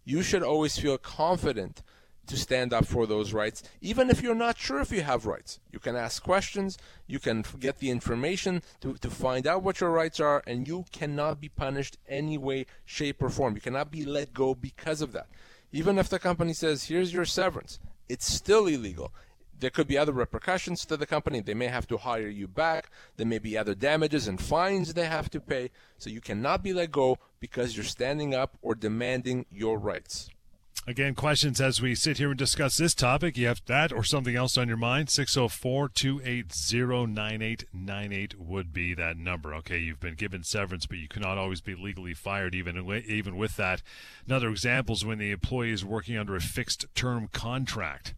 You 0.04 0.24
should 0.24 0.42
always 0.42 0.80
feel 0.80 0.98
confident 0.98 1.84
to 2.28 2.38
stand 2.38 2.74
up 2.74 2.86
for 2.86 3.06
those 3.06 3.34
rights, 3.34 3.64
even 3.82 4.10
if 4.10 4.22
you're 4.22 4.36
not 4.36 4.58
sure 4.58 4.80
if 4.80 4.92
you 4.92 5.02
have 5.02 5.26
rights. 5.26 5.60
You 5.72 5.80
can 5.80 5.96
ask 5.96 6.22
questions, 6.22 6.78
you 7.08 7.20
can 7.20 7.44
get 7.60 7.80
the 7.80 7.90
information 7.90 8.62
to, 8.82 8.94
to 8.96 9.10
find 9.10 9.48
out 9.48 9.64
what 9.64 9.80
your 9.80 9.92
rights 9.92 10.20
are, 10.20 10.44
and 10.46 10.68
you 10.68 10.86
cannot 10.92 11.42
be 11.42 11.50
punished 11.50 11.98
any 12.08 12.38
way, 12.38 12.66
shape, 12.86 13.22
or 13.22 13.30
form. 13.30 13.56
You 13.56 13.62
cannot 13.62 13.92
be 13.92 14.06
let 14.06 14.34
go 14.34 14.54
because 14.54 15.02
of 15.02 15.14
that. 15.14 15.28
Even 15.72 15.98
if 15.98 16.10
the 16.10 16.20
company 16.20 16.54
says, 16.54 16.86
here's 16.86 17.14
your 17.14 17.26
severance, 17.26 17.80
it's 18.08 18.32
still 18.32 18.68
illegal. 18.68 19.12
There 19.60 19.72
could 19.72 19.88
be 19.88 19.98
other 19.98 20.12
repercussions 20.12 20.86
to 20.86 20.98
the 20.98 21.08
company. 21.08 21.42
They 21.42 21.56
may 21.56 21.68
have 21.68 21.88
to 21.88 21.98
hire 21.98 22.28
you 22.28 22.48
back. 22.48 22.92
There 23.16 23.26
may 23.26 23.40
be 23.40 23.58
other 23.58 23.74
damages 23.74 24.28
and 24.28 24.40
fines 24.40 24.94
they 24.94 25.08
have 25.08 25.32
to 25.32 25.40
pay. 25.40 25.72
So 25.98 26.12
you 26.12 26.22
cannot 26.22 26.62
be 26.62 26.74
let 26.74 26.92
go 26.92 27.18
because 27.40 27.76
you're 27.76 27.84
standing 27.84 28.36
up 28.36 28.56
or 28.62 28.76
demanding 28.76 29.48
your 29.52 29.80
rights. 29.80 30.30
Again, 30.90 31.16
questions 31.16 31.60
as 31.60 31.82
we 31.82 31.96
sit 31.96 32.18
here 32.18 32.30
and 32.30 32.40
discuss 32.40 32.78
this 32.78 32.94
topic. 32.94 33.36
You 33.36 33.48
have 33.48 33.62
that 33.66 33.92
or 33.92 34.06
something 34.06 34.38
else 34.38 34.58
on 34.58 34.70
your 34.70 34.78
mind? 34.78 35.10
604 35.10 35.90
280 35.90 37.08
9898 37.08 38.40
would 38.40 38.72
be 38.72 38.94
that 38.94 39.18
number. 39.18 39.54
Okay, 39.56 39.80
you've 39.80 40.00
been 40.00 40.14
given 40.14 40.46
severance, 40.46 40.86
but 40.86 40.98
you 40.98 41.10
cannot 41.10 41.38
always 41.38 41.60
be 41.60 41.76
legally 41.76 42.14
fired, 42.14 42.56
even, 42.56 42.78
even 43.06 43.36
with 43.36 43.58
that. 43.58 43.82
Another 44.26 44.48
example 44.48 44.96
is 44.96 45.04
when 45.04 45.18
the 45.18 45.32
employee 45.32 45.74
is 45.74 45.84
working 45.84 46.18
under 46.18 46.38
a 46.38 46.40
fixed 46.40 46.86
term 46.96 47.28
contract. 47.34 48.14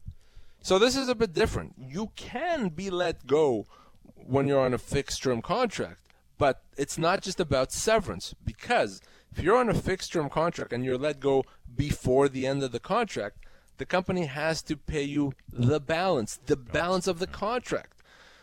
So 0.62 0.78
this 0.78 0.96
is 0.96 1.10
a 1.10 1.16
bit 1.16 1.34
different. 1.34 1.74
You 1.80 2.12
can 2.16 2.70
be 2.70 2.92
let 2.92 3.26
go 3.26 3.66
when 4.14 4.48
you're 4.48 4.64
on 4.64 4.76
a 4.76 4.78
fixed 4.78 5.24
term 5.24 5.42
contract, 5.42 6.02
but 6.38 6.62
it's 6.78 7.00
not 7.00 7.24
just 7.24 7.40
about 7.40 7.72
severance 7.72 8.36
because 8.46 9.02
if 9.32 9.44
you're 9.44 9.58
on 9.58 9.70
a 9.70 9.74
fixed 9.74 10.14
term 10.14 10.30
contract 10.30 10.74
and 10.74 10.84
you're 10.84 10.98
let 10.98 11.20
go 11.20 11.46
before 11.76 12.30
the 12.30 12.48
end 12.48 12.64
of 12.64 12.72
the 12.72 12.80
contract, 12.80 13.38
the 13.78 13.86
company 13.86 14.26
has 14.26 14.62
to 14.64 14.76
pay 14.76 15.04
you 15.04 15.34
the 15.52 15.80
balance, 15.80 16.40
the 16.46 16.58
balance 16.58 17.08
of 17.08 17.20
the 17.20 17.28
contract. 17.28 17.94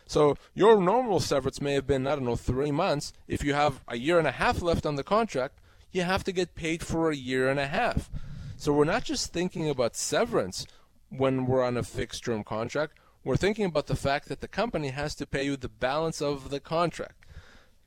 So 0.07 0.37
your 0.53 0.81
normal 0.81 1.19
severance 1.19 1.61
may 1.61 1.73
have 1.73 1.85
been, 1.85 2.07
I 2.07 2.15
don't 2.15 2.25
know, 2.25 2.35
three 2.35 2.71
months. 2.71 3.13
If 3.27 3.43
you 3.43 3.53
have 3.53 3.81
a 3.87 3.97
year 3.97 4.17
and 4.17 4.27
a 4.27 4.31
half 4.31 4.61
left 4.61 4.85
on 4.85 4.95
the 4.95 5.03
contract, 5.03 5.59
you 5.91 6.03
have 6.03 6.23
to 6.23 6.31
get 6.31 6.55
paid 6.55 6.83
for 6.83 7.11
a 7.11 7.15
year 7.15 7.49
and 7.49 7.59
a 7.59 7.67
half. 7.67 8.09
So 8.55 8.73
we're 8.73 8.85
not 8.85 9.03
just 9.03 9.33
thinking 9.33 9.69
about 9.69 9.95
severance 9.95 10.65
when 11.09 11.45
we're 11.45 11.63
on 11.63 11.77
a 11.77 11.83
fixed 11.83 12.23
term 12.25 12.43
contract. 12.43 12.93
We're 13.23 13.35
thinking 13.35 13.65
about 13.65 13.87
the 13.87 13.95
fact 13.95 14.29
that 14.29 14.39
the 14.39 14.47
company 14.47 14.89
has 14.89 15.13
to 15.15 15.27
pay 15.27 15.43
you 15.43 15.57
the 15.57 15.69
balance 15.69 16.21
of 16.21 16.49
the 16.49 16.61
contract. 16.61 17.25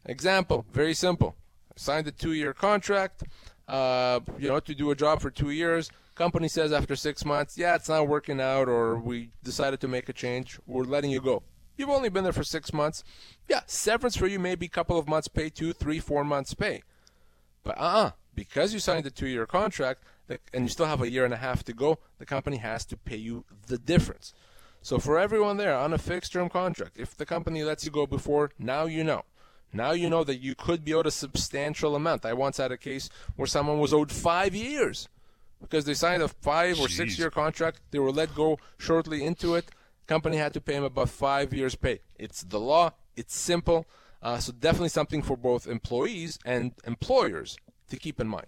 Example, 0.04 0.66
very 0.70 0.94
simple 0.94 1.36
signed 1.80 2.06
a 2.06 2.12
two-year 2.12 2.52
contract. 2.52 3.24
Uh, 3.66 4.20
you 4.38 4.48
know, 4.48 4.58
to 4.58 4.74
do 4.74 4.90
a 4.90 4.96
job 4.96 5.20
for 5.20 5.30
two 5.30 5.50
years. 5.50 5.90
Company 6.16 6.48
says 6.48 6.72
after 6.72 6.96
six 6.96 7.24
months, 7.24 7.56
yeah, 7.56 7.76
it's 7.76 7.88
not 7.88 8.08
working 8.08 8.40
out, 8.40 8.68
or 8.68 8.98
we 8.98 9.30
decided 9.44 9.80
to 9.80 9.88
make 9.88 10.08
a 10.08 10.12
change. 10.12 10.58
We're 10.66 10.82
letting 10.82 11.10
you 11.10 11.20
go. 11.20 11.44
You've 11.76 11.88
only 11.88 12.08
been 12.10 12.24
there 12.24 12.32
for 12.32 12.44
six 12.44 12.72
months. 12.72 13.04
Yeah, 13.48 13.60
severance 13.66 14.16
for 14.16 14.26
you 14.26 14.38
may 14.38 14.54
be 14.54 14.66
a 14.66 14.70
couple 14.70 14.98
of 14.98 15.08
months 15.08 15.28
pay, 15.28 15.48
two, 15.48 15.72
three, 15.72 15.98
four 15.98 16.24
months 16.24 16.52
pay. 16.52 16.82
But 17.62 17.78
uh-uh, 17.78 18.10
because 18.34 18.74
you 18.74 18.80
signed 18.80 19.06
a 19.06 19.10
two-year 19.10 19.46
contract 19.46 20.02
and 20.52 20.64
you 20.64 20.68
still 20.68 20.86
have 20.86 21.00
a 21.00 21.10
year 21.10 21.24
and 21.24 21.32
a 21.32 21.38
half 21.38 21.64
to 21.64 21.72
go, 21.72 21.98
the 22.18 22.26
company 22.26 22.58
has 22.58 22.84
to 22.86 22.96
pay 22.96 23.16
you 23.16 23.44
the 23.68 23.78
difference. 23.78 24.34
So 24.82 24.98
for 24.98 25.18
everyone 25.18 25.56
there 25.58 25.76
on 25.76 25.92
a 25.92 25.98
fixed-term 25.98 26.48
contract, 26.48 26.98
if 26.98 27.16
the 27.16 27.26
company 27.26 27.62
lets 27.62 27.84
you 27.84 27.90
go 27.90 28.06
before, 28.06 28.50
now 28.58 28.84
you 28.84 29.04
know. 29.04 29.24
Now 29.72 29.92
you 29.92 30.11
know 30.11 30.24
that 30.24 30.40
you 30.40 30.54
could 30.54 30.85
be 30.85 30.94
owed 30.94 31.06
a 31.06 31.11
substantial 31.11 31.94
amount. 31.94 32.26
I 32.26 32.33
once 32.33 32.56
had 32.56 32.72
a 32.72 32.76
case 32.76 33.09
where 33.37 33.46
someone 33.46 33.78
was 33.78 33.94
owed 33.94 34.11
five 34.11 34.54
years 34.54 35.09
because 35.61 35.85
they 35.85 35.94
signed 35.94 36.22
a 36.22 36.28
five 36.28 36.80
or 36.80 36.88
six 36.88 37.18
year 37.18 37.30
contract. 37.30 37.80
They 37.90 37.98
were 37.98 38.11
let 38.11 38.35
go 38.35 38.59
shortly 38.78 39.24
into 39.24 39.54
it. 39.54 39.70
Company 40.06 40.38
had 40.38 40.52
to 40.54 40.61
pay 40.61 40.74
them 40.74 40.85
about 40.85 41.09
five 41.09 41.54
years' 41.54 41.76
pay. 41.76 42.00
It's 42.18 42.42
the 42.42 42.59
law. 42.59 42.92
It's 43.16 43.37
simple. 43.37 43.87
Uh, 44.22 44.38
so 44.38 44.52
definitely 44.52 44.88
something 44.88 45.22
for 45.22 45.37
both 45.37 45.66
employees 45.66 46.38
and 46.44 46.72
employers 46.85 47.56
to 47.88 47.96
keep 47.96 48.20
in 48.20 48.28
mind. 48.28 48.46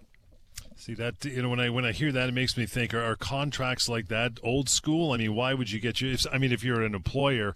See 0.75 0.93
that 0.95 1.23
you 1.23 1.41
know 1.41 1.49
when 1.49 1.59
I 1.59 1.69
when 1.69 1.85
I 1.85 1.91
hear 1.91 2.11
that 2.11 2.29
it 2.29 2.33
makes 2.33 2.57
me 2.57 2.65
think 2.65 2.93
are, 2.93 3.03
are 3.03 3.15
contracts 3.15 3.87
like 3.87 4.07
that 4.07 4.39
old 4.43 4.69
school? 4.69 5.11
I 5.11 5.17
mean, 5.17 5.35
why 5.35 5.53
would 5.53 5.71
you 5.71 5.79
get 5.79 6.01
you? 6.01 6.11
If, 6.11 6.25
I 6.31 6.37
mean, 6.37 6.51
if 6.51 6.63
you're 6.63 6.81
an 6.81 6.95
employer 6.95 7.55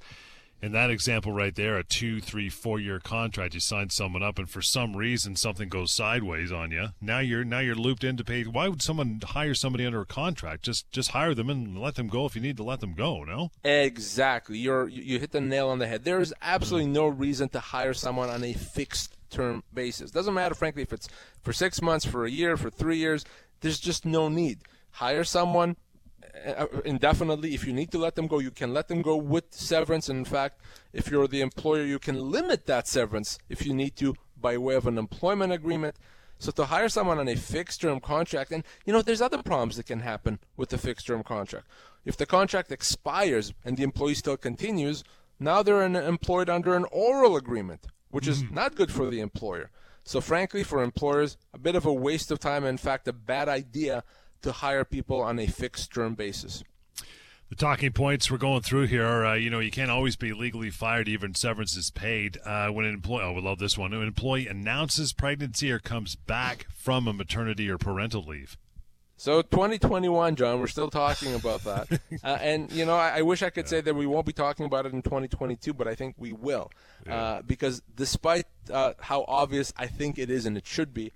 in 0.62 0.72
that 0.72 0.90
example 0.90 1.32
right 1.32 1.54
there, 1.56 1.78
a 1.78 1.84
two, 1.84 2.20
three, 2.20 2.50
four 2.50 2.80
year 2.80 3.00
contract, 3.00 3.54
you 3.54 3.60
sign 3.60 3.90
someone 3.90 4.24
up, 4.24 4.40
and 4.40 4.50
for 4.50 4.62
some 4.62 4.96
reason 4.96 5.36
something 5.36 5.70
goes 5.70 5.92
sideways 5.92 6.52
on 6.52 6.72
you. 6.72 6.90
Now 7.00 7.20
you're 7.20 7.44
now 7.44 7.60
you're 7.60 7.76
looped 7.76 8.04
in 8.04 8.18
to 8.18 8.24
pay. 8.24 8.44
Why 8.44 8.68
would 8.68 8.82
someone 8.82 9.22
hire 9.24 9.54
somebody 9.54 9.86
under 9.86 10.02
a 10.02 10.06
contract? 10.06 10.64
Just 10.64 10.90
just 10.92 11.12
hire 11.12 11.34
them 11.34 11.50
and 11.50 11.80
let 11.80 11.96
them 11.96 12.08
go 12.08 12.26
if 12.26 12.36
you 12.36 12.42
need 12.42 12.58
to 12.58 12.64
let 12.64 12.80
them 12.80 12.94
go. 12.94 13.24
No. 13.24 13.52
Exactly. 13.64 14.58
You're 14.58 14.88
you 14.88 15.20
hit 15.20 15.32
the 15.32 15.42
nail 15.42 15.70
on 15.70 15.80
the 15.80 15.88
head. 15.88 16.04
There 16.04 16.20
is 16.20 16.34
absolutely 16.42 16.90
no 16.90 17.08
reason 17.08 17.50
to 17.50 17.60
hire 17.60 17.94
someone 17.94 18.30
on 18.30 18.44
a 18.44 18.54
fixed 18.54 19.16
term 19.30 19.64
basis. 19.74 20.12
Doesn't 20.12 20.34
matter, 20.34 20.56
frankly, 20.56 20.82
if 20.82 20.94
it's 20.94 21.08
for 21.44 21.54
six 21.54 21.82
months, 21.82 22.06
for 22.06 22.26
a 22.26 22.32
year, 22.32 22.58
for 22.58 22.70
three 22.70 22.98
years. 22.98 23.26
There's 23.62 23.80
just 23.80 24.06
no 24.06 24.30
need. 24.30 24.60
Hire 24.92 25.24
someone, 25.24 25.78
indefinitely. 26.86 27.54
If 27.54 27.66
you 27.66 27.74
need 27.74 27.92
to 27.92 27.98
let 27.98 28.16
them 28.16 28.28
go, 28.28 28.40
you 28.40 28.52
can 28.52 28.74
let 28.74 28.88
them 28.88 29.02
go 29.02 29.16
with 29.16 29.46
severance. 29.52 30.10
And 30.10 30.20
in 30.20 30.26
fact, 30.26 30.62
if 30.94 31.10
you're 31.10 31.28
the 31.28 31.42
employer, 31.42 31.84
you 31.84 32.00
can 32.00 32.20
limit 32.20 32.66
that 32.66 32.88
severance 32.88 33.40
if 33.50 33.66
you 33.66 33.74
need 33.74 33.96
to 33.98 34.16
by 34.40 34.58
way 34.58 34.76
of 34.76 34.88
an 34.88 34.98
employment 34.98 35.54
agreement. 35.54 35.96
So 36.40 36.52
to 36.52 36.66
hire 36.66 36.90
someone 36.90 37.18
on 37.18 37.28
a 37.28 37.36
fixed 37.36 37.82
term 37.82 38.00
contract, 38.00 38.52
and 38.52 38.64
you 38.86 38.94
know, 38.94 39.02
there's 39.02 39.22
other 39.22 39.42
problems 39.42 39.78
that 39.78 39.88
can 39.88 40.02
happen 40.02 40.40
with 40.56 40.70
the 40.70 40.78
fixed 40.78 41.08
term 41.08 41.24
contract. 41.24 41.68
If 42.06 42.18
the 42.18 42.26
contract 42.26 42.72
expires 42.72 43.54
and 43.66 43.76
the 43.76 43.84
employee 43.84 44.14
still 44.14 44.38
continues, 44.38 45.04
now 45.40 45.64
they're 45.64 45.82
an, 45.82 45.96
employed 45.96 46.50
under 46.50 46.76
an 46.76 46.86
oral 46.92 47.36
agreement, 47.36 47.88
which 48.12 48.28
is 48.28 48.44
mm-hmm. 48.44 48.56
not 48.56 48.76
good 48.76 48.92
for 48.92 49.10
the 49.10 49.20
employer. 49.20 49.72
So 50.04 50.22
frankly, 50.22 50.64
for 50.64 50.82
employers, 50.82 51.38
a 51.54 51.58
bit 51.58 51.76
of 51.76 51.86
a 51.86 51.94
waste 51.94 52.32
of 52.32 52.40
time, 52.40 52.64
in 52.64 52.78
fact, 52.78 53.08
a 53.08 53.14
bad 53.14 53.50
idea 53.50 54.04
to 54.42 54.52
hire 54.52 54.86
people 54.86 55.22
on 55.22 55.40
a 55.40 55.48
fixed 55.48 55.94
term 55.94 56.16
basis. 56.16 56.64
The 57.50 57.56
talking 57.56 57.94
points 57.94 58.30
we're 58.30 58.38
going 58.38 58.62
through 58.62 58.88
here 58.88 59.06
are, 59.06 59.26
uh, 59.26 59.34
you 59.36 59.50
know, 59.50 59.60
you 59.60 59.72
can't 59.72 59.90
always 59.90 60.18
be 60.18 60.34
legally 60.34 60.70
fired, 60.70 61.08
even 61.08 61.34
severance 61.34 61.78
is 61.78 61.92
paid. 61.92 62.38
Uh, 62.44 62.68
when 62.68 62.86
an 62.86 62.94
employee, 62.94 63.24
oh, 63.24 63.32
we 63.32 63.42
love 63.42 63.60
this 63.60 63.78
one. 63.78 63.92
When 63.92 64.02
an 64.02 64.08
employee 64.08 64.48
announces 64.48 65.14
pregnancy 65.14 65.72
or 65.72 65.80
comes 65.80 66.16
back 66.16 66.68
from 66.76 67.08
a 67.08 67.14
maternity 67.14 67.70
or 67.70 67.78
parental 67.78 68.22
leave. 68.22 68.58
So 69.16 69.42
2021, 69.42 70.36
John, 70.36 70.60
we're 70.60 70.68
still 70.68 70.90
talking 70.90 71.34
about 71.34 71.64
that, 71.64 71.88
uh, 72.24 72.38
and 72.40 72.72
you 72.72 72.86
know, 72.86 72.96
I, 72.96 73.18
I, 73.18 73.22
wish 73.24 73.42
I 73.42 73.50
could 73.50 73.66
yeah. 73.66 73.70
say 73.70 73.82
that 73.82 73.96
we 73.96 74.06
won't 74.06 74.28
be 74.28 74.34
talking 74.34 74.68
about 74.68 74.86
it 74.86 74.94
in 74.94 75.02
2022, 75.02 75.74
but 75.74 75.88
I 75.88 75.96
think 75.96 76.14
we 76.20 76.34
will, 76.34 76.70
yeah. 77.04 77.16
uh, 77.16 77.42
because 77.42 77.82
despite 77.96 78.46
uh, 78.72 78.94
how 79.00 79.26
obvious 79.28 79.74
I 79.76 79.88
think 79.88 80.20
it 80.20 80.30
is 80.30 80.46
and 80.46 80.56
it 80.56 80.68
should 80.68 80.94
be, 80.94 81.14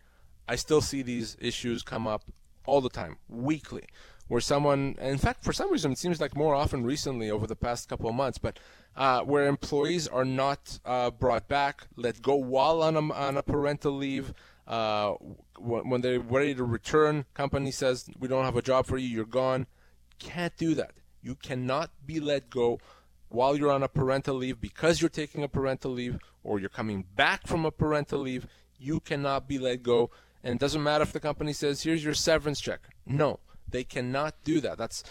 I 0.48 0.56
still 0.56 0.82
see 0.82 1.04
these 1.04 1.38
issues 1.40 1.84
come 1.84 2.08
up 2.08 2.24
all 2.66 2.82
the 2.82 2.90
time, 2.90 3.18
weekly, 3.28 3.84
where 4.28 4.42
someone, 4.42 4.96
in 5.00 5.18
fact, 5.18 5.44
for 5.44 5.54
some 5.54 5.72
reason, 5.72 5.92
it 5.92 5.98
seems 5.98 6.22
like 6.22 6.36
more 6.36 6.56
often 6.56 6.84
recently 6.84 7.30
over 7.30 7.48
the 7.48 7.56
past 7.56 7.90
couple 7.90 8.10
of 8.10 8.16
months, 8.16 8.38
but 8.38 8.60
uh, 8.96 9.22
where 9.22 9.48
employees 9.48 10.08
are 10.08 10.26
not 10.26 10.80
uh, 10.86 11.10
brought 11.12 11.48
back, 11.48 11.88
let 11.96 12.22
go 12.22 12.36
while 12.36 12.82
on 12.82 12.96
a, 12.96 13.14
on 13.14 13.38
a 13.38 13.44
parental 13.44 13.94
leave. 13.94 14.34
Uh, 14.68 15.16
when 15.60 16.02
they're 16.02 16.20
ready 16.20 16.56
to 16.56 16.64
return, 16.64 17.26
company 17.34 17.72
says 17.72 18.10
we 18.20 18.28
don't 18.28 18.46
have 18.46 18.56
a 18.56 18.62
job 18.62 18.86
for 18.86 18.98
you, 18.98 19.08
you're 19.08 19.26
gone. 19.26 19.68
Can't 20.18 20.56
do 20.56 20.76
that. 20.76 20.94
You 21.22 21.36
cannot 21.36 21.92
be 22.06 22.20
let 22.20 22.50
go 22.50 22.80
while 23.30 23.56
you're 23.56 23.72
on 23.72 23.84
a 23.84 23.88
parental 23.88 24.36
leave 24.36 24.60
because 24.60 25.02
you're 25.02 25.10
taking 25.10 25.44
a 25.44 25.48
parental 25.48 25.92
leave 25.92 26.20
or 26.44 26.60
you're 26.60 26.70
coming 26.70 27.06
back 27.16 27.48
from 27.48 27.66
a 27.66 27.72
parental 27.72 28.20
leave. 28.20 28.48
You 28.78 29.00
cannot 29.00 29.48
be 29.48 29.58
let 29.58 29.84
go. 29.84 30.10
And 30.44 30.56
it 30.56 30.60
doesn't 30.60 30.84
matter 30.84 31.04
if 31.04 31.14
the 31.14 31.20
company 31.20 31.54
says, 31.54 31.84
here's 31.84 32.04
your 32.04 32.14
severance 32.14 32.60
check. 32.60 32.90
No, 33.06 33.40
they 33.70 33.84
cannot 33.84 34.36
do 34.44 34.60
that. 34.62 34.78
That's 34.78 35.04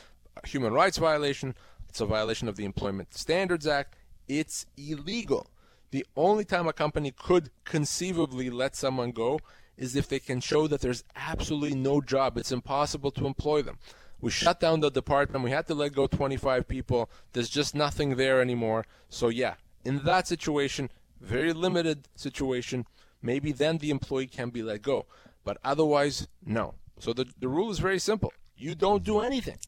a 0.42 0.46
human 0.46 0.72
rights 0.72 0.98
violation. 0.98 1.54
It's 1.88 2.00
a 2.00 2.06
violation 2.06 2.48
of 2.48 2.56
the 2.56 2.64
Employment 2.64 3.14
Standards 3.14 3.66
Act. 3.66 3.96
It's 4.28 4.66
illegal. 4.76 5.48
The 5.90 6.06
only 6.16 6.44
time 6.44 6.68
a 6.68 6.72
company 6.72 7.10
could 7.10 7.50
conceivably 7.64 8.48
let 8.48 8.76
someone 8.76 9.10
go 9.10 9.40
is 9.76 9.96
if 9.96 10.08
they 10.08 10.20
can 10.20 10.40
show 10.40 10.66
that 10.68 10.80
there's 10.80 11.04
absolutely 11.16 11.76
no 11.76 12.00
job. 12.00 12.36
It's 12.36 12.52
impossible 12.52 13.10
to 13.12 13.26
employ 13.26 13.62
them. 13.62 13.78
We 14.20 14.30
shut 14.30 14.60
down 14.60 14.80
the 14.80 14.90
department. 14.90 15.44
We 15.44 15.50
had 15.50 15.66
to 15.68 15.74
let 15.74 15.94
go 15.94 16.06
25 16.06 16.68
people. 16.68 17.10
There's 17.32 17.48
just 17.48 17.74
nothing 17.74 18.16
there 18.16 18.40
anymore. 18.40 18.84
So, 19.08 19.28
yeah, 19.28 19.54
in 19.84 20.04
that 20.04 20.28
situation, 20.28 20.90
very 21.20 21.52
limited 21.52 22.08
situation, 22.14 22.86
maybe 23.22 23.52
then 23.52 23.78
the 23.78 23.90
employee 23.90 24.26
can 24.26 24.50
be 24.50 24.62
let 24.62 24.82
go. 24.82 25.06
But 25.44 25.58
otherwise, 25.64 26.28
no. 26.44 26.74
So 26.98 27.12
the, 27.12 27.26
the 27.38 27.48
rule 27.48 27.70
is 27.70 27.78
very 27.78 27.98
simple. 27.98 28.32
You 28.56 28.74
don't 28.74 29.02
do 29.02 29.20
anything 29.20 29.58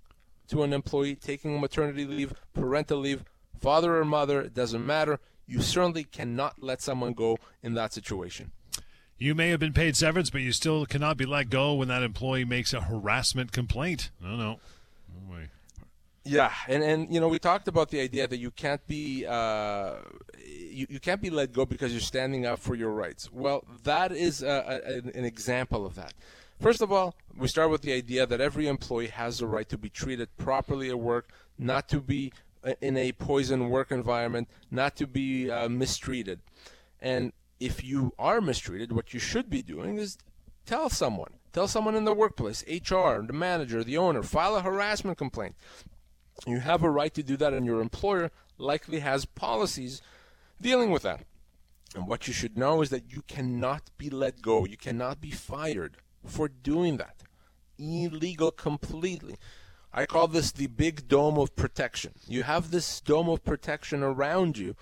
to 0.49 0.63
an 0.63 0.73
employee 0.73 1.15
taking 1.17 1.61
maternity 1.61 2.05
leave, 2.05 2.35
parental 2.53 2.99
leave, 2.99 3.25
father 3.59 3.97
or 3.97 4.05
mother, 4.05 4.43
it 4.43 4.55
doesn't 4.55 4.85
matter. 4.85 5.19
You 5.47 5.61
certainly 5.63 6.05
cannot 6.05 6.63
let 6.63 6.83
someone 6.83 7.15
go 7.15 7.39
in 7.63 7.75
that 7.75 7.93
situation. 7.93 8.53
You 9.19 9.35
may 9.35 9.51
have 9.51 9.61
been 9.61 9.73
paid 9.73 9.97
severance, 9.97 10.31
but 10.31 10.41
you 10.41 10.53
still 10.53 10.85
cannot 10.85 11.17
be 11.17 11.25
let 11.25 11.49
go 11.49 11.75
when 11.75 11.89
that 11.89 12.03
employee 12.03 12.45
makes 12.45 12.73
a 12.73 12.81
harassment 12.81 13.53
complaint. 13.53 14.11
No, 14.21 14.37
no. 14.37 14.61
No 15.09 15.33
way. 15.33 15.49
Yeah, 16.25 16.53
and 16.69 16.85
and 16.85 17.13
you 17.13 17.21
know 17.21 17.29
we 17.29 17.41
talked 17.41 17.67
about 17.67 17.91
the 17.91 18.01
idea 18.01 18.29
that 18.29 18.39
you 18.39 18.53
can't 18.53 18.87
be 18.87 19.27
uh, 19.27 19.95
you, 20.39 20.87
you 20.89 21.01
can't 21.01 21.21
be 21.21 21.31
let 21.31 21.53
go 21.53 21.67
because 21.67 21.91
you're 21.91 22.01
standing 22.01 22.47
up 22.47 22.61
for 22.61 22.77
your 22.77 22.91
rights. 22.91 23.31
Well, 23.33 23.65
that 23.83 24.13
is 24.13 24.43
a, 24.43 25.03
a, 25.05 25.19
an 25.19 25.25
example 25.25 25.85
of 25.85 25.97
that. 25.97 26.15
First 26.61 26.81
of 26.81 26.93
all, 26.93 27.17
we 27.37 27.49
start 27.49 27.71
with 27.71 27.83
the 27.83 27.93
idea 27.93 28.25
that 28.25 28.41
every 28.41 28.69
employee 28.69 29.09
has 29.09 29.39
the 29.39 29.49
right 29.49 29.69
to 29.69 29.77
be 29.77 29.89
treated 29.89 30.29
properly 30.37 30.91
at 30.91 30.99
work, 31.01 31.29
not 31.59 31.89
to 31.89 32.01
be 32.01 32.33
uh, 32.63 32.75
in 32.81 32.97
a 32.97 33.11
poison 33.11 33.69
work 33.69 33.91
environment, 33.91 34.49
not 34.71 34.95
to 34.97 35.09
be 35.09 35.51
uh, 35.51 35.69
mistreated. 35.69 36.39
And 37.01 37.33
if 37.59 37.83
you 37.83 38.13
are 38.17 38.41
mistreated, 38.41 38.93
what 38.93 39.13
you 39.13 39.19
should 39.19 39.51
be 39.51 39.61
doing 39.61 39.99
is 39.99 40.19
tell 40.67 40.89
someone. 40.89 41.33
Tell 41.53 41.69
someone 41.69 41.97
in 41.97 42.05
the 42.05 42.15
workplace, 42.15 42.65
HR, 42.67 43.21
the 43.27 43.35
manager, 43.35 43.85
the 43.85 43.99
owner, 43.99 44.23
file 44.23 44.57
a 44.57 44.63
harassment 44.63 45.19
complaint. 45.19 45.55
You 46.47 46.61
have 46.61 46.83
a 46.83 46.91
right 46.91 47.13
to 47.15 47.23
do 47.23 47.37
that, 47.37 47.53
and 47.53 47.67
your 47.67 47.81
employer 47.81 48.31
likely 48.59 49.01
has 49.01 49.25
policies 49.25 50.03
dealing 50.61 50.91
with 50.91 51.03
that. 51.03 51.25
And 51.95 52.07
what 52.07 52.27
you 52.27 52.33
should 52.33 52.57
know 52.57 52.83
is 52.83 52.91
that 52.91 53.13
you 53.13 53.23
cannot 53.23 53.91
be 53.99 54.09
let 54.09 54.41
go. 54.41 54.65
You 54.65 54.77
cannot 54.77 55.21
be 55.21 55.31
fired 55.31 55.99
for 56.25 56.49
doing 56.49 56.97
that. 56.97 57.23
Illegal 57.79 58.51
completely. 58.51 59.37
I 59.93 60.07
call 60.07 60.27
this 60.27 60.53
the 60.53 60.69
big 60.69 61.07
dome 61.07 61.39
of 61.39 61.55
protection. 61.55 62.13
You 62.27 62.45
have 62.45 62.71
this 62.71 63.01
dome 63.01 63.29
of 63.29 63.45
protection 63.45 64.03
around 64.03 64.57
you 64.57 64.75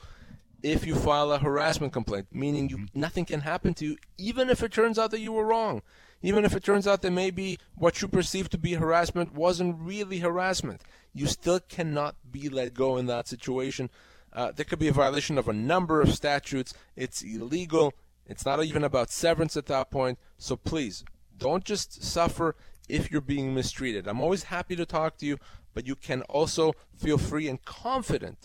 if 0.62 0.86
you 0.86 0.94
file 0.94 1.32
a 1.32 1.38
harassment 1.38 1.92
complaint, 1.92 2.28
meaning 2.32 2.68
you, 2.68 2.76
mm-hmm. 2.76 3.00
nothing 3.00 3.24
can 3.24 3.40
happen 3.40 3.74
to 3.74 3.84
you, 3.84 3.96
even 4.18 4.50
if 4.50 4.62
it 4.62 4.72
turns 4.72 4.98
out 4.98 5.10
that 5.10 5.20
you 5.20 5.32
were 5.32 5.44
wrong. 5.44 5.82
Even 6.22 6.44
if 6.44 6.54
it 6.54 6.62
turns 6.62 6.86
out 6.86 7.00
that 7.00 7.12
maybe 7.12 7.58
what 7.74 8.02
you 8.02 8.08
perceive 8.08 8.50
to 8.50 8.58
be 8.58 8.74
harassment 8.74 9.34
wasn't 9.34 9.74
really 9.80 10.18
harassment, 10.18 10.82
you 11.12 11.26
still 11.26 11.60
cannot 11.60 12.16
be 12.30 12.48
let 12.48 12.74
go 12.74 12.96
in 12.96 13.06
that 13.06 13.28
situation. 13.28 13.90
Uh, 14.32 14.52
there 14.52 14.64
could 14.64 14.78
be 14.78 14.88
a 14.88 14.92
violation 14.92 15.38
of 15.38 15.48
a 15.48 15.52
number 15.52 16.00
of 16.00 16.14
statutes. 16.14 16.72
It's 16.96 17.22
illegal. 17.22 17.94
It's 18.26 18.46
not 18.46 18.64
even 18.64 18.84
about 18.84 19.10
severance 19.10 19.56
at 19.56 19.66
that 19.66 19.90
point. 19.90 20.18
So 20.38 20.56
please, 20.56 21.04
don't 21.36 21.64
just 21.64 22.02
suffer 22.02 22.54
if 22.88 23.10
you're 23.10 23.20
being 23.20 23.54
mistreated. 23.54 24.06
I'm 24.06 24.20
always 24.20 24.44
happy 24.44 24.76
to 24.76 24.86
talk 24.86 25.16
to 25.18 25.26
you, 25.26 25.38
but 25.74 25.86
you 25.86 25.96
can 25.96 26.22
also 26.22 26.74
feel 26.96 27.18
free 27.18 27.48
and 27.48 27.64
confident 27.64 28.38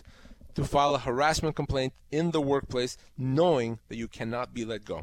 to 0.54 0.64
file 0.64 0.94
a 0.94 0.98
harassment 0.98 1.54
complaint 1.54 1.92
in 2.10 2.30
the 2.30 2.40
workplace 2.40 2.96
knowing 3.16 3.78
that 3.88 3.96
you 3.96 4.08
cannot 4.08 4.54
be 4.54 4.64
let 4.64 4.84
go. 4.84 5.02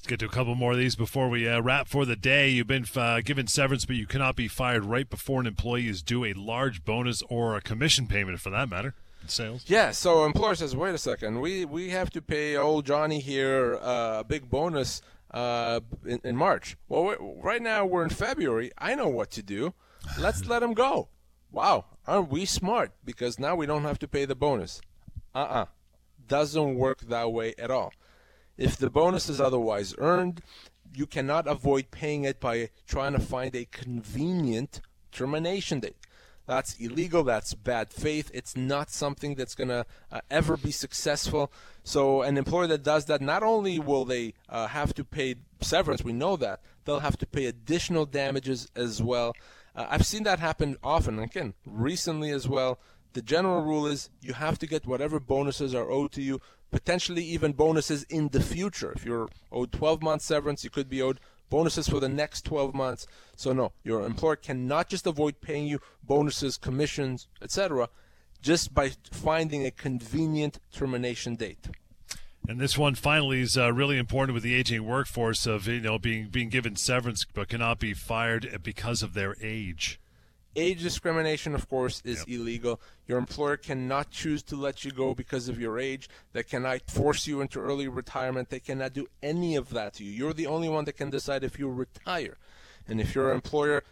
Let's 0.00 0.08
get 0.08 0.20
to 0.20 0.26
a 0.26 0.30
couple 0.30 0.54
more 0.54 0.72
of 0.72 0.78
these 0.78 0.96
before 0.96 1.28
we 1.28 1.46
uh, 1.46 1.60
wrap 1.60 1.86
for 1.86 2.06
the 2.06 2.16
day. 2.16 2.48
You've 2.48 2.66
been 2.66 2.86
uh, 2.96 3.20
given 3.22 3.46
severance, 3.46 3.84
but 3.84 3.96
you 3.96 4.06
cannot 4.06 4.34
be 4.34 4.48
fired 4.48 4.86
right 4.86 5.08
before 5.08 5.42
an 5.42 5.46
employee 5.46 5.88
is 5.88 6.02
due 6.02 6.24
a 6.24 6.32
large 6.32 6.86
bonus 6.86 7.22
or 7.28 7.54
a 7.54 7.60
commission 7.60 8.06
payment, 8.06 8.40
for 8.40 8.48
that 8.48 8.70
matter. 8.70 8.94
Sales. 9.26 9.62
Yeah, 9.66 9.90
so 9.90 10.24
employer 10.24 10.54
says, 10.54 10.74
"Wait 10.74 10.94
a 10.94 10.98
second, 10.98 11.42
we 11.42 11.66
we 11.66 11.90
have 11.90 12.08
to 12.12 12.22
pay 12.22 12.56
old 12.56 12.86
Johnny 12.86 13.20
here 13.20 13.78
uh, 13.82 14.20
a 14.20 14.24
big 14.24 14.48
bonus 14.48 15.02
uh, 15.32 15.80
in, 16.06 16.18
in 16.24 16.34
March. 16.34 16.78
Well, 16.88 17.14
right 17.42 17.60
now 17.60 17.84
we're 17.84 18.02
in 18.02 18.08
February. 18.08 18.72
I 18.78 18.94
know 18.94 19.08
what 19.08 19.30
to 19.32 19.42
do. 19.42 19.74
Let's 20.18 20.46
let 20.46 20.62
him 20.62 20.72
go." 20.72 21.10
Wow, 21.52 21.84
aren't 22.06 22.30
we 22.30 22.46
smart? 22.46 22.92
Because 23.04 23.38
now 23.38 23.54
we 23.54 23.66
don't 23.66 23.82
have 23.82 23.98
to 23.98 24.08
pay 24.08 24.24
the 24.24 24.34
bonus. 24.34 24.80
Uh 25.34 25.40
uh-uh. 25.40 25.62
uh. 25.62 25.66
Doesn't 26.26 26.76
work 26.76 27.00
that 27.02 27.30
way 27.30 27.54
at 27.58 27.70
all. 27.70 27.92
If 28.60 28.76
the 28.76 28.90
bonus 28.90 29.30
is 29.30 29.40
otherwise 29.40 29.94
earned, 29.96 30.42
you 30.94 31.06
cannot 31.06 31.46
avoid 31.48 31.90
paying 31.90 32.24
it 32.24 32.40
by 32.40 32.68
trying 32.86 33.14
to 33.14 33.18
find 33.18 33.56
a 33.56 33.64
convenient 33.64 34.82
termination 35.10 35.80
date. 35.80 35.96
That's 36.46 36.74
illegal. 36.74 37.24
That's 37.24 37.54
bad 37.54 37.90
faith. 37.90 38.30
It's 38.34 38.54
not 38.54 38.90
something 38.90 39.34
that's 39.34 39.54
going 39.54 39.68
to 39.68 39.86
uh, 40.12 40.20
ever 40.30 40.58
be 40.58 40.72
successful. 40.72 41.50
So, 41.84 42.20
an 42.20 42.36
employer 42.36 42.66
that 42.66 42.82
does 42.82 43.06
that, 43.06 43.22
not 43.22 43.42
only 43.42 43.78
will 43.78 44.04
they 44.04 44.34
uh, 44.50 44.66
have 44.66 44.92
to 44.94 45.04
pay 45.04 45.36
severance, 45.62 46.04
we 46.04 46.12
know 46.12 46.36
that, 46.36 46.60
they'll 46.84 47.00
have 47.00 47.16
to 47.18 47.26
pay 47.26 47.46
additional 47.46 48.04
damages 48.04 48.68
as 48.76 49.02
well. 49.02 49.32
Uh, 49.74 49.86
I've 49.88 50.04
seen 50.04 50.24
that 50.24 50.38
happen 50.38 50.76
often. 50.84 51.18
Again, 51.18 51.54
recently 51.64 52.30
as 52.30 52.46
well. 52.46 52.78
The 53.12 53.22
general 53.22 53.62
rule 53.62 53.86
is 53.86 54.10
you 54.20 54.34
have 54.34 54.58
to 54.58 54.66
get 54.66 54.86
whatever 54.86 55.18
bonuses 55.18 55.74
are 55.74 55.90
owed 55.90 56.12
to 56.12 56.22
you, 56.22 56.40
potentially 56.70 57.24
even 57.24 57.52
bonuses 57.52 58.04
in 58.04 58.28
the 58.28 58.40
future. 58.40 58.92
If 58.92 59.04
you're 59.04 59.28
owed 59.50 59.72
12 59.72 60.02
months 60.02 60.24
severance, 60.24 60.64
you 60.64 60.70
could 60.70 60.88
be 60.88 61.02
owed 61.02 61.20
bonuses 61.48 61.88
for 61.88 62.00
the 62.00 62.08
next 62.08 62.44
12 62.44 62.74
months. 62.74 63.06
So 63.36 63.52
no, 63.52 63.72
your 63.82 64.06
employer 64.06 64.36
cannot 64.36 64.88
just 64.88 65.06
avoid 65.06 65.40
paying 65.40 65.66
you 65.66 65.80
bonuses, 66.02 66.56
commissions, 66.56 67.26
etc., 67.42 67.88
just 68.40 68.72
by 68.72 68.92
finding 69.10 69.66
a 69.66 69.70
convenient 69.70 70.60
termination 70.72 71.36
date. 71.36 71.68
And 72.48 72.58
this 72.58 72.78
one 72.78 72.94
finally 72.94 73.42
is 73.42 73.58
uh, 73.58 73.72
really 73.72 73.98
important 73.98 74.34
with 74.34 74.42
the 74.42 74.54
aging 74.54 74.84
workforce 74.84 75.46
of 75.46 75.68
you 75.68 75.80
know 75.80 75.98
being 75.98 76.28
being 76.28 76.48
given 76.48 76.74
severance 76.74 77.24
but 77.24 77.48
cannot 77.48 77.78
be 77.78 77.92
fired 77.92 78.60
because 78.62 79.02
of 79.02 79.14
their 79.14 79.36
age. 79.42 80.00
Age 80.56 80.82
discrimination, 80.82 81.54
of 81.54 81.68
course, 81.68 82.02
is 82.04 82.24
yep. 82.26 82.40
illegal. 82.40 82.80
Your 83.06 83.18
employer 83.18 83.56
cannot 83.56 84.10
choose 84.10 84.42
to 84.44 84.56
let 84.56 84.84
you 84.84 84.90
go 84.90 85.14
because 85.14 85.48
of 85.48 85.60
your 85.60 85.78
age. 85.78 86.08
They 86.32 86.42
cannot 86.42 86.82
force 86.88 87.26
you 87.28 87.40
into 87.40 87.60
early 87.60 87.86
retirement. 87.86 88.50
They 88.50 88.58
cannot 88.58 88.92
do 88.92 89.06
any 89.22 89.54
of 89.54 89.70
that 89.70 89.94
to 89.94 90.04
you. 90.04 90.10
You're 90.10 90.32
the 90.32 90.48
only 90.48 90.68
one 90.68 90.86
that 90.86 90.96
can 90.96 91.10
decide 91.10 91.44
if 91.44 91.58
you 91.58 91.68
retire. 91.68 92.36
And 92.88 93.00
if 93.00 93.14
your 93.14 93.32
employer 93.32 93.84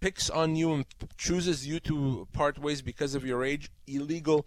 picks 0.00 0.30
on 0.30 0.54
you 0.54 0.72
and 0.72 0.84
chooses 1.16 1.66
you 1.66 1.80
to 1.80 2.28
part 2.32 2.58
ways 2.58 2.82
because 2.82 3.16
of 3.16 3.24
your 3.24 3.42
age, 3.42 3.70
illegal 3.86 4.46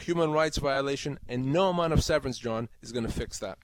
human 0.00 0.32
rights 0.32 0.58
violation, 0.58 1.18
and 1.28 1.52
no 1.52 1.70
amount 1.70 1.94
of 1.94 2.04
severance, 2.04 2.38
John, 2.38 2.68
is 2.82 2.92
going 2.92 3.06
to 3.06 3.12
fix 3.12 3.38
that. 3.38 3.58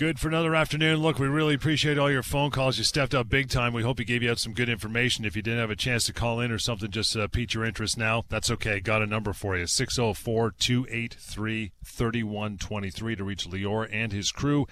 Good 0.00 0.18
for 0.18 0.28
another 0.28 0.54
afternoon. 0.54 1.00
Look, 1.00 1.18
we 1.18 1.28
really 1.28 1.52
appreciate 1.52 1.98
all 1.98 2.10
your 2.10 2.22
phone 2.22 2.50
calls. 2.50 2.78
You 2.78 2.84
stepped 2.84 3.14
up 3.14 3.28
big 3.28 3.50
time. 3.50 3.74
We 3.74 3.82
hope 3.82 3.98
you 3.98 4.06
gave 4.06 4.22
you 4.22 4.30
out 4.30 4.38
some 4.38 4.54
good 4.54 4.70
information. 4.70 5.26
If 5.26 5.36
you 5.36 5.42
didn't 5.42 5.60
have 5.60 5.68
a 5.68 5.76
chance 5.76 6.06
to 6.06 6.14
call 6.14 6.40
in 6.40 6.50
or 6.50 6.58
something, 6.58 6.90
just 6.90 7.14
uh, 7.14 7.28
piqued 7.28 7.52
your 7.52 7.66
interest 7.66 7.98
now. 7.98 8.24
That's 8.30 8.50
okay. 8.52 8.80
Got 8.80 9.02
a 9.02 9.06
number 9.06 9.34
for 9.34 9.58
you 9.58 9.66
604 9.66 10.54
283 10.58 11.72
3123 11.84 13.16
to 13.16 13.24
reach 13.24 13.46
Lior 13.46 13.86
and 13.92 14.10
his 14.10 14.32
crew 14.32 14.66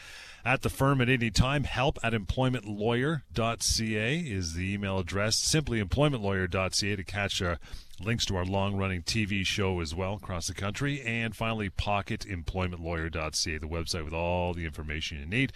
at 0.47 0.62
the 0.62 0.70
firm 0.70 1.03
at 1.03 1.11
any 1.11 1.31
time. 1.31 1.64
Help 1.64 1.99
at 2.03 2.14
employmentlawyer.ca 2.14 4.18
is 4.20 4.55
the 4.55 4.72
email 4.72 4.99
address. 4.99 5.37
Simply 5.37 5.85
employmentlawyer.ca 5.85 6.97
to 6.97 7.05
catch 7.05 7.43
uh, 7.43 7.57
links 8.01 8.24
to 8.26 8.36
our 8.36 8.44
long 8.44 8.76
running 8.76 9.03
TV 9.03 9.44
show 9.44 9.80
as 9.80 9.94
well 9.94 10.14
across 10.14 10.46
the 10.46 10.55
country. 10.55 11.03
And 11.03 11.34
finally, 11.34 11.70
pocketemploymentlawyer.ca, 11.70 13.59
the 13.59 13.66
website 13.66 14.05
with 14.05 14.14
all 14.14 14.55
the 14.55 14.64
information 14.64 15.18
you 15.18 15.26
need. 15.26 15.53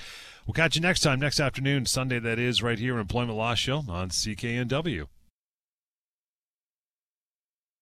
We'll 0.47 0.55
catch 0.55 0.74
you 0.76 0.82
next 0.82 1.01
time, 1.01 1.20
next 1.20 1.40
afternoon, 1.40 1.86
Sunday, 1.86 2.18
that 2.18 2.38
is, 2.38 2.62
right 2.62 2.78
here, 2.78 2.99
Employment 2.99 3.38
Law 3.38 3.55
Show 3.55 3.84
on 3.88 4.11
CKNW. 4.11 5.07